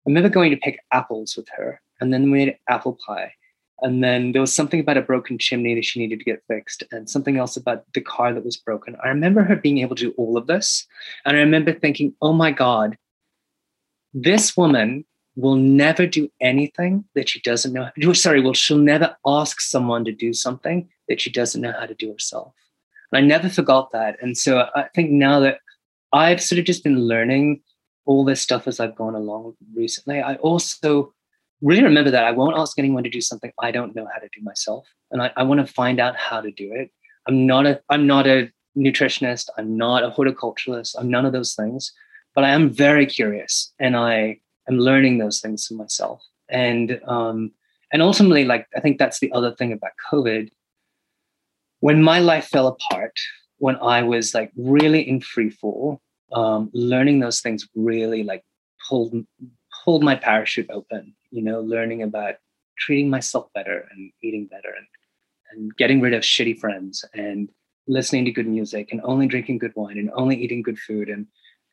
I 0.06 0.10
remember 0.10 0.28
going 0.28 0.50
to 0.50 0.56
pick 0.56 0.80
apples 0.92 1.36
with 1.36 1.48
her, 1.56 1.80
and 2.00 2.12
then 2.12 2.24
we 2.24 2.44
made 2.44 2.58
apple 2.68 2.98
pie. 3.06 3.32
And 3.80 4.04
then 4.04 4.32
there 4.32 4.40
was 4.40 4.52
something 4.52 4.80
about 4.80 4.96
a 4.96 5.02
broken 5.02 5.36
chimney 5.36 5.74
that 5.74 5.84
she 5.84 5.98
needed 5.98 6.18
to 6.18 6.24
get 6.24 6.42
fixed, 6.46 6.84
and 6.92 7.08
something 7.08 7.38
else 7.38 7.56
about 7.56 7.84
the 7.92 8.00
car 8.00 8.32
that 8.32 8.44
was 8.44 8.56
broken. 8.56 8.96
I 9.02 9.08
remember 9.08 9.42
her 9.42 9.56
being 9.56 9.78
able 9.78 9.96
to 9.96 10.10
do 10.10 10.14
all 10.16 10.36
of 10.36 10.46
this. 10.46 10.86
And 11.24 11.36
I 11.36 11.40
remember 11.40 11.72
thinking, 11.72 12.14
oh 12.22 12.32
my 12.32 12.50
God, 12.50 12.96
this 14.12 14.56
woman 14.56 15.04
will 15.36 15.56
never 15.56 16.06
do 16.06 16.30
anything 16.40 17.04
that 17.14 17.28
she 17.28 17.40
doesn't 17.40 17.72
know. 17.72 17.90
Sorry, 18.12 18.40
well, 18.40 18.52
she'll 18.52 18.78
never 18.78 19.16
ask 19.26 19.60
someone 19.60 20.04
to 20.04 20.12
do 20.12 20.32
something 20.32 20.88
that 21.08 21.20
she 21.20 21.30
doesn't 21.30 21.60
know 21.60 21.72
how 21.72 21.86
to 21.86 21.94
do 21.94 22.12
herself. 22.12 22.54
And 23.10 23.24
I 23.24 23.26
never 23.26 23.48
forgot 23.48 23.90
that. 23.90 24.16
And 24.22 24.38
so 24.38 24.68
I 24.74 24.84
think 24.94 25.10
now 25.10 25.40
that 25.40 25.58
I've 26.12 26.40
sort 26.40 26.60
of 26.60 26.64
just 26.64 26.84
been 26.84 27.08
learning 27.08 27.62
all 28.06 28.24
this 28.24 28.40
stuff 28.40 28.66
as 28.68 28.80
I've 28.80 28.96
gone 28.96 29.14
along 29.14 29.54
recently. 29.74 30.20
I 30.20 30.34
also 30.36 31.12
really 31.62 31.82
remember 31.82 32.10
that 32.10 32.24
I 32.24 32.30
won't 32.30 32.58
ask 32.58 32.78
anyone 32.78 33.02
to 33.04 33.10
do 33.10 33.20
something 33.20 33.52
I 33.58 33.70
don't 33.70 33.94
know 33.96 34.06
how 34.12 34.20
to 34.20 34.28
do 34.34 34.42
myself. 34.42 34.86
And 35.10 35.22
I, 35.22 35.32
I 35.36 35.42
want 35.42 35.66
to 35.66 35.72
find 35.72 36.00
out 36.00 36.16
how 36.16 36.40
to 36.40 36.50
do 36.50 36.72
it. 36.72 36.90
I'm 37.26 37.46
not 37.46 37.66
a 37.66 37.80
I'm 37.88 38.06
not 38.06 38.26
a 38.26 38.50
nutritionist, 38.76 39.48
I'm 39.56 39.76
not 39.76 40.02
a 40.02 40.10
horticulturalist, 40.10 40.96
I'm 40.98 41.10
none 41.10 41.24
of 41.24 41.32
those 41.32 41.54
things, 41.54 41.92
but 42.34 42.44
I 42.44 42.50
am 42.50 42.70
very 42.70 43.06
curious 43.06 43.72
and 43.78 43.96
I 43.96 44.40
am 44.68 44.78
learning 44.78 45.18
those 45.18 45.40
things 45.40 45.66
for 45.66 45.74
myself. 45.74 46.22
And 46.48 47.00
um 47.06 47.52
and 47.92 48.02
ultimately, 48.02 48.44
like 48.44 48.66
I 48.76 48.80
think 48.80 48.98
that's 48.98 49.20
the 49.20 49.32
other 49.32 49.54
thing 49.54 49.72
about 49.72 49.92
COVID. 50.10 50.50
When 51.80 52.02
my 52.02 52.18
life 52.18 52.46
fell 52.46 52.66
apart, 52.66 53.12
when 53.58 53.76
I 53.76 54.02
was 54.02 54.34
like 54.34 54.50
really 54.56 55.08
in 55.08 55.20
free 55.20 55.50
fall, 55.50 56.00
um, 56.34 56.70
learning 56.74 57.20
those 57.20 57.40
things 57.40 57.66
really 57.74 58.22
like 58.22 58.44
pulled 58.88 59.14
pulled 59.84 60.02
my 60.02 60.16
parachute 60.16 60.68
open. 60.70 61.14
You 61.30 61.42
know, 61.42 61.60
learning 61.60 62.02
about 62.02 62.34
treating 62.78 63.08
myself 63.08 63.46
better 63.54 63.88
and 63.90 64.12
eating 64.22 64.46
better 64.46 64.74
and 64.76 64.86
and 65.52 65.76
getting 65.76 66.00
rid 66.00 66.14
of 66.14 66.22
shitty 66.22 66.58
friends 66.58 67.04
and 67.14 67.48
listening 67.86 68.24
to 68.24 68.32
good 68.32 68.48
music 68.48 68.88
and 68.90 69.00
only 69.04 69.26
drinking 69.26 69.58
good 69.58 69.72
wine 69.76 69.98
and 69.98 70.10
only 70.14 70.36
eating 70.36 70.62
good 70.62 70.78
food 70.78 71.08
and 71.08 71.26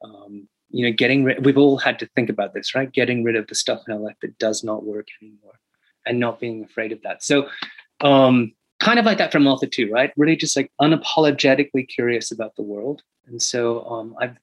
um, 0.04 0.48
you 0.70 0.86
know 0.86 0.94
getting 0.96 1.24
rid 1.24 1.44
we've 1.46 1.58
all 1.58 1.78
had 1.78 1.98
to 2.00 2.06
think 2.16 2.30
about 2.30 2.54
this 2.54 2.76
right? 2.76 2.92
Getting 2.92 3.24
rid 3.24 3.36
of 3.36 3.48
the 3.48 3.56
stuff 3.56 3.82
in 3.88 3.94
our 3.94 4.00
life 4.00 4.16
that 4.22 4.38
does 4.38 4.64
not 4.64 4.86
work 4.86 5.08
anymore 5.22 5.60
and 6.06 6.20
not 6.20 6.40
being 6.40 6.64
afraid 6.64 6.92
of 6.92 7.02
that. 7.02 7.24
So 7.24 7.50
um 8.02 8.54
kind 8.80 8.98
of 9.00 9.06
like 9.06 9.20
that 9.20 9.32
from 9.32 9.44
Martha 9.44 9.68
too 9.68 9.90
right? 9.92 10.12
Really 10.18 10.36
just 10.36 10.56
like 10.56 10.72
unapologetically 10.80 11.88
curious 11.88 12.32
about 12.32 12.56
the 12.56 12.64
world. 12.64 13.02
And 13.28 13.42
so 13.42 13.86
um 13.86 14.16
i've 14.20 14.38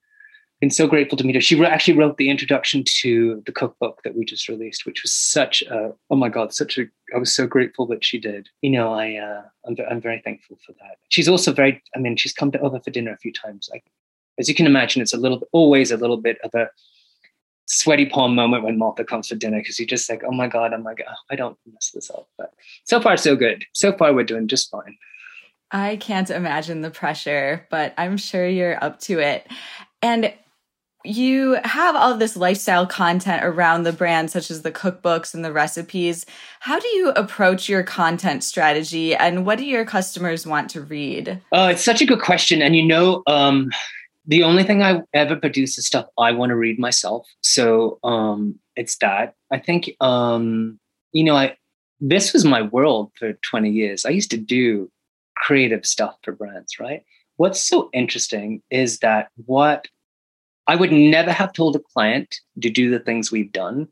been 0.61 0.71
so 0.71 0.87
grateful 0.87 1.17
to 1.17 1.25
meet 1.25 1.37
her. 1.37 1.41
She 1.41 1.63
actually 1.65 1.97
wrote 1.97 2.17
the 2.17 2.31
introduction 2.31 2.83
to 3.01 3.43
the 3.47 3.53
cookbook 3.53 4.01
that 4.03 4.17
we 4.17 4.25
just 4.25 4.49
released, 4.49 4.87
which 4.87 5.03
was 5.03 5.13
such 5.13 5.63
a 5.63 5.93
oh 6.11 6.17
my 6.17 6.29
god, 6.29 6.53
such 6.53 6.79
a 6.79 6.87
I 7.15 7.19
was 7.19 7.35
so 7.35 7.47
grateful 7.47 7.87
that 7.87 8.05
she 8.05 8.19
did. 8.19 8.49
You 8.63 8.71
know, 8.71 8.93
I 8.93 9.17
uh, 9.17 9.43
I'm 9.67 9.77
I'm 9.91 10.01
very 10.01 10.21
thankful 10.21 10.59
for 10.67 10.73
that. 10.73 10.97
She's 11.09 11.29
also 11.29 11.53
very. 11.53 11.83
I 11.95 11.99
mean, 11.99 12.17
she's 12.17 12.33
come 12.33 12.51
to 12.53 12.61
over 12.61 12.81
for 12.81 12.91
dinner 12.91 13.13
a 13.13 13.19
few 13.19 13.33
times. 13.33 13.69
I 13.73 13.81
as 14.39 14.49
you 14.49 14.55
can 14.55 14.67
imagine, 14.67 15.03
it's 15.03 15.15
a 15.15 15.19
little 15.19 15.43
always 15.53 15.91
a 15.91 15.97
little 15.97 16.17
bit 16.17 16.39
of 16.43 16.55
a 16.55 16.69
sweaty 17.67 18.07
palm 18.07 18.35
moment 18.35 18.65
when 18.65 18.79
Martha 18.79 19.05
comes 19.05 19.29
for 19.29 19.35
dinner 19.35 19.59
because 19.59 19.79
you're 19.79 19.87
just 19.87 20.09
like, 20.09 20.23
oh 20.25 20.33
my 20.33 20.49
god, 20.49 20.73
I'm 20.73 20.85
like, 20.85 21.03
oh, 21.07 21.15
I 21.31 21.37
don't 21.37 21.59
mess 21.71 21.91
this 21.95 22.11
up. 22.11 22.29
But 22.39 22.55
so 22.85 23.01
far, 23.01 23.17
so 23.17 23.37
good. 23.37 23.65
So 23.75 23.93
far, 23.93 24.15
we're 24.15 24.25
doing 24.25 24.49
just 24.49 24.71
fine. 24.71 24.97
I 25.71 25.97
can't 25.97 26.31
imagine 26.31 26.81
the 26.81 26.91
pressure, 26.91 27.67
but 27.71 27.93
I'm 27.99 28.17
sure 28.17 28.49
you're 28.49 28.83
up 28.83 29.01
to 29.01 29.19
it. 29.19 29.47
And 30.01 30.33
you 31.09 31.59
have 31.65 31.97
all 31.97 32.17
this 32.17 32.37
lifestyle 32.37 32.87
content 32.87 33.43
around 33.45 33.85
the 33.85 33.93
brand, 33.93 34.31
such 34.31 34.51
as 34.51 34.63
the 34.63 34.71
cookbooks 34.71 35.35
and 35.35 35.45
the 35.45 35.53
recipes. 35.53 36.27
How 36.61 36.79
do 36.79 36.87
you 36.89 37.11
approach 37.11 37.69
your 37.69 37.83
content 37.83 38.45
strategy, 38.45 39.15
and 39.15 39.47
what 39.47 39.59
do 39.59 39.65
your 39.65 39.85
customers 39.85 40.47
want 40.47 40.69
to 40.71 40.83
read? 40.83 41.41
Oh, 41.53 41.69
it's 41.69 41.85
such 41.85 42.03
a 42.03 42.07
good 42.07 42.21
question, 42.21 42.61
and 42.61 42.77
you 42.77 42.85
know, 42.85 43.23
um, 43.27 43.71
the 44.27 44.43
only 44.43 44.65
thing 44.65 44.83
I 44.83 45.01
ever 45.15 45.37
produce 45.37 45.79
is 45.79 45.87
stuff 45.87 46.07
I 46.19 46.33
want 46.33 46.51
to 46.51 46.57
read 46.57 46.79
myself. 46.79 47.27
So 47.43 47.99
um, 48.05 48.59
it's 48.77 48.97
that. 48.99 49.35
I 49.51 49.59
think 49.59 49.91
um, 50.01 50.79
you 51.13 51.25
know, 51.25 51.37
I 51.37 51.57
this 52.01 52.33
was 52.33 52.45
my 52.45 52.63
world 52.63 53.11
for 53.19 53.33
20 53.33 53.71
years. 53.71 54.05
I 54.05 54.11
used 54.11 54.31
to 54.31 54.37
do 54.37 54.91
creative 55.37 55.85
stuff 55.85 56.17
for 56.23 56.33
brands, 56.33 56.79
right? 56.79 57.03
What's 57.37 57.61
so 57.61 57.89
interesting 57.93 58.63
is 58.71 58.99
that 58.99 59.31
what 59.47 59.89
I 60.69 60.77
would 60.77 60.93
never 60.93 61.33
have 61.33 61.53
told 61.55 61.75
a 61.75 61.81
client 61.81 62.37
to 62.61 62.71
do 62.71 62.91
the 62.91 63.01
things 63.01 63.33
we've 63.33 63.53
done. 63.53 63.89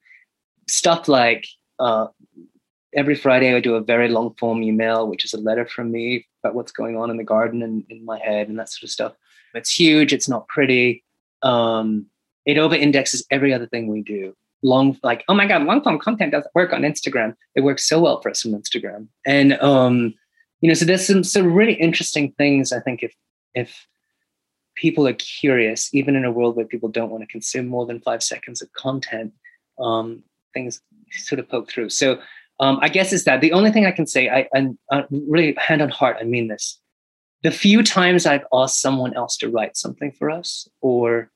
Stuff 0.68 1.08
like 1.08 1.46
uh, 1.78 2.08
every 2.94 3.14
Friday, 3.14 3.54
I 3.54 3.60
do 3.60 3.74
a 3.74 3.80
very 3.80 4.08
long 4.08 4.34
form 4.34 4.62
email, 4.62 5.08
which 5.08 5.24
is 5.24 5.32
a 5.32 5.40
letter 5.40 5.66
from 5.66 5.90
me 5.90 6.26
about 6.44 6.54
what's 6.54 6.72
going 6.72 6.96
on 6.96 7.10
in 7.10 7.16
the 7.16 7.24
garden 7.24 7.62
and 7.62 7.84
in 7.88 8.04
my 8.04 8.18
head 8.18 8.48
and 8.48 8.58
that 8.58 8.68
sort 8.68 8.84
of 8.84 8.90
stuff. 8.90 9.12
It's 9.54 9.72
huge. 9.72 10.12
It's 10.12 10.28
not 10.28 10.46
pretty. 10.48 11.02
Um, 11.42 12.06
it 12.44 12.58
over 12.58 12.74
indexes 12.74 13.26
every 13.30 13.54
other 13.54 13.66
thing 13.66 13.88
we 13.88 14.02
do. 14.02 14.34
Long, 14.62 14.98
like, 15.02 15.24
oh 15.28 15.34
my 15.34 15.46
God, 15.46 15.62
long 15.62 15.82
form 15.82 15.98
content 15.98 16.32
doesn't 16.32 16.54
work 16.54 16.74
on 16.74 16.82
Instagram. 16.82 17.34
It 17.54 17.62
works 17.62 17.88
so 17.88 18.00
well 18.00 18.20
for 18.20 18.30
us 18.30 18.44
on 18.44 18.52
Instagram. 18.52 19.08
And, 19.24 19.54
um, 19.62 20.14
you 20.60 20.68
know, 20.68 20.74
so 20.74 20.84
there's 20.84 21.06
some, 21.06 21.24
some 21.24 21.54
really 21.54 21.74
interesting 21.74 22.32
things. 22.32 22.72
I 22.72 22.80
think 22.80 23.02
if, 23.02 23.14
if 23.54 23.86
people 24.76 25.08
are 25.08 25.14
curious, 25.14 25.92
even 25.92 26.14
in 26.14 26.24
a 26.24 26.30
world 26.30 26.56
where 26.56 26.66
people 26.66 26.88
don't 26.88 27.10
want 27.10 27.22
to 27.22 27.26
consume 27.26 27.66
more 27.66 27.86
than 27.86 28.00
five 28.00 28.22
seconds 28.22 28.62
of 28.62 28.72
content, 28.72 29.32
um, 29.78 30.22
things 30.54 30.80
sort 31.10 31.38
of 31.38 31.48
poke 31.48 31.68
through. 31.68 31.90
So 31.90 32.20
um, 32.60 32.78
I 32.80 32.88
guess 32.88 33.12
it's 33.12 33.24
that. 33.24 33.40
The 33.40 33.52
only 33.52 33.70
thing 33.70 33.86
I 33.86 33.90
can 33.90 34.06
say, 34.06 34.28
I, 34.28 34.48
really 35.10 35.54
hand 35.58 35.82
on 35.82 35.88
heart, 35.88 36.16
I 36.20 36.24
mean 36.24 36.48
this. 36.48 36.78
The 37.42 37.50
few 37.50 37.82
times 37.82 38.26
I've 38.26 38.46
asked 38.52 38.80
someone 38.80 39.14
else 39.14 39.36
to 39.38 39.50
write 39.50 39.76
something 39.76 40.12
for 40.12 40.30
us 40.30 40.68
or, 40.80 41.30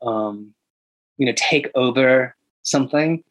um, 0.00 0.54
you 1.18 1.26
know, 1.26 1.34
take 1.36 1.70
over 1.74 2.34
something, 2.62 3.22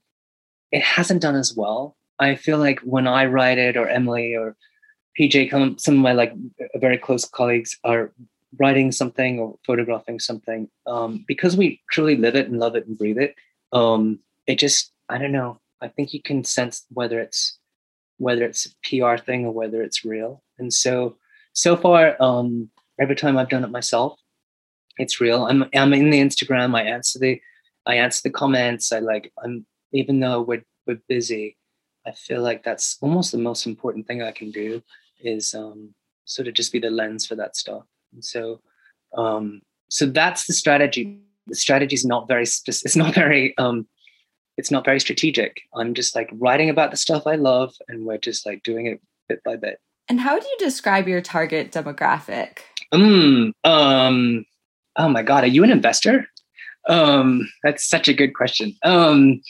it 0.72 0.82
hasn't 0.82 1.22
done 1.22 1.36
as 1.36 1.56
well. 1.56 1.96
I 2.20 2.36
feel 2.36 2.60
like 2.60 2.80
when 2.82 3.08
I 3.08 3.26
write 3.26 3.58
it, 3.58 3.76
or 3.76 3.88
Emily, 3.88 4.36
or 4.36 4.56
PJ, 5.20 5.80
some 5.82 5.96
of 5.96 6.02
my 6.02 6.14
like 6.14 6.34
very 6.76 6.98
close 6.98 7.26
colleagues 7.26 7.78
are 7.84 8.14
writing 8.60 8.92
something 8.92 9.40
or 9.40 9.58
photographing 9.66 10.20
something 10.20 10.70
um, 10.88 11.24
because 11.28 11.56
we 11.56 11.82
truly 11.92 12.16
live 12.16 12.36
it 12.36 12.48
and 12.48 12.60
love 12.60 12.76
it 12.76 12.86
and 12.88 12.98
breathe 12.98 13.18
it 13.18 13.36
um, 13.74 14.20
it 14.48 14.60
just 14.60 14.92
i 15.10 15.18
don't 15.18 15.32
know 15.32 15.60
i 15.82 15.88
think 15.88 16.14
you 16.14 16.22
can 16.22 16.44
sense 16.44 16.86
whether 16.90 17.20
it's 17.20 17.58
whether 18.22 18.46
it's 18.46 18.68
a 18.68 18.70
pr 18.84 19.18
thing 19.24 19.46
or 19.46 19.52
whether 19.52 19.82
it's 19.82 20.06
real. 20.06 20.44
And 20.60 20.72
so 20.72 21.18
so 21.54 21.76
far 21.76 22.16
um, 22.22 22.70
every 23.00 23.16
time 23.16 23.38
i've 23.38 23.50
done 23.50 23.64
it 23.64 23.72
myself 23.72 24.20
it's 24.98 25.20
real. 25.20 25.46
I'm 25.46 25.66
i'm 25.74 25.94
in 25.94 26.12
the 26.12 26.22
instagram 26.22 26.76
i 26.76 26.84
answer 26.84 27.18
the 27.18 27.42
i 27.86 27.96
answer 27.96 28.22
the 28.24 28.30
comments 28.30 28.92
i 28.92 29.00
like 29.00 29.32
i'm 29.44 29.66
even 29.92 30.20
though 30.20 30.42
we're 30.42 30.64
we're 30.86 31.02
busy 31.10 31.58
i 32.06 32.12
feel 32.12 32.42
like 32.42 32.64
that's 32.64 32.98
almost 33.02 33.32
the 33.32 33.38
most 33.38 33.66
important 33.66 34.06
thing 34.06 34.22
i 34.22 34.32
can 34.32 34.52
do 34.52 34.84
is 35.20 35.56
um, 35.56 35.94
sort 36.26 36.48
of 36.48 36.54
just 36.54 36.72
be 36.72 36.80
the 36.80 36.90
lens 36.90 37.26
for 37.26 37.36
that 37.36 37.56
stuff 37.56 37.84
and 38.14 38.24
so, 38.24 38.62
um, 39.18 39.62
so 39.90 40.06
that's 40.06 40.46
the 40.46 40.54
strategy. 40.54 41.20
The 41.48 41.56
strategy 41.56 41.96
is 41.96 42.06
not 42.06 42.28
very. 42.28 42.44
It's 42.44 42.96
not 42.96 43.14
very. 43.14 43.58
Um, 43.58 43.88
it's 44.58 44.72
not 44.72 44.86
very 44.86 45.00
strategic. 45.00 45.62
I'm 45.74 45.94
just 45.94 46.16
like 46.16 46.30
writing 46.34 46.70
about 46.70 46.92
the 46.92 46.98
stuff 46.98 47.26
I 47.26 47.36
love, 47.36 47.74
and 47.88 48.06
we're 48.06 48.18
just 48.18 48.46
like 48.46 48.64
doing 48.64 48.86
it 48.86 49.02
bit 49.28 49.44
by 49.44 49.56
bit. 49.56 49.80
And 50.08 50.20
how 50.20 50.38
do 50.38 50.46
you 50.46 50.58
describe 50.60 51.08
your 51.08 51.22
target 51.22 51.72
demographic? 51.72 52.60
Um, 52.92 53.54
um, 53.64 54.46
oh 54.98 55.10
my 55.10 55.24
god, 55.24 55.44
are 55.44 55.48
you 55.48 55.64
an 55.64 55.72
investor? 55.72 56.28
Um, 56.88 57.50
that's 57.64 57.88
such 57.88 58.08
a 58.08 58.14
good 58.14 58.34
question. 58.34 58.76
Um, 58.84 59.42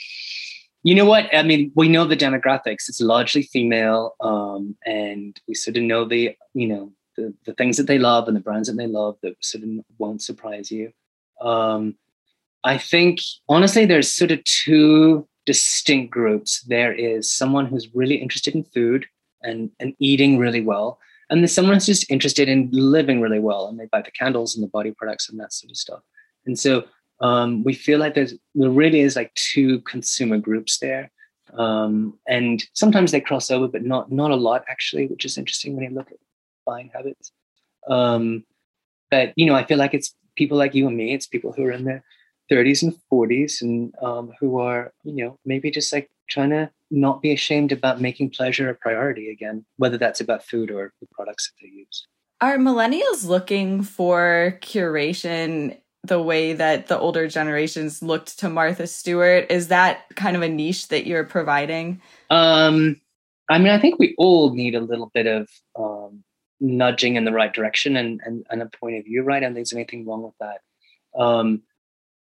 you 0.84 0.96
know 0.96 1.06
what? 1.06 1.34
I 1.34 1.44
mean, 1.44 1.72
we 1.76 1.88
know 1.88 2.06
the 2.06 2.18
demographics. 2.18 2.90
It's 2.90 3.02
largely 3.02 3.44
female, 3.44 4.16
um, 4.20 4.76
and 4.86 5.40
we 5.48 5.54
sort 5.54 5.78
of 5.78 5.84
know 5.84 6.06
the, 6.06 6.36
you 6.54 6.68
know, 6.68 6.92
the, 7.22 7.34
the 7.46 7.54
things 7.54 7.78
that 7.78 7.88
they 7.88 8.00
love 8.00 8.28
and 8.28 8.36
the 8.36 8.42
brands 8.42 8.68
that 8.68 8.78
they 8.78 8.88
love 8.88 9.18
that 9.22 9.36
sort 9.42 9.64
of 9.64 9.70
won't 9.98 10.22
surprise 10.22 10.72
you. 10.72 10.92
Um, 11.40 11.96
I 12.64 12.78
think 12.78 13.20
honestly, 13.50 13.86
there's 13.86 14.12
sort 14.12 14.32
of 14.32 14.44
two 14.44 15.28
distinct 15.46 16.12
groups. 16.12 16.62
There 16.62 16.94
is 16.94 17.32
someone 17.32 17.66
who's 17.66 17.94
really 17.94 18.16
interested 18.16 18.56
in 18.56 18.64
food 18.64 19.06
and, 19.42 19.72
and 19.80 19.96
eating 20.00 20.38
really 20.38 20.62
well. 20.62 21.00
And 21.30 21.42
there's 21.42 21.54
someone 21.54 21.76
who's 21.76 21.86
just 21.86 22.12
interested 22.12 22.50
in 22.50 22.70
living 22.72 23.22
really 23.22 23.40
well 23.40 23.68
and 23.68 23.80
they 23.80 23.86
buy 23.86 24.02
the 24.02 24.12
candles 24.12 24.56
and 24.56 24.64
the 24.64 24.70
body 24.70 24.92
products 24.92 25.30
and 25.30 25.40
that 25.40 25.54
sort 25.54 25.72
of 25.72 25.78
stuff. 25.78 26.02
And 26.46 26.60
so 26.60 26.84
um, 27.22 27.64
we 27.64 27.74
feel 27.74 28.00
like 28.00 28.16
there's 28.16 28.34
there 28.56 28.70
really 28.70 29.02
is 29.02 29.16
like 29.16 29.34
two 29.36 29.80
consumer 29.82 30.38
groups 30.38 30.80
there. 30.80 31.12
Um, 31.54 32.18
and 32.28 32.64
sometimes 32.74 33.12
they 33.12 33.22
cross 33.22 33.52
over, 33.52 33.68
but 33.68 33.84
not 33.84 34.12
not 34.12 34.32
a 34.32 34.36
lot 34.36 34.64
actually, 34.68 35.08
which 35.08 35.26
is 35.26 35.38
interesting 35.38 35.76
when 35.76 35.84
you 35.84 35.96
look 35.96 36.12
at 36.12 36.18
buying 36.72 36.90
habits. 36.94 37.32
Um, 37.88 38.46
but 39.10 39.34
you 39.36 39.46
know, 39.46 39.56
I 39.56 39.66
feel 39.66 39.78
like 39.78 39.94
it's 39.94 40.16
people 40.36 40.58
like 40.58 40.74
you 40.74 40.88
and 40.88 40.96
me. 40.96 41.14
It's 41.14 41.28
people 41.28 41.52
who 41.52 41.66
are 41.66 41.72
in 41.72 41.84
their 41.84 42.04
30s 42.52 42.84
and 42.84 42.96
40s 43.12 43.62
and 43.62 43.94
um, 44.02 44.34
who 44.40 44.60
are, 44.60 44.94
you 45.04 45.24
know, 45.24 45.40
maybe 45.46 45.72
just 45.72 45.92
like 45.94 46.10
trying 46.30 46.52
to 46.52 46.70
not 46.90 47.22
be 47.22 47.34
ashamed 47.34 47.72
about 47.72 48.02
making 48.02 48.30
pleasure 48.30 48.70
a 48.70 48.76
priority 48.76 49.30
again, 49.30 49.66
whether 49.78 49.98
that's 49.98 50.22
about 50.22 50.44
food 50.44 50.72
or 50.72 50.94
the 51.02 51.08
products 51.12 51.50
that 51.50 51.66
they 51.66 51.72
use. 51.72 52.08
Are 52.42 52.58
millennials 52.58 53.26
looking 53.26 53.84
for 53.84 54.58
curation 54.62 55.78
the 56.04 56.22
way 56.22 56.54
that 56.54 56.88
the 56.88 56.98
older 56.98 57.28
generations 57.28 58.02
looked 58.02 58.40
to 58.40 58.50
Martha 58.50 58.88
Stewart? 58.88 59.46
Is 59.52 59.68
that 59.68 60.06
kind 60.16 60.36
of 60.36 60.42
a 60.42 60.50
niche 60.50 60.88
that 60.88 61.06
you're 61.06 61.24
providing? 61.24 62.02
Um, 62.30 63.00
I 63.50 63.60
mean, 63.60 63.70
I 63.70 63.80
think 63.80 64.00
we 64.00 64.16
all 64.18 64.54
need 64.54 64.76
a 64.76 64.82
little 64.82 65.12
bit 65.14 65.28
of 65.28 65.50
um, 65.78 66.24
nudging 66.62 67.16
in 67.18 67.26
the 67.26 67.34
right 67.34 67.52
direction 67.52 67.98
and, 67.98 68.22
and, 68.24 68.46
and 68.50 68.62
a 68.62 68.68
point 68.68 68.98
of 68.98 69.04
view, 69.04 69.24
right? 69.24 69.42
Think 69.42 69.56
there's 69.56 69.74
anything 69.74 70.06
wrong 70.06 70.24
with 70.24 70.36
that. 70.40 70.62
Um, 71.20 71.64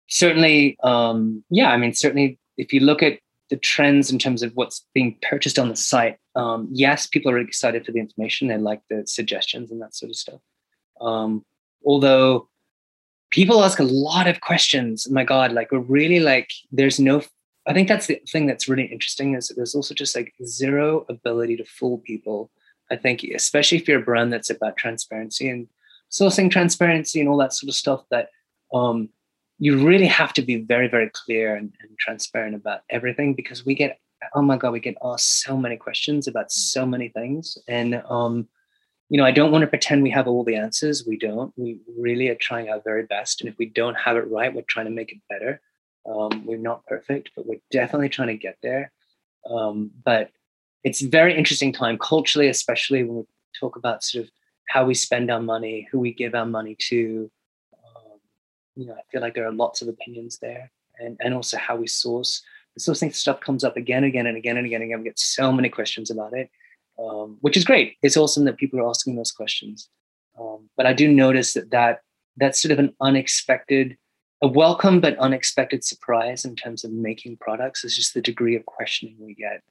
certainly, 0.08 0.78
um, 0.84 1.44
yeah, 1.50 1.72
I 1.72 1.78
mean, 1.78 1.94
certainly 1.94 2.40
if 2.58 2.74
you 2.74 2.82
look 2.82 3.02
at 3.02 3.20
the 3.50 3.58
trends 3.58 4.12
in 4.12 4.20
terms 4.20 4.42
of 4.42 4.52
what's 4.56 4.86
being 4.94 5.18
purchased 5.22 5.60
on 5.60 5.70
the 5.70 5.76
site, 5.76 6.18
um, 6.36 6.68
yes, 6.72 7.08
people 7.08 7.32
are 7.32 7.38
excited 7.38 7.86
for 7.86 7.92
the 7.92 8.00
information. 8.00 8.48
They 8.48 8.58
like 8.58 8.82
the 8.90 9.06
suggestions 9.06 9.72
and 9.72 9.82
that 9.82 9.96
sort 9.96 10.10
of 10.10 10.16
stuff. 10.16 10.42
Um, 11.00 11.46
although 11.86 12.50
people 13.30 13.64
ask 13.64 13.80
a 13.80 13.84
lot 13.84 14.28
of 14.28 14.42
questions. 14.42 15.08
Oh 15.10 15.14
my 15.14 15.24
God, 15.24 15.52
like 15.52 15.72
we're 15.72 15.80
really 15.80 16.20
like, 16.20 16.52
there's 16.72 17.00
no, 17.00 17.22
I 17.68 17.74
think 17.74 17.88
that's 17.88 18.08
the 18.08 18.20
thing 18.30 18.46
that's 18.48 18.68
really 18.68 18.86
interesting 18.86 19.36
is 19.36 19.52
there's 19.56 19.76
also 19.76 19.94
just 19.94 20.16
like 20.16 20.34
zero 20.44 21.06
ability 21.10 21.58
to 21.58 21.66
fool 21.66 22.00
people 22.00 22.52
I 22.94 22.98
think, 22.98 23.24
especially 23.24 23.80
if 23.80 23.88
you're 23.88 24.02
a 24.02 24.10
brand 24.10 24.32
that's 24.32 24.52
about 24.52 24.78
transparency 24.78 25.50
and 25.50 25.68
sourcing 26.12 26.50
transparency 26.50 27.20
and 27.20 27.28
all 27.28 27.38
that 27.38 27.54
sort 27.54 27.70
of 27.70 27.76
stuff, 27.76 28.02
that 28.12 28.30
um, 28.74 29.10
you 29.58 29.84
really 29.86 30.06
have 30.06 30.34
to 30.34 30.42
be 30.42 30.58
very, 30.58 30.88
very 30.88 31.10
clear 31.10 31.56
and, 31.56 31.74
and 31.82 31.98
transparent 31.98 32.56
about 32.56 32.82
everything 32.90 33.34
because 33.34 33.66
we 33.66 33.74
get, 33.74 34.00
oh 34.36 34.42
my 34.42 34.58
God, 34.58 34.74
we 34.74 34.80
get 34.80 34.96
asked 35.04 35.42
so 35.42 35.58
many 35.58 35.76
questions 35.76 36.28
about 36.28 36.52
so 36.52 36.86
many 36.86 37.10
things. 37.10 37.58
And, 37.68 38.04
um, 38.08 38.48
you 39.10 39.18
know, 39.18 39.26
I 39.26 39.32
don't 39.32 39.52
want 39.52 39.64
to 39.64 39.68
pretend 39.68 40.04
we 40.04 40.12
have 40.12 40.28
all 40.28 40.44
the 40.44 40.56
answers. 40.56 41.06
We 41.06 41.18
don't. 41.18 41.52
We 41.58 41.80
really 41.98 42.30
are 42.30 42.36
trying 42.36 42.70
our 42.70 42.82
very 42.82 43.04
best. 43.04 43.42
And 43.42 43.50
if 43.50 43.58
we 43.58 43.66
don't 43.66 43.96
have 43.96 44.18
it 44.18 44.30
right, 44.30 44.54
we're 44.54 44.62
trying 44.68 44.86
to 44.86 44.92
make 44.92 45.12
it 45.12 45.20
better. 45.30 45.62
Um, 46.06 46.46
we're 46.46 46.58
not 46.58 46.86
perfect, 46.86 47.32
but 47.36 47.46
we're 47.48 47.62
definitely 47.72 48.10
trying 48.10 48.30
to 48.30 48.38
get 48.38 48.58
there. 48.62 48.92
Um, 49.50 49.92
but 50.04 50.30
it's 50.84 51.02
a 51.02 51.08
very 51.08 51.38
interesting 51.38 51.72
time 51.72 51.98
culturally, 51.98 52.48
especially 52.48 53.04
when 53.04 53.18
we 53.18 53.24
talk 53.60 53.76
about 53.76 54.04
sort 54.04 54.26
of 54.26 54.32
how 54.70 54.86
we 54.86 54.94
spend 54.94 55.32
our 55.32 55.42
money, 55.42 55.88
who 55.92 56.00
we 56.00 56.14
give 56.14 56.36
our 56.36 56.46
money 56.46 56.76
to. 56.90 57.30
Um, 57.86 58.20
you 58.76 58.88
know, 58.88 58.94
I 58.94 59.02
feel 59.12 59.22
like 59.22 59.36
there 59.36 59.48
are 59.48 59.54
lots 59.54 59.82
of 59.82 59.88
opinions 59.88 60.40
there, 60.40 60.72
and 61.00 61.18
and 61.22 61.34
also 61.34 61.58
how 61.58 61.76
we 61.76 61.88
source. 61.88 62.42
The 62.76 62.82
sourcing 62.82 63.14
stuff 63.14 63.40
comes 63.40 63.64
up 63.64 63.78
again, 63.78 64.04
again, 64.04 64.26
and 64.26 64.36
again 64.36 64.58
and 64.58 64.66
again 64.66 64.82
and 64.82 64.90
again. 64.90 65.00
We 65.00 65.06
get 65.06 65.20
so 65.20 65.52
many 65.52 65.70
questions 65.70 66.10
about 66.10 66.34
it, 66.34 66.50
um, 67.00 67.38
which 67.42 67.56
is 67.56 67.64
great. 67.64 67.98
It's 68.02 68.18
awesome 68.18 68.46
that 68.46 68.58
people 68.58 68.80
are 68.80 68.90
asking 68.90 69.16
those 69.16 69.32
questions. 69.32 69.90
Um, 70.40 70.70
but 70.76 70.86
I 70.86 70.94
do 70.94 71.12
notice 71.12 71.54
that 71.54 71.70
that 71.72 72.00
that's 72.38 72.62
sort 72.62 72.72
of 72.72 72.80
an 72.80 72.96
unexpected, 73.00 73.96
a 74.42 74.48
welcome 74.48 75.00
but 75.00 75.18
unexpected 75.20 75.84
surprise 75.84 76.46
in 76.46 76.56
terms 76.56 76.84
of 76.84 76.92
making 76.92 77.38
products. 77.38 77.84
Is 77.84 77.96
just 77.96 78.14
the 78.14 78.22
degree 78.22 78.56
of 78.56 78.66
questioning 78.66 79.16
we 79.20 79.36
get, 79.36 79.62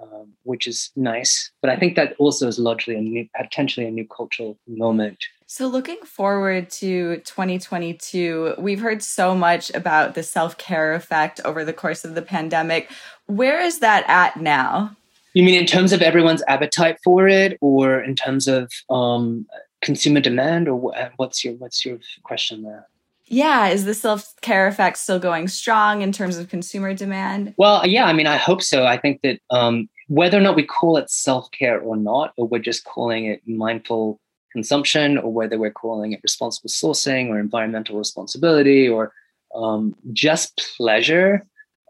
um, 0.00 0.32
which 0.44 0.66
is 0.66 0.90
nice. 0.96 1.50
But 1.60 1.70
I 1.70 1.76
think 1.76 1.96
that 1.96 2.14
also 2.18 2.46
is 2.46 2.58
largely 2.58 2.94
a 2.94 3.00
new, 3.00 3.26
potentially 3.36 3.86
a 3.86 3.90
new 3.90 4.06
cultural 4.06 4.58
moment 4.66 5.18
so, 5.52 5.66
looking 5.66 5.98
forward 6.06 6.70
to 6.70 7.18
2022, 7.18 8.54
we've 8.56 8.80
heard 8.80 9.02
so 9.02 9.34
much 9.34 9.70
about 9.74 10.14
the 10.14 10.22
self 10.22 10.56
care 10.56 10.94
effect 10.94 11.42
over 11.44 11.62
the 11.62 11.74
course 11.74 12.06
of 12.06 12.14
the 12.14 12.22
pandemic. 12.22 12.90
Where 13.26 13.60
is 13.60 13.80
that 13.80 14.08
at 14.08 14.38
now? 14.38 14.96
You 15.34 15.42
mean 15.42 15.60
in 15.60 15.66
terms 15.66 15.92
of 15.92 16.00
everyone's 16.00 16.42
appetite 16.48 16.96
for 17.04 17.28
it, 17.28 17.58
or 17.60 18.00
in 18.00 18.16
terms 18.16 18.48
of 18.48 18.72
um, 18.88 19.44
consumer 19.82 20.20
demand, 20.20 20.68
or 20.68 20.94
what's 21.16 21.44
your 21.44 21.52
what's 21.56 21.84
your 21.84 21.98
question 22.22 22.62
there? 22.62 22.88
Yeah, 23.32 23.68
is 23.68 23.86
the 23.86 23.94
self 23.94 24.34
care 24.42 24.66
effect 24.66 24.98
still 24.98 25.18
going 25.18 25.48
strong 25.48 26.02
in 26.02 26.12
terms 26.12 26.36
of 26.36 26.48
consumer 26.48 26.92
demand? 26.92 27.54
Well, 27.56 27.86
yeah, 27.86 28.04
I 28.04 28.12
mean, 28.12 28.26
I 28.26 28.36
hope 28.36 28.62
so. 28.62 28.84
I 28.84 28.98
think 28.98 29.22
that 29.22 29.40
um, 29.50 29.88
whether 30.08 30.36
or 30.36 30.42
not 30.42 30.54
we 30.54 30.64
call 30.64 30.98
it 30.98 31.08
self 31.08 31.50
care 31.50 31.80
or 31.80 31.96
not, 31.96 32.34
or 32.36 32.46
we're 32.46 32.58
just 32.58 32.84
calling 32.84 33.24
it 33.24 33.40
mindful 33.46 34.20
consumption 34.52 35.16
or 35.16 35.32
whether 35.32 35.58
we're 35.58 35.72
calling 35.72 36.12
it 36.12 36.20
responsible 36.22 36.68
sourcing 36.68 37.28
or 37.28 37.40
environmental 37.40 37.96
responsibility 37.96 38.86
or 38.86 39.12
um, 39.54 39.94
just 40.12 40.62
pleasure 40.76 41.42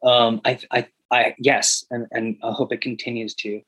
um, 0.05 0.41
I, 0.45 0.59
I, 0.71 0.87
I, 1.11 1.35
yes 1.39 1.85
and, 1.91 2.07
and 2.13 2.37
i 2.43 2.53
hope 2.53 2.73
it 2.73 2.81
continues 2.81 3.35
to 3.35 3.61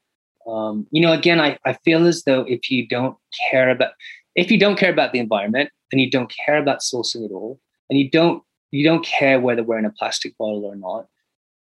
um, 0.46 0.86
you 0.90 1.00
know 1.00 1.12
again 1.12 1.40
I, 1.40 1.58
I 1.64 1.74
feel 1.84 2.06
as 2.06 2.22
though 2.22 2.42
if 2.42 2.70
you 2.70 2.86
don't 2.86 3.16
care 3.50 3.70
about 3.70 3.92
if 4.34 4.50
you 4.50 4.58
don't 4.58 4.78
care 4.78 4.92
about 4.92 5.12
the 5.12 5.18
environment 5.18 5.70
and 5.92 6.00
you 6.00 6.10
don't 6.10 6.32
care 6.44 6.58
about 6.58 6.80
sourcing 6.80 7.24
at 7.24 7.32
all 7.32 7.60
and 7.88 7.98
you 7.98 8.10
don't 8.10 8.42
you 8.70 8.84
don't 8.84 9.04
care 9.04 9.40
whether 9.40 9.62
we're 9.62 9.78
in 9.78 9.84
a 9.84 9.90
plastic 9.90 10.36
bottle 10.38 10.64
or 10.64 10.76
not 10.76 11.06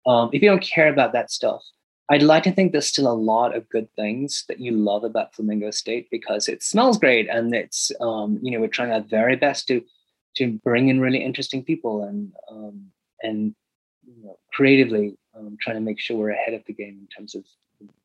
um, 0.07 0.31
if 0.33 0.43
you 0.43 0.49
don't 0.49 0.62
care 0.62 0.89
about 0.89 1.12
that 1.12 1.31
stuff 1.31 1.62
I'd 2.11 2.23
like 2.23 2.43
to 2.43 2.53
think 2.53 2.73
there's 2.73 2.89
still 2.89 3.11
a 3.11 3.14
lot 3.14 3.57
of 3.57 3.68
good 3.70 3.89
things 3.95 4.45
that 4.49 4.61
you 4.61 4.73
love 4.73 5.05
about 5.05 5.35
Flamingo 5.35 5.68
Estate 5.68 6.09
because 6.11 6.47
it 6.49 6.62
smells 6.62 6.99
great 6.99 7.29
and 7.29 7.55
it's 7.55 7.91
um, 8.01 8.39
you 8.43 8.51
know 8.51 8.61
we're 8.61 8.68
trying 8.68 8.93
our 8.93 9.01
very 9.01 9.37
best 9.37 9.66
to 9.68 9.83
to 10.37 10.59
bring 10.64 10.89
in 10.89 11.01
really 11.01 11.23
interesting 11.23 11.62
people 11.62 12.05
and 12.05 12.33
um, 12.51 12.91
and 13.23 13.55
you 14.05 14.25
know, 14.25 14.39
creatively 14.53 15.16
um, 15.37 15.57
trying 15.61 15.77
to 15.77 15.81
make 15.81 16.01
sure 16.01 16.16
we're 16.16 16.31
ahead 16.31 16.55
of 16.55 16.64
the 16.66 16.73
game 16.73 16.99
in 17.01 17.07
terms 17.16 17.35
of 17.35 17.45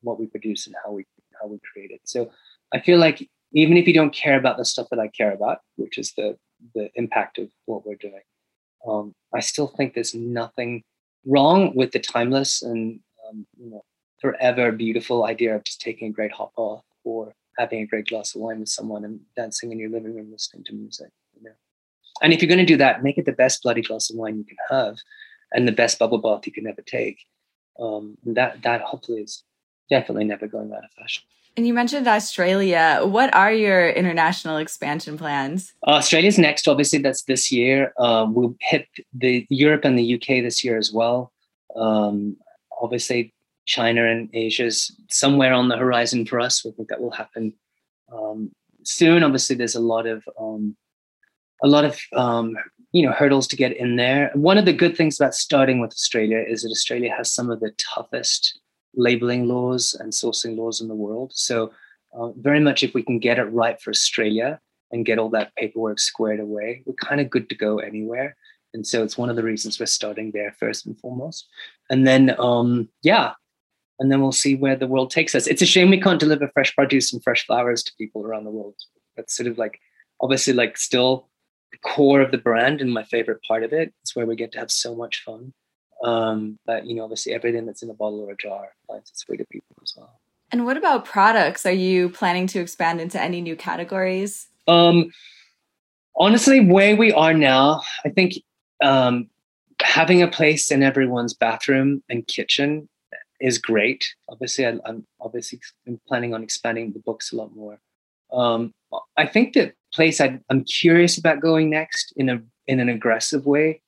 what 0.02 0.18
we 0.18 0.26
produce 0.26 0.66
and 0.66 0.76
how 0.84 0.92
we 0.92 1.06
how 1.40 1.46
we 1.46 1.58
create 1.72 1.90
it. 1.90 2.00
So 2.04 2.30
I 2.72 2.80
feel 2.80 2.98
like 2.98 3.28
even 3.52 3.76
if 3.76 3.86
you 3.86 3.94
don't 3.94 4.12
care 4.12 4.38
about 4.38 4.56
the 4.56 4.64
stuff 4.64 4.88
that 4.90 4.98
I 4.98 5.08
care 5.08 5.32
about, 5.32 5.58
which 5.76 5.98
is 5.98 6.12
the 6.16 6.36
the 6.74 6.90
impact 6.94 7.38
of 7.38 7.48
what 7.66 7.86
we're 7.86 7.96
doing, 7.96 8.22
um, 8.86 9.14
I 9.34 9.40
still 9.40 9.68
think 9.68 9.94
there's 9.94 10.14
nothing 10.14 10.84
wrong 11.26 11.74
with 11.74 11.92
the 11.92 11.98
timeless 11.98 12.62
and 12.62 13.00
um, 13.28 13.46
you 13.58 13.70
know 13.70 13.82
forever 14.20 14.72
beautiful 14.72 15.24
idea 15.24 15.54
of 15.54 15.64
just 15.64 15.80
taking 15.80 16.08
a 16.08 16.12
great 16.12 16.32
hot 16.32 16.50
bath 16.56 16.82
or 17.04 17.34
having 17.58 17.82
a 17.82 17.86
great 17.86 18.06
glass 18.06 18.34
of 18.34 18.40
wine 18.40 18.60
with 18.60 18.68
someone 18.68 19.04
and 19.04 19.20
dancing 19.36 19.72
in 19.72 19.78
your 19.78 19.90
living 19.90 20.14
room 20.14 20.30
listening 20.30 20.64
to 20.64 20.72
music. 20.72 21.10
You 21.36 21.44
know? 21.44 21.56
And 22.22 22.32
if 22.32 22.40
you're 22.40 22.48
going 22.48 22.58
to 22.58 22.64
do 22.64 22.76
that, 22.78 23.02
make 23.02 23.18
it 23.18 23.26
the 23.26 23.32
best 23.32 23.62
bloody 23.62 23.82
glass 23.82 24.10
of 24.10 24.16
wine 24.16 24.38
you 24.38 24.44
can 24.44 24.56
have 24.70 24.96
and 25.52 25.66
the 25.66 25.72
best 25.72 25.98
bubble 25.98 26.18
bath 26.18 26.46
you 26.46 26.52
can 26.52 26.66
ever 26.66 26.82
take. 26.82 27.18
Um, 27.80 28.18
that 28.26 28.62
that 28.62 28.80
hopefully 28.80 29.20
is 29.20 29.44
definitely 29.88 30.24
never 30.24 30.48
going 30.48 30.72
out 30.72 30.84
of 30.84 30.90
fashion. 30.98 31.22
And 31.58 31.66
you 31.66 31.74
mentioned 31.74 32.06
Australia. 32.06 33.00
What 33.02 33.34
are 33.34 33.52
your 33.52 33.90
international 33.90 34.58
expansion 34.58 35.18
plans? 35.18 35.74
Australia's 35.88 36.38
next, 36.38 36.68
obviously, 36.68 37.00
that's 37.00 37.24
this 37.24 37.50
year. 37.50 37.92
Um, 37.98 38.32
we'll 38.32 38.54
hit 38.60 38.86
the 39.12 39.44
Europe 39.50 39.84
and 39.84 39.98
the 39.98 40.14
UK 40.14 40.44
this 40.44 40.62
year 40.62 40.78
as 40.78 40.92
well. 40.92 41.32
Um, 41.74 42.36
obviously, 42.80 43.34
China 43.66 44.06
and 44.06 44.28
Asia 44.32 44.66
is 44.66 44.94
somewhere 45.10 45.52
on 45.52 45.68
the 45.68 45.76
horizon 45.76 46.26
for 46.26 46.38
us. 46.38 46.64
We 46.64 46.70
think 46.70 46.90
that 46.90 47.00
will 47.00 47.10
happen 47.10 47.52
um, 48.12 48.52
soon. 48.84 49.24
Obviously, 49.24 49.56
there's 49.56 49.74
a 49.74 49.80
lot 49.80 50.06
of 50.06 50.22
um, 50.38 50.76
a 51.64 51.66
lot 51.66 51.84
of 51.84 51.98
um, 52.12 52.56
you 52.92 53.04
know 53.04 53.10
hurdles 53.10 53.48
to 53.48 53.56
get 53.56 53.76
in 53.76 53.96
there. 53.96 54.30
One 54.34 54.58
of 54.58 54.64
the 54.64 54.72
good 54.72 54.96
things 54.96 55.18
about 55.18 55.34
starting 55.34 55.80
with 55.80 55.90
Australia 55.90 56.38
is 56.38 56.62
that 56.62 56.70
Australia 56.70 57.12
has 57.16 57.32
some 57.32 57.50
of 57.50 57.58
the 57.58 57.72
toughest 57.78 58.60
labeling 58.94 59.46
laws 59.46 59.94
and 59.98 60.12
sourcing 60.12 60.56
laws 60.56 60.80
in 60.80 60.88
the 60.88 60.94
world. 60.94 61.32
So, 61.34 61.72
uh, 62.14 62.30
very 62.32 62.60
much 62.60 62.82
if 62.82 62.94
we 62.94 63.02
can 63.02 63.18
get 63.18 63.38
it 63.38 63.44
right 63.44 63.80
for 63.80 63.90
Australia 63.90 64.60
and 64.90 65.04
get 65.04 65.18
all 65.18 65.28
that 65.30 65.54
paperwork 65.56 65.98
squared 65.98 66.40
away, 66.40 66.82
we're 66.86 66.94
kind 66.94 67.20
of 67.20 67.30
good 67.30 67.48
to 67.50 67.54
go 67.54 67.78
anywhere. 67.78 68.36
And 68.74 68.86
so 68.86 69.02
it's 69.02 69.18
one 69.18 69.30
of 69.30 69.36
the 69.36 69.42
reasons 69.42 69.78
we're 69.78 69.86
starting 69.86 70.30
there 70.32 70.54
first 70.58 70.86
and 70.86 70.98
foremost. 70.98 71.46
And 71.90 72.06
then, 72.06 72.34
um, 72.38 72.88
yeah, 73.02 73.32
and 73.98 74.12
then 74.12 74.20
we'll 74.20 74.32
see 74.32 74.54
where 74.54 74.76
the 74.76 74.86
world 74.86 75.10
takes 75.10 75.34
us. 75.34 75.46
It's 75.46 75.62
a 75.62 75.66
shame 75.66 75.90
we 75.90 76.00
can't 76.00 76.20
deliver 76.20 76.48
fresh 76.48 76.74
produce 76.74 77.12
and 77.12 77.22
fresh 77.22 77.46
flowers 77.46 77.82
to 77.84 77.92
people 77.98 78.24
around 78.24 78.44
the 78.44 78.50
world. 78.50 78.76
That's 79.16 79.36
sort 79.36 79.48
of 79.48 79.58
like 79.58 79.80
obviously 80.20 80.52
like 80.52 80.76
still 80.76 81.28
the 81.72 81.78
core 81.78 82.20
of 82.20 82.30
the 82.30 82.38
brand 82.38 82.80
and 82.80 82.92
my 82.92 83.04
favorite 83.04 83.42
part 83.46 83.64
of 83.64 83.72
it. 83.72 83.92
It's 84.02 84.14
where 84.14 84.26
we 84.26 84.36
get 84.36 84.52
to 84.52 84.58
have 84.58 84.70
so 84.70 84.94
much 84.94 85.22
fun. 85.24 85.52
Um, 86.04 86.58
but 86.64 86.86
you 86.86 86.94
know, 86.94 87.04
obviously 87.04 87.32
everything 87.34 87.66
that's 87.66 87.82
in 87.82 87.90
a 87.90 87.94
bottle 87.94 88.20
or 88.20 88.32
a 88.32 88.36
jar 88.36 88.68
finds 88.86 89.10
its 89.10 89.26
way 89.28 89.36
to 89.36 89.44
people 89.50 89.76
as 89.82 89.94
well. 89.96 90.20
And 90.50 90.64
what 90.64 90.76
about 90.76 91.04
products? 91.04 91.66
Are 91.66 91.72
you 91.72 92.08
planning 92.08 92.46
to 92.48 92.60
expand 92.60 93.00
into 93.00 93.20
any 93.20 93.40
new 93.40 93.56
categories? 93.56 94.48
Um, 94.66 95.10
honestly, 96.16 96.60
where 96.60 96.96
we 96.96 97.12
are 97.12 97.34
now, 97.34 97.82
I 98.04 98.10
think 98.10 98.34
um, 98.82 99.28
having 99.82 100.22
a 100.22 100.28
place 100.28 100.70
in 100.70 100.82
everyone's 100.82 101.34
bathroom 101.34 102.02
and 102.08 102.26
kitchen 102.26 102.88
is 103.40 103.58
great. 103.58 104.14
Obviously, 104.28 104.66
I, 104.66 104.78
am 104.86 105.06
obviously 105.20 105.60
planning 106.06 106.34
on 106.34 106.42
expanding 106.42 106.92
the 106.92 107.00
books 107.00 107.32
a 107.32 107.36
lot 107.36 107.54
more. 107.54 107.78
Um, 108.32 108.72
I 109.16 109.26
think 109.26 109.54
the 109.54 109.72
place 109.94 110.20
i 110.20 110.38
am 110.50 110.64
curious 110.64 111.16
about 111.16 111.40
going 111.40 111.70
next 111.70 112.12
in 112.16 112.28
a 112.28 112.42
in 112.66 112.78
an 112.78 112.90
aggressive 112.90 113.46
way 113.46 113.80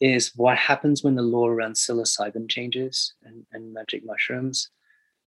is 0.00 0.32
what 0.36 0.58
happens 0.58 1.02
when 1.02 1.14
the 1.14 1.22
law 1.22 1.46
around 1.48 1.74
psilocybin 1.74 2.48
changes 2.48 3.14
and, 3.24 3.46
and 3.52 3.72
magic 3.72 4.04
mushrooms. 4.04 4.68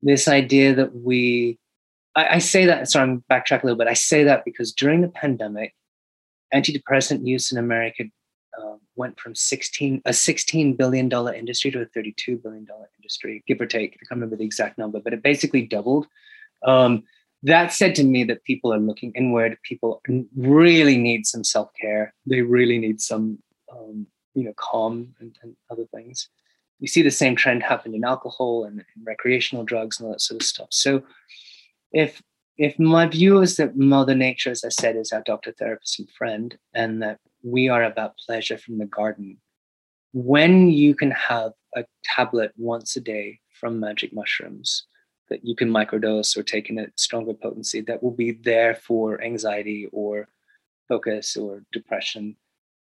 This 0.01 0.28
idea 0.28 0.76
that 0.76 0.95
we, 0.95 1.57
I, 2.15 2.36
I 2.36 2.39
say 2.39 2.65
that. 2.65 2.89
Sorry, 2.89 3.09
I'm 3.09 3.24
backtrack 3.32 3.63
a 3.63 3.65
little 3.65 3.78
bit. 3.78 3.88
I 3.88 3.93
say 3.93 4.24
that 4.26 4.45
because 4.45 4.72
during 4.74 5.01
the 5.01 5.07
pandemic, 5.07 5.74
antidepressant 6.53 7.26
use 7.26 7.51
in 7.51 7.57
America 7.57 8.05
um, 8.61 8.80
went 8.95 9.20
from 9.20 9.36
16 9.36 10.01
a 10.05 10.13
16 10.13 10.74
billion 10.76 11.09
dollar 11.09 11.34
industry 11.34 11.72
to 11.72 11.82
a 11.82 11.86
32 11.86 12.38
billion 12.38 12.65
dollar 12.65 12.89
industry, 12.97 13.43
give 13.47 13.61
or 13.61 13.65
take. 13.65 13.93
I 13.93 14.05
can't 14.05 14.11
remember 14.11 14.36
the 14.36 14.45
exact 14.45 14.78
number, 14.78 14.99
but 14.99 15.13
it 15.13 15.24
basically 15.24 15.65
doubled. 15.65 16.07
Um, 16.63 17.03
that 17.43 17.72
said 17.72 17.93
to 17.95 18.03
me 18.03 18.24
that 18.26 18.43
people 18.43 18.74
are 18.74 18.80
looking 18.80 19.11
inward. 19.13 19.57
People 19.63 20.01
really 20.36 20.97
need 20.97 21.26
some 21.26 21.43
self 21.43 21.70
care. 21.80 22.13
They 22.26 22.41
really 22.41 22.78
need 22.80 22.99
some, 22.99 23.39
um, 23.72 24.07
you 24.38 24.43
know, 24.43 24.53
calm 24.55 25.15
and, 25.19 25.35
and, 25.41 25.55
other 25.71 25.85
things. 25.93 26.29
You 26.79 26.88
see 26.88 27.01
the 27.01 27.09
same 27.09 27.35
trend 27.35 27.63
happen 27.63 27.95
in 27.95 28.03
alcohol 28.03 28.65
and, 28.65 28.83
and 28.95 29.05
recreational 29.05 29.65
drugs 29.65 29.99
and 29.99 30.05
all 30.05 30.13
that 30.13 30.21
sort 30.21 30.41
of 30.41 30.45
stuff. 30.45 30.67
So, 30.69 31.01
if 31.91 32.21
if 32.57 32.77
my 32.77 33.07
view 33.07 33.41
is 33.41 33.57
that 33.57 33.77
Mother 33.77 34.15
Nature, 34.15 34.51
as 34.51 34.63
I 34.63 34.69
said, 34.69 34.95
is 34.95 35.11
our 35.11 35.23
doctor, 35.23 35.51
therapist, 35.51 35.99
and 35.99 36.09
friend, 36.11 36.57
and 36.73 37.01
that 37.01 37.19
we 37.43 37.67
are 37.67 37.83
about 37.83 38.17
pleasure 38.17 38.57
from 38.57 38.77
the 38.77 38.85
garden. 38.85 39.38
When 40.13 40.69
you 40.69 40.93
can 40.93 41.11
have 41.11 41.53
a 41.75 41.85
tablet 42.03 42.51
once 42.57 42.95
a 42.95 43.01
day 43.01 43.39
from 43.59 43.79
magic 43.79 44.13
mushrooms 44.13 44.85
that 45.29 45.43
you 45.43 45.55
can 45.55 45.69
microdose 45.69 46.38
or 46.38 46.43
take 46.43 46.69
in 46.69 46.79
a 46.79 46.88
stronger 46.95 47.33
potency 47.33 47.81
that 47.81 48.01
will 48.01 48.15
be 48.15 48.31
there 48.31 48.75
for 48.75 49.21
anxiety 49.21 49.88
or 49.91 50.27
focus 50.88 51.35
or 51.35 51.63
depression. 51.71 52.35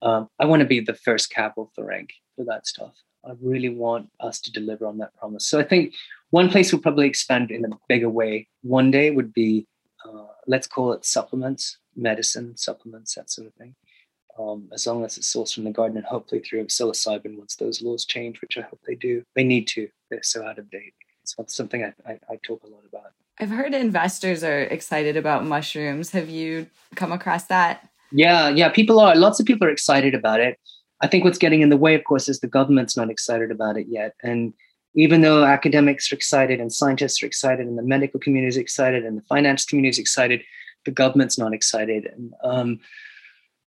Um, 0.01 0.29
I 0.39 0.45
want 0.45 0.61
to 0.61 0.67
be 0.67 0.79
the 0.79 0.93
first 0.93 1.31
cab 1.31 1.53
off 1.57 1.69
the 1.75 1.83
rank 1.83 2.13
for 2.35 2.45
that 2.45 2.67
stuff. 2.67 2.95
I 3.25 3.33
really 3.41 3.69
want 3.69 4.09
us 4.19 4.39
to 4.41 4.51
deliver 4.51 4.85
on 4.85 4.99
that 4.99 5.15
promise. 5.15 5.47
So 5.47 5.59
I 5.59 5.63
think 5.63 5.93
one 6.29 6.49
place 6.49 6.71
we'll 6.71 6.81
probably 6.81 7.07
expand 7.07 7.49
in 7.49 7.65
a 7.65 7.69
bigger 7.87 8.09
way 8.09 8.47
one 8.61 8.91
day 8.91 9.09
would 9.11 9.33
be 9.33 9.67
uh, 10.05 10.27
let's 10.45 10.67
call 10.67 10.93
it 10.93 11.03
supplements, 11.03 11.77
medicine, 11.95 12.55
supplements, 12.55 13.15
that 13.15 13.31
sort 13.31 13.47
of 13.47 13.53
thing 13.55 13.73
um, 14.37 14.67
as 14.73 14.85
long 14.85 15.03
as 15.05 15.17
it's 15.17 15.33
sourced 15.33 15.53
from 15.53 15.63
the 15.63 15.71
garden 15.71 15.97
and 15.97 16.05
hopefully 16.05 16.41
through 16.41 16.65
psilocybin 16.65 17.37
once 17.37 17.55
those 17.55 17.81
laws 17.81 18.05
change, 18.05 18.41
which 18.41 18.57
I 18.57 18.61
hope 18.61 18.79
they 18.85 18.95
do. 18.95 19.23
They 19.35 19.43
need 19.43 19.67
to. 19.69 19.87
They're 20.09 20.23
so 20.23 20.45
out 20.45 20.59
of 20.59 20.69
date. 20.69 20.93
It's 21.23 21.35
something 21.55 21.83
I, 21.83 21.93
I, 22.07 22.19
I 22.29 22.39
talk 22.43 22.63
a 22.63 22.67
lot 22.67 22.83
about. 22.87 23.11
I've 23.39 23.49
heard 23.49 23.73
investors 23.73 24.43
are 24.43 24.61
excited 24.61 25.17
about 25.17 25.45
mushrooms. 25.45 26.11
Have 26.11 26.29
you 26.29 26.67
come 26.95 27.11
across 27.11 27.45
that? 27.45 27.89
Yeah, 28.11 28.49
yeah, 28.49 28.69
people 28.69 28.99
are. 28.99 29.15
Lots 29.15 29.39
of 29.39 29.45
people 29.45 29.67
are 29.67 29.71
excited 29.71 30.13
about 30.13 30.39
it. 30.39 30.59
I 31.01 31.07
think 31.07 31.23
what's 31.23 31.37
getting 31.37 31.61
in 31.61 31.69
the 31.69 31.77
way, 31.77 31.95
of 31.95 32.03
course, 32.03 32.29
is 32.29 32.39
the 32.39 32.47
government's 32.47 32.95
not 32.95 33.09
excited 33.09 33.51
about 33.51 33.77
it 33.77 33.87
yet. 33.89 34.13
And 34.23 34.53
even 34.95 35.21
though 35.21 35.43
academics 35.43 36.11
are 36.11 36.15
excited 36.15 36.59
and 36.61 36.71
scientists 36.71 37.21
are 37.21 37.25
excited 37.25 37.67
and 37.67 37.77
the 37.77 37.83
medical 37.83 38.19
community 38.19 38.49
is 38.49 38.57
excited 38.57 39.05
and 39.05 39.17
the 39.17 39.23
finance 39.23 39.65
community 39.65 39.89
is 39.89 39.99
excited, 39.99 40.41
the 40.85 40.91
government's 40.91 41.37
not 41.37 41.53
excited. 41.53 42.05
And 42.05 42.33
um, 42.43 42.79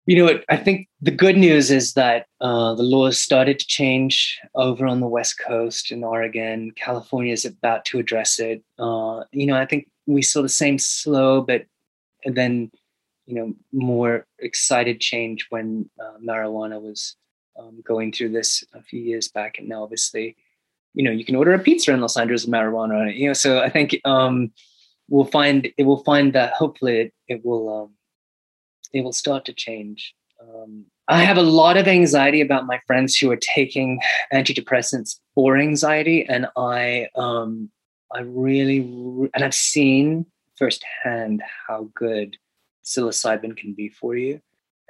you 0.07 0.25
know, 0.25 0.41
I 0.49 0.57
think 0.57 0.89
the 1.01 1.11
good 1.11 1.37
news 1.37 1.73
is 1.73 1.95
that 1.95 2.27
uh, 2.41 2.75
the 2.75 2.85
laws 2.85 3.21
started 3.21 3.59
to 3.59 3.67
change 3.67 4.39
over 4.55 4.87
on 4.87 5.01
the 5.01 5.09
West 5.09 5.37
Coast 5.45 5.91
in 5.91 6.05
Oregon. 6.05 6.71
California 6.77 7.33
is 7.33 7.45
about 7.45 7.85
to 7.87 7.99
address 7.99 8.39
it. 8.39 8.63
Uh, 8.79 9.25
you 9.33 9.47
know, 9.47 9.57
I 9.57 9.67
think 9.67 9.89
we 10.07 10.23
saw 10.23 10.43
the 10.43 10.49
same 10.49 10.79
slow, 10.79 11.41
but 11.41 11.67
then, 12.25 12.71
you 13.27 13.35
know, 13.35 13.53
more 13.73 14.27
excited 14.39 15.01
change 15.01 15.47
when 15.51 15.91
uh, 16.01 16.19
marijuana 16.25 16.81
was 16.81 17.17
um, 17.59 17.83
going 17.85 18.13
through 18.13 18.31
this 18.31 18.65
a 18.73 18.83
few 18.83 19.01
years 19.01 19.29
back. 19.29 19.59
And 19.59 19.69
now, 19.69 19.83
obviously, 19.83 20.37
you 20.95 21.03
know, 21.05 21.11
you 21.11 21.25
can 21.25 21.37
order 21.37 21.53
a 21.53 21.59
pizza 21.59 21.93
in 21.93 22.01
Los 22.01 22.17
Angeles 22.17 22.45
with 22.45 22.55
marijuana. 22.55 23.01
On 23.01 23.09
it. 23.09 23.17
You 23.17 23.29
know, 23.29 23.33
so 23.35 23.61
I 23.61 23.69
think 23.69 24.01
um, 24.05 24.53
we'll 25.09 25.25
find 25.25 25.69
it 25.77 25.83
will 25.85 26.05
find 26.05 26.33
that 26.33 26.53
hopefully 26.53 26.99
it, 26.99 27.15
it 27.29 27.45
will 27.45 27.83
um, 27.83 27.95
it 28.93 29.03
will 29.03 29.13
start 29.13 29.45
to 29.47 29.53
change. 29.53 30.15
Um, 30.41 30.87
I 31.09 31.23
have 31.23 31.37
a 31.37 31.43
lot 31.43 31.77
of 31.77 31.87
anxiety 31.87 32.41
about 32.41 32.67
my 32.67 32.81
friends 32.87 33.17
who 33.17 33.31
are 33.31 33.37
taking 33.37 34.01
antidepressants 34.33 35.21
for 35.35 35.57
anxiety, 35.57 36.27
and 36.29 36.47
I, 36.57 37.09
um, 37.15 37.71
I 38.13 38.21
really, 38.21 38.79
and 39.33 39.45
I've 39.45 39.55
seen 39.55 40.27
firsthand 40.57 41.43
how 41.69 41.91
good 41.95 42.37
psilocybin 42.87 43.57
can 43.57 43.75
be 43.75 43.89
for 43.89 44.17
you, 44.17 44.41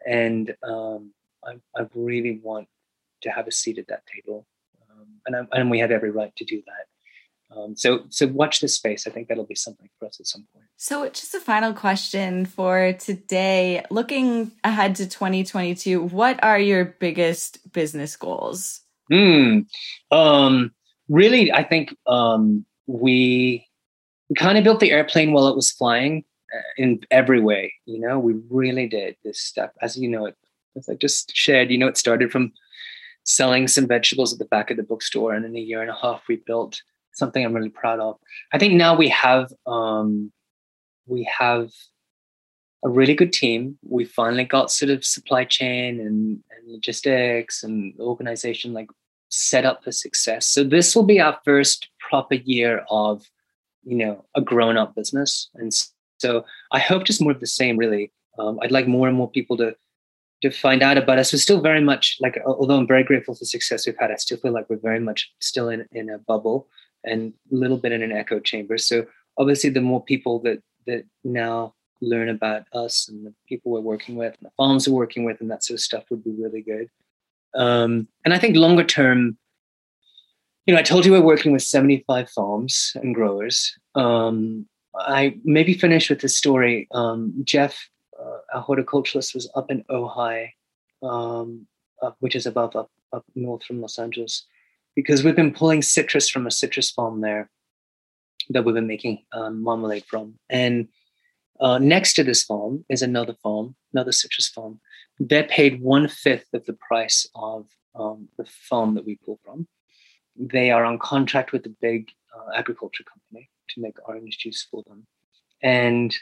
and 0.07 0.55
um, 0.63 1.13
I, 1.45 1.55
I, 1.77 1.87
really 1.95 2.41
want 2.43 2.69
to 3.23 3.31
have 3.31 3.49
a 3.49 3.53
seat 3.53 3.79
at 3.79 3.89
that 3.89 4.03
table, 4.07 4.47
um, 4.91 5.07
and, 5.27 5.37
I, 5.37 5.59
and 5.59 5.71
we 5.71 5.81
have 5.81 5.91
every 5.91 6.11
right 6.11 6.35
to 6.37 6.45
do 6.45 6.63
that. 6.67 7.57
Um, 7.57 7.77
so, 7.77 8.05
so 8.09 8.27
watch 8.27 8.61
this 8.61 8.75
space. 8.75 9.07
I 9.07 9.11
think 9.11 9.29
that'll 9.29 9.47
be 9.47 9.55
something 9.55 9.89
for 9.99 10.07
us 10.07 10.19
at 10.21 10.27
some 10.27 10.47
point. 10.53 10.67
So, 10.77 11.09
just 11.09 11.35
a 11.35 11.41
final 11.41 11.73
question 11.73 12.45
for 12.45 12.93
today. 12.93 13.85
Looking 13.91 14.53
ahead 14.65 14.97
to 14.97 15.09
2022, 15.09 16.03
what 16.03 16.43
are 16.43 16.59
your 16.59 16.85
biggest 16.85 17.73
business 17.73 18.17
goals? 18.17 18.81
Um, 20.11 20.73
really, 21.09 21.53
I 21.53 21.63
think 21.63 21.97
um, 22.07 22.67
we 22.87 23.67
we 24.29 24.35
kind 24.35 24.59
of 24.59 24.65
built 24.65 24.81
the 24.81 24.91
airplane 24.91 25.33
while 25.33 25.47
it 25.47 25.55
was 25.55 25.71
flying 25.71 26.25
in 26.77 27.01
every 27.11 27.41
way. 27.41 27.75
You 27.85 28.01
know, 28.01 28.19
we 28.19 28.35
really 28.51 28.87
did 28.87 29.17
this 29.25 29.41
stuff. 29.41 29.71
As 29.83 29.97
you 29.97 30.09
know, 30.09 30.27
it 30.27 30.37
as 30.77 30.89
I 30.89 30.95
just 30.95 31.35
shared, 31.35 31.71
you 31.71 31.79
know, 31.79 31.89
it 31.89 31.97
started 31.97 32.31
from 32.31 32.53
selling 33.25 33.67
some 33.67 33.87
vegetables 33.87 34.33
at 34.33 34.39
the 34.39 34.45
back 34.45 34.71
of 34.71 34.77
the 34.77 34.83
bookstore, 34.83 35.35
and 35.35 35.45
in 35.45 35.57
a 35.57 35.61
year 35.61 35.81
and 35.81 35.91
a 35.91 35.97
half, 35.97 36.23
we 36.29 36.37
built 36.47 36.81
something 37.13 37.45
I'm 37.45 37.55
really 37.55 37.71
proud 37.71 37.99
of. 37.99 38.17
I 38.53 38.59
think 38.59 38.75
now 38.75 38.95
we 38.95 39.09
have 39.09 39.53
um, 39.67 40.33
we 41.07 41.29
have 41.39 41.71
a 42.85 42.89
really 42.89 43.15
good 43.15 43.33
team. 43.33 43.79
We 43.83 44.05
finally 44.05 44.45
got 44.45 44.71
sort 44.71 44.91
of 44.91 45.05
supply 45.05 45.45
chain 45.45 46.01
and, 46.01 46.43
and 46.51 46.73
logistics 46.73 47.63
and 47.63 47.95
organization 47.99 48.73
like 48.73 48.89
set 49.29 49.65
up 49.65 49.83
for 49.83 49.93
success. 49.93 50.47
So 50.47 50.63
this 50.63 50.95
will 50.95 51.05
be 51.05 51.21
our 51.21 51.39
first 51.45 51.89
proper 51.99 52.35
year 52.35 52.85
of 52.91 53.25
you 53.85 53.97
know 53.97 54.25
a 54.35 54.41
grown 54.41 54.77
up 54.77 54.95
business, 54.95 55.49
and 55.55 55.73
so 56.19 56.45
I 56.73 56.79
hope 56.79 57.05
just 57.05 57.21
more 57.21 57.33
of 57.33 57.41
the 57.41 57.47
same. 57.47 57.77
Really, 57.77 58.13
um, 58.39 58.59
I'd 58.63 58.73
like 58.73 58.87
more 58.87 59.09
and 59.09 59.17
more 59.17 59.31
people 59.31 59.57
to 59.59 59.77
to 60.43 60.51
find 60.51 60.83
out 60.83 60.99
about 60.99 61.19
us. 61.19 61.33
We're 61.33 61.39
still 61.39 61.61
very 61.61 61.81
much 61.81 62.19
like, 62.21 62.39
although 62.45 62.77
I'm 62.77 62.87
very 62.87 63.05
grateful 63.05 63.35
for 63.35 63.41
the 63.41 63.47
success 63.47 63.87
we've 63.87 63.97
had, 63.99 64.11
I 64.11 64.17
still 64.17 64.37
feel 64.37 64.53
like 64.53 64.69
we're 64.69 64.77
very 64.77 65.01
much 65.01 65.33
still 65.41 65.69
in 65.69 65.87
in 65.93 66.11
a 66.11 66.19
bubble 66.19 66.69
and 67.05 67.33
a 67.53 67.55
little 67.55 67.79
bit 67.79 67.93
in 67.93 68.03
an 68.03 68.13
echo 68.13 68.41
chamber. 68.41 68.79
So 68.79 69.07
obviously, 69.39 69.71
the 69.71 69.81
more 69.81 70.03
people 70.05 70.41
that 70.41 70.63
that 70.87 71.05
now 71.25 71.75
learn 72.01 72.29
about 72.29 72.65
us 72.73 73.09
and 73.09 73.27
the 73.27 73.35
people 73.49 73.73
we're 73.73 73.81
working 73.81 74.17
with 74.17 74.35
and 74.39 74.47
the 74.47 74.53
farms 74.57 74.89
we're 74.89 74.97
working 74.97 75.25
with 75.25 75.41
and 75.41 75.51
that 75.51 75.65
sort 75.65 75.77
of 75.77 75.81
stuff 75.81 76.05
would 76.11 76.23
be 76.23 76.35
really 76.39 76.61
good. 76.61 76.89
Um, 77.55 78.09
and 78.25 78.35
I 78.35 78.39
think 78.39 78.57
longer 78.57 78.85
term, 78.85 79.39
you 80.67 80.75
know, 80.75 80.81
I 80.81 80.83
told 80.83 81.07
you 81.07 81.13
we're 81.13 81.23
working 81.23 81.53
with 81.53 81.63
75 81.63 82.29
farms 82.31 82.93
and 82.97 83.15
growers. 83.15 83.75
Um, 83.95 84.69
I 84.99 85.37
maybe 85.45 85.75
finish 85.75 86.09
with 86.09 86.21
this 86.21 86.37
story. 86.37 86.89
Um, 86.93 87.35
Jeff, 87.45 87.89
uh, 88.19 88.39
our 88.55 88.65
horticulturalist, 88.65 89.35
was 89.35 89.51
up 89.55 89.71
in 89.71 89.85
Ojai, 89.91 90.51
um, 91.03 91.67
which 92.21 92.35
is 92.35 92.47
above 92.47 92.77
up, 92.77 92.91
up 93.13 93.25
north 93.35 93.65
from 93.65 93.81
Los 93.81 93.99
Angeles 93.99 94.47
because 94.97 95.23
we've 95.23 95.37
been 95.37 95.53
pulling 95.53 95.83
citrus 95.83 96.29
from 96.29 96.47
a 96.47 96.51
citrus 96.51 96.91
farm 96.91 97.21
there 97.21 97.51
that 98.49 98.65
we've 98.65 98.75
been 98.75 98.87
making 98.87 99.23
um, 99.33 99.63
marmalade 99.63 100.05
from. 100.07 100.35
And 100.49 100.89
uh, 101.61 101.79
next 101.79 102.15
to 102.15 102.25
this 102.25 102.43
farm 102.43 102.85
is 102.89 103.03
another 103.03 103.35
farm, 103.43 103.77
another 103.93 104.13
citrus 104.13 104.49
farm. 104.49 104.81
They're 105.19 105.45
paid 105.45 105.81
one 105.81 106.09
fifth 106.09 106.49
of 106.55 106.65
the 106.65 106.73
price 106.73 107.29
of 107.35 107.67
um, 107.95 108.29
the 108.39 108.47
farm 108.47 108.95
that 108.95 109.05
we 109.05 109.17
pull 109.17 109.39
from. 109.45 109.69
They 110.35 110.71
are 110.71 110.85
on 110.85 110.99
contract 110.99 111.53
with 111.53 111.65
a 111.67 111.75
big 111.81 112.11
uh, 112.35 112.57
agriculture 112.57 113.05
company 113.05 113.51
to 113.71 113.81
make 113.81 113.97
orange 114.09 114.39
juice 114.39 114.67
for 114.71 114.83
them. 114.87 115.07
And 115.63 116.15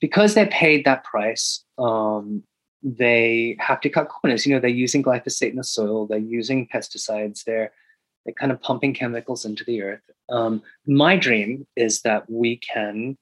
because 0.00 0.34
they're 0.34 0.46
paid 0.46 0.84
that 0.84 1.04
price, 1.04 1.64
um, 1.78 2.42
they 2.82 3.56
have 3.58 3.80
to 3.80 3.90
cut 3.90 4.08
corners. 4.08 4.46
You 4.46 4.54
know, 4.54 4.60
they're 4.60 4.70
using 4.70 5.02
glyphosate 5.02 5.50
in 5.50 5.56
the 5.56 5.64
soil, 5.64 6.06
they're 6.06 6.18
using 6.18 6.68
pesticides, 6.68 7.44
they're 7.44 7.72
they're 8.24 8.34
kind 8.34 8.50
of 8.50 8.60
pumping 8.60 8.92
chemicals 8.92 9.44
into 9.44 9.62
the 9.64 9.82
earth. 9.82 10.02
Um, 10.28 10.62
my 10.86 11.16
dream 11.16 11.64
is 11.76 12.02
that 12.02 12.28
we 12.28 12.56
can 12.56 13.16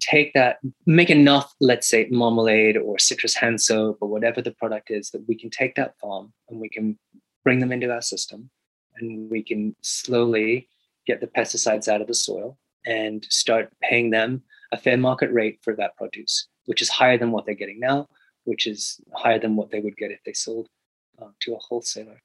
take 0.00 0.32
that, 0.32 0.58
make 0.86 1.10
enough, 1.10 1.54
let's 1.60 1.88
say, 1.88 2.08
marmalade 2.10 2.78
or 2.78 2.98
citrus 2.98 3.34
hand 3.34 3.60
soap 3.60 3.98
or 4.00 4.08
whatever 4.08 4.40
the 4.40 4.52
product 4.52 4.90
is, 4.90 5.10
that 5.10 5.26
we 5.28 5.34
can 5.34 5.50
take 5.50 5.74
that 5.74 5.98
farm 6.00 6.32
and 6.48 6.60
we 6.60 6.70
can 6.70 6.98
bring 7.44 7.58
them 7.58 7.72
into 7.72 7.92
our 7.92 8.00
system 8.00 8.50
and 8.96 9.30
we 9.30 9.42
can 9.42 9.76
slowly 9.82 10.68
get 11.06 11.20
the 11.20 11.26
pesticides 11.26 11.86
out 11.86 12.00
of 12.00 12.06
the 12.06 12.14
soil 12.14 12.58
and 12.86 13.26
start 13.28 13.70
paying 13.82 14.10
them 14.10 14.42
a 14.72 14.76
fair 14.76 14.96
market 14.96 15.32
rate 15.32 15.58
for 15.62 15.74
that 15.76 15.96
produce, 15.96 16.48
which 16.66 16.80
is 16.80 16.88
higher 16.88 17.18
than 17.18 17.32
what 17.32 17.44
they're 17.44 17.54
getting 17.54 17.80
now, 17.80 18.08
which 18.44 18.66
is 18.66 19.00
higher 19.14 19.38
than 19.38 19.56
what 19.56 19.70
they 19.70 19.80
would 19.80 19.96
get 19.96 20.10
if 20.10 20.20
they 20.24 20.32
sold 20.32 20.68
uh, 21.20 21.28
to 21.40 21.54
a 21.54 21.58
wholesaler. 21.58 22.20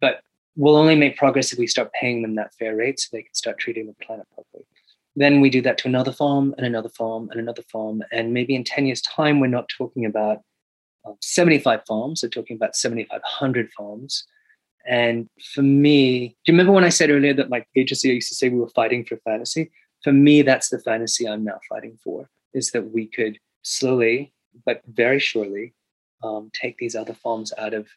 But 0.00 0.20
we'll 0.56 0.76
only 0.76 0.96
make 0.96 1.16
progress 1.16 1.52
if 1.52 1.58
we 1.58 1.66
start 1.66 1.92
paying 1.92 2.22
them 2.22 2.34
that 2.36 2.54
fair 2.54 2.74
rate 2.76 2.98
so 2.98 3.08
they 3.12 3.22
can 3.22 3.34
start 3.34 3.58
treating 3.58 3.86
the 3.86 4.04
planet 4.04 4.26
properly. 4.34 4.64
Then 5.14 5.40
we 5.40 5.48
do 5.48 5.62
that 5.62 5.78
to 5.78 5.88
another 5.88 6.12
farm 6.12 6.54
and 6.58 6.66
another 6.66 6.90
farm 6.90 7.30
and 7.30 7.40
another 7.40 7.62
farm. 7.72 8.02
And 8.12 8.34
maybe 8.34 8.54
in 8.54 8.64
10 8.64 8.86
years' 8.86 9.00
time, 9.00 9.40
we're 9.40 9.46
not 9.46 9.68
talking 9.68 10.04
about 10.04 10.40
uh, 11.06 11.12
75 11.20 11.80
farms, 11.86 12.22
we're 12.22 12.28
talking 12.28 12.56
about 12.56 12.76
7,500 12.76 13.70
farms. 13.72 14.24
And 14.86 15.28
for 15.54 15.62
me, 15.62 16.28
do 16.28 16.52
you 16.52 16.54
remember 16.54 16.72
when 16.72 16.84
I 16.84 16.90
said 16.90 17.10
earlier 17.10 17.34
that 17.34 17.50
like 17.50 17.66
agency 17.74 18.08
used 18.08 18.28
to 18.28 18.34
say 18.34 18.48
we 18.48 18.60
were 18.60 18.68
fighting 18.68 19.04
for 19.04 19.16
fantasy? 19.18 19.70
For 20.06 20.12
me, 20.12 20.42
that's 20.42 20.68
the 20.68 20.78
fantasy 20.78 21.28
I'm 21.28 21.42
now 21.42 21.58
fighting 21.68 21.98
for, 22.04 22.30
is 22.54 22.70
that 22.70 22.92
we 22.92 23.08
could 23.08 23.40
slowly, 23.62 24.32
but 24.64 24.80
very 24.86 25.18
surely, 25.18 25.74
um, 26.22 26.48
take 26.54 26.78
these 26.78 26.94
other 26.94 27.12
farms 27.12 27.52
out 27.58 27.74
of 27.74 27.88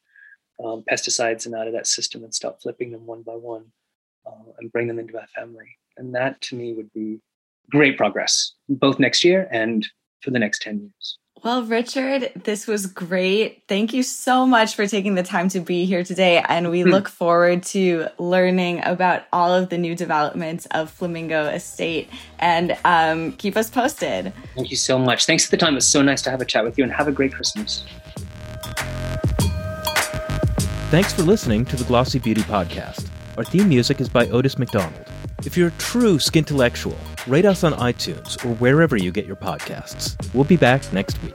um, 0.65 0.83
pesticides 0.89 1.45
and 1.45 1.53
out 1.53 1.67
of 1.67 1.73
that 1.73 1.85
system 1.85 2.23
and 2.23 2.33
stop 2.33 2.63
flipping 2.63 2.89
them 2.91 3.05
one 3.05 3.21
by 3.21 3.33
one 3.33 3.65
uh, 4.25 4.51
and 4.57 4.71
bring 4.71 4.87
them 4.87 4.97
into 4.97 5.19
our 5.19 5.27
family. 5.35 5.77
And 5.97 6.15
that 6.15 6.41
to 6.41 6.55
me 6.55 6.73
would 6.73 6.91
be 6.93 7.19
great 7.69 7.95
progress, 7.95 8.53
both 8.67 8.97
next 8.97 9.23
year 9.23 9.47
and 9.51 9.87
for 10.21 10.31
the 10.31 10.39
next 10.39 10.63
10 10.63 10.79
years. 10.79 11.19
Well, 11.41 11.63
Richard, 11.63 12.31
this 12.35 12.67
was 12.67 12.85
great. 12.85 13.63
Thank 13.67 13.93
you 13.93 14.03
so 14.03 14.45
much 14.45 14.75
for 14.75 14.85
taking 14.87 15.15
the 15.15 15.23
time 15.23 15.47
to 15.49 15.61
be 15.61 15.85
here 15.85 16.03
today. 16.03 16.43
And 16.49 16.69
we 16.69 16.81
hmm. 16.81 16.89
look 16.89 17.07
forward 17.07 17.63
to 17.63 18.07
learning 18.17 18.81
about 18.83 19.23
all 19.31 19.53
of 19.53 19.69
the 19.69 19.77
new 19.77 19.95
developments 19.95 20.65
of 20.71 20.89
Flamingo 20.89 21.45
Estate 21.45 22.09
and 22.39 22.77
um, 22.83 23.31
keep 23.33 23.55
us 23.55 23.69
posted. 23.69 24.33
Thank 24.55 24.69
you 24.69 24.75
so 24.75 24.99
much. 24.99 25.25
Thanks 25.25 25.45
for 25.45 25.51
the 25.51 25.57
time. 25.57 25.73
It 25.73 25.75
was 25.75 25.87
so 25.87 26.01
nice 26.01 26.21
to 26.23 26.29
have 26.29 26.41
a 26.41 26.45
chat 26.45 26.65
with 26.65 26.77
you 26.77 26.83
and 26.83 26.91
have 26.91 27.07
a 27.07 27.11
great 27.11 27.33
Christmas. 27.33 27.85
Thanks 30.89 31.13
for 31.13 31.21
listening 31.21 31.63
to 31.65 31.77
the 31.77 31.85
Glossy 31.85 32.19
Beauty 32.19 32.41
Podcast. 32.41 33.07
Our 33.37 33.45
theme 33.45 33.69
music 33.69 34.01
is 34.01 34.09
by 34.09 34.27
Otis 34.27 34.57
McDonald. 34.57 35.05
If 35.45 35.55
you're 35.55 35.69
a 35.69 35.77
true 35.77 36.17
skintellectual, 36.17 36.97
rate 37.25 37.45
us 37.45 37.63
on 37.63 37.71
iTunes 37.73 38.43
or 38.43 38.53
wherever 38.55 38.97
you 38.97 39.11
get 39.11 39.25
your 39.25 39.37
podcasts. 39.37 40.17
We'll 40.33 40.43
be 40.43 40.57
back 40.57 40.91
next 40.91 41.21
week. 41.23 41.33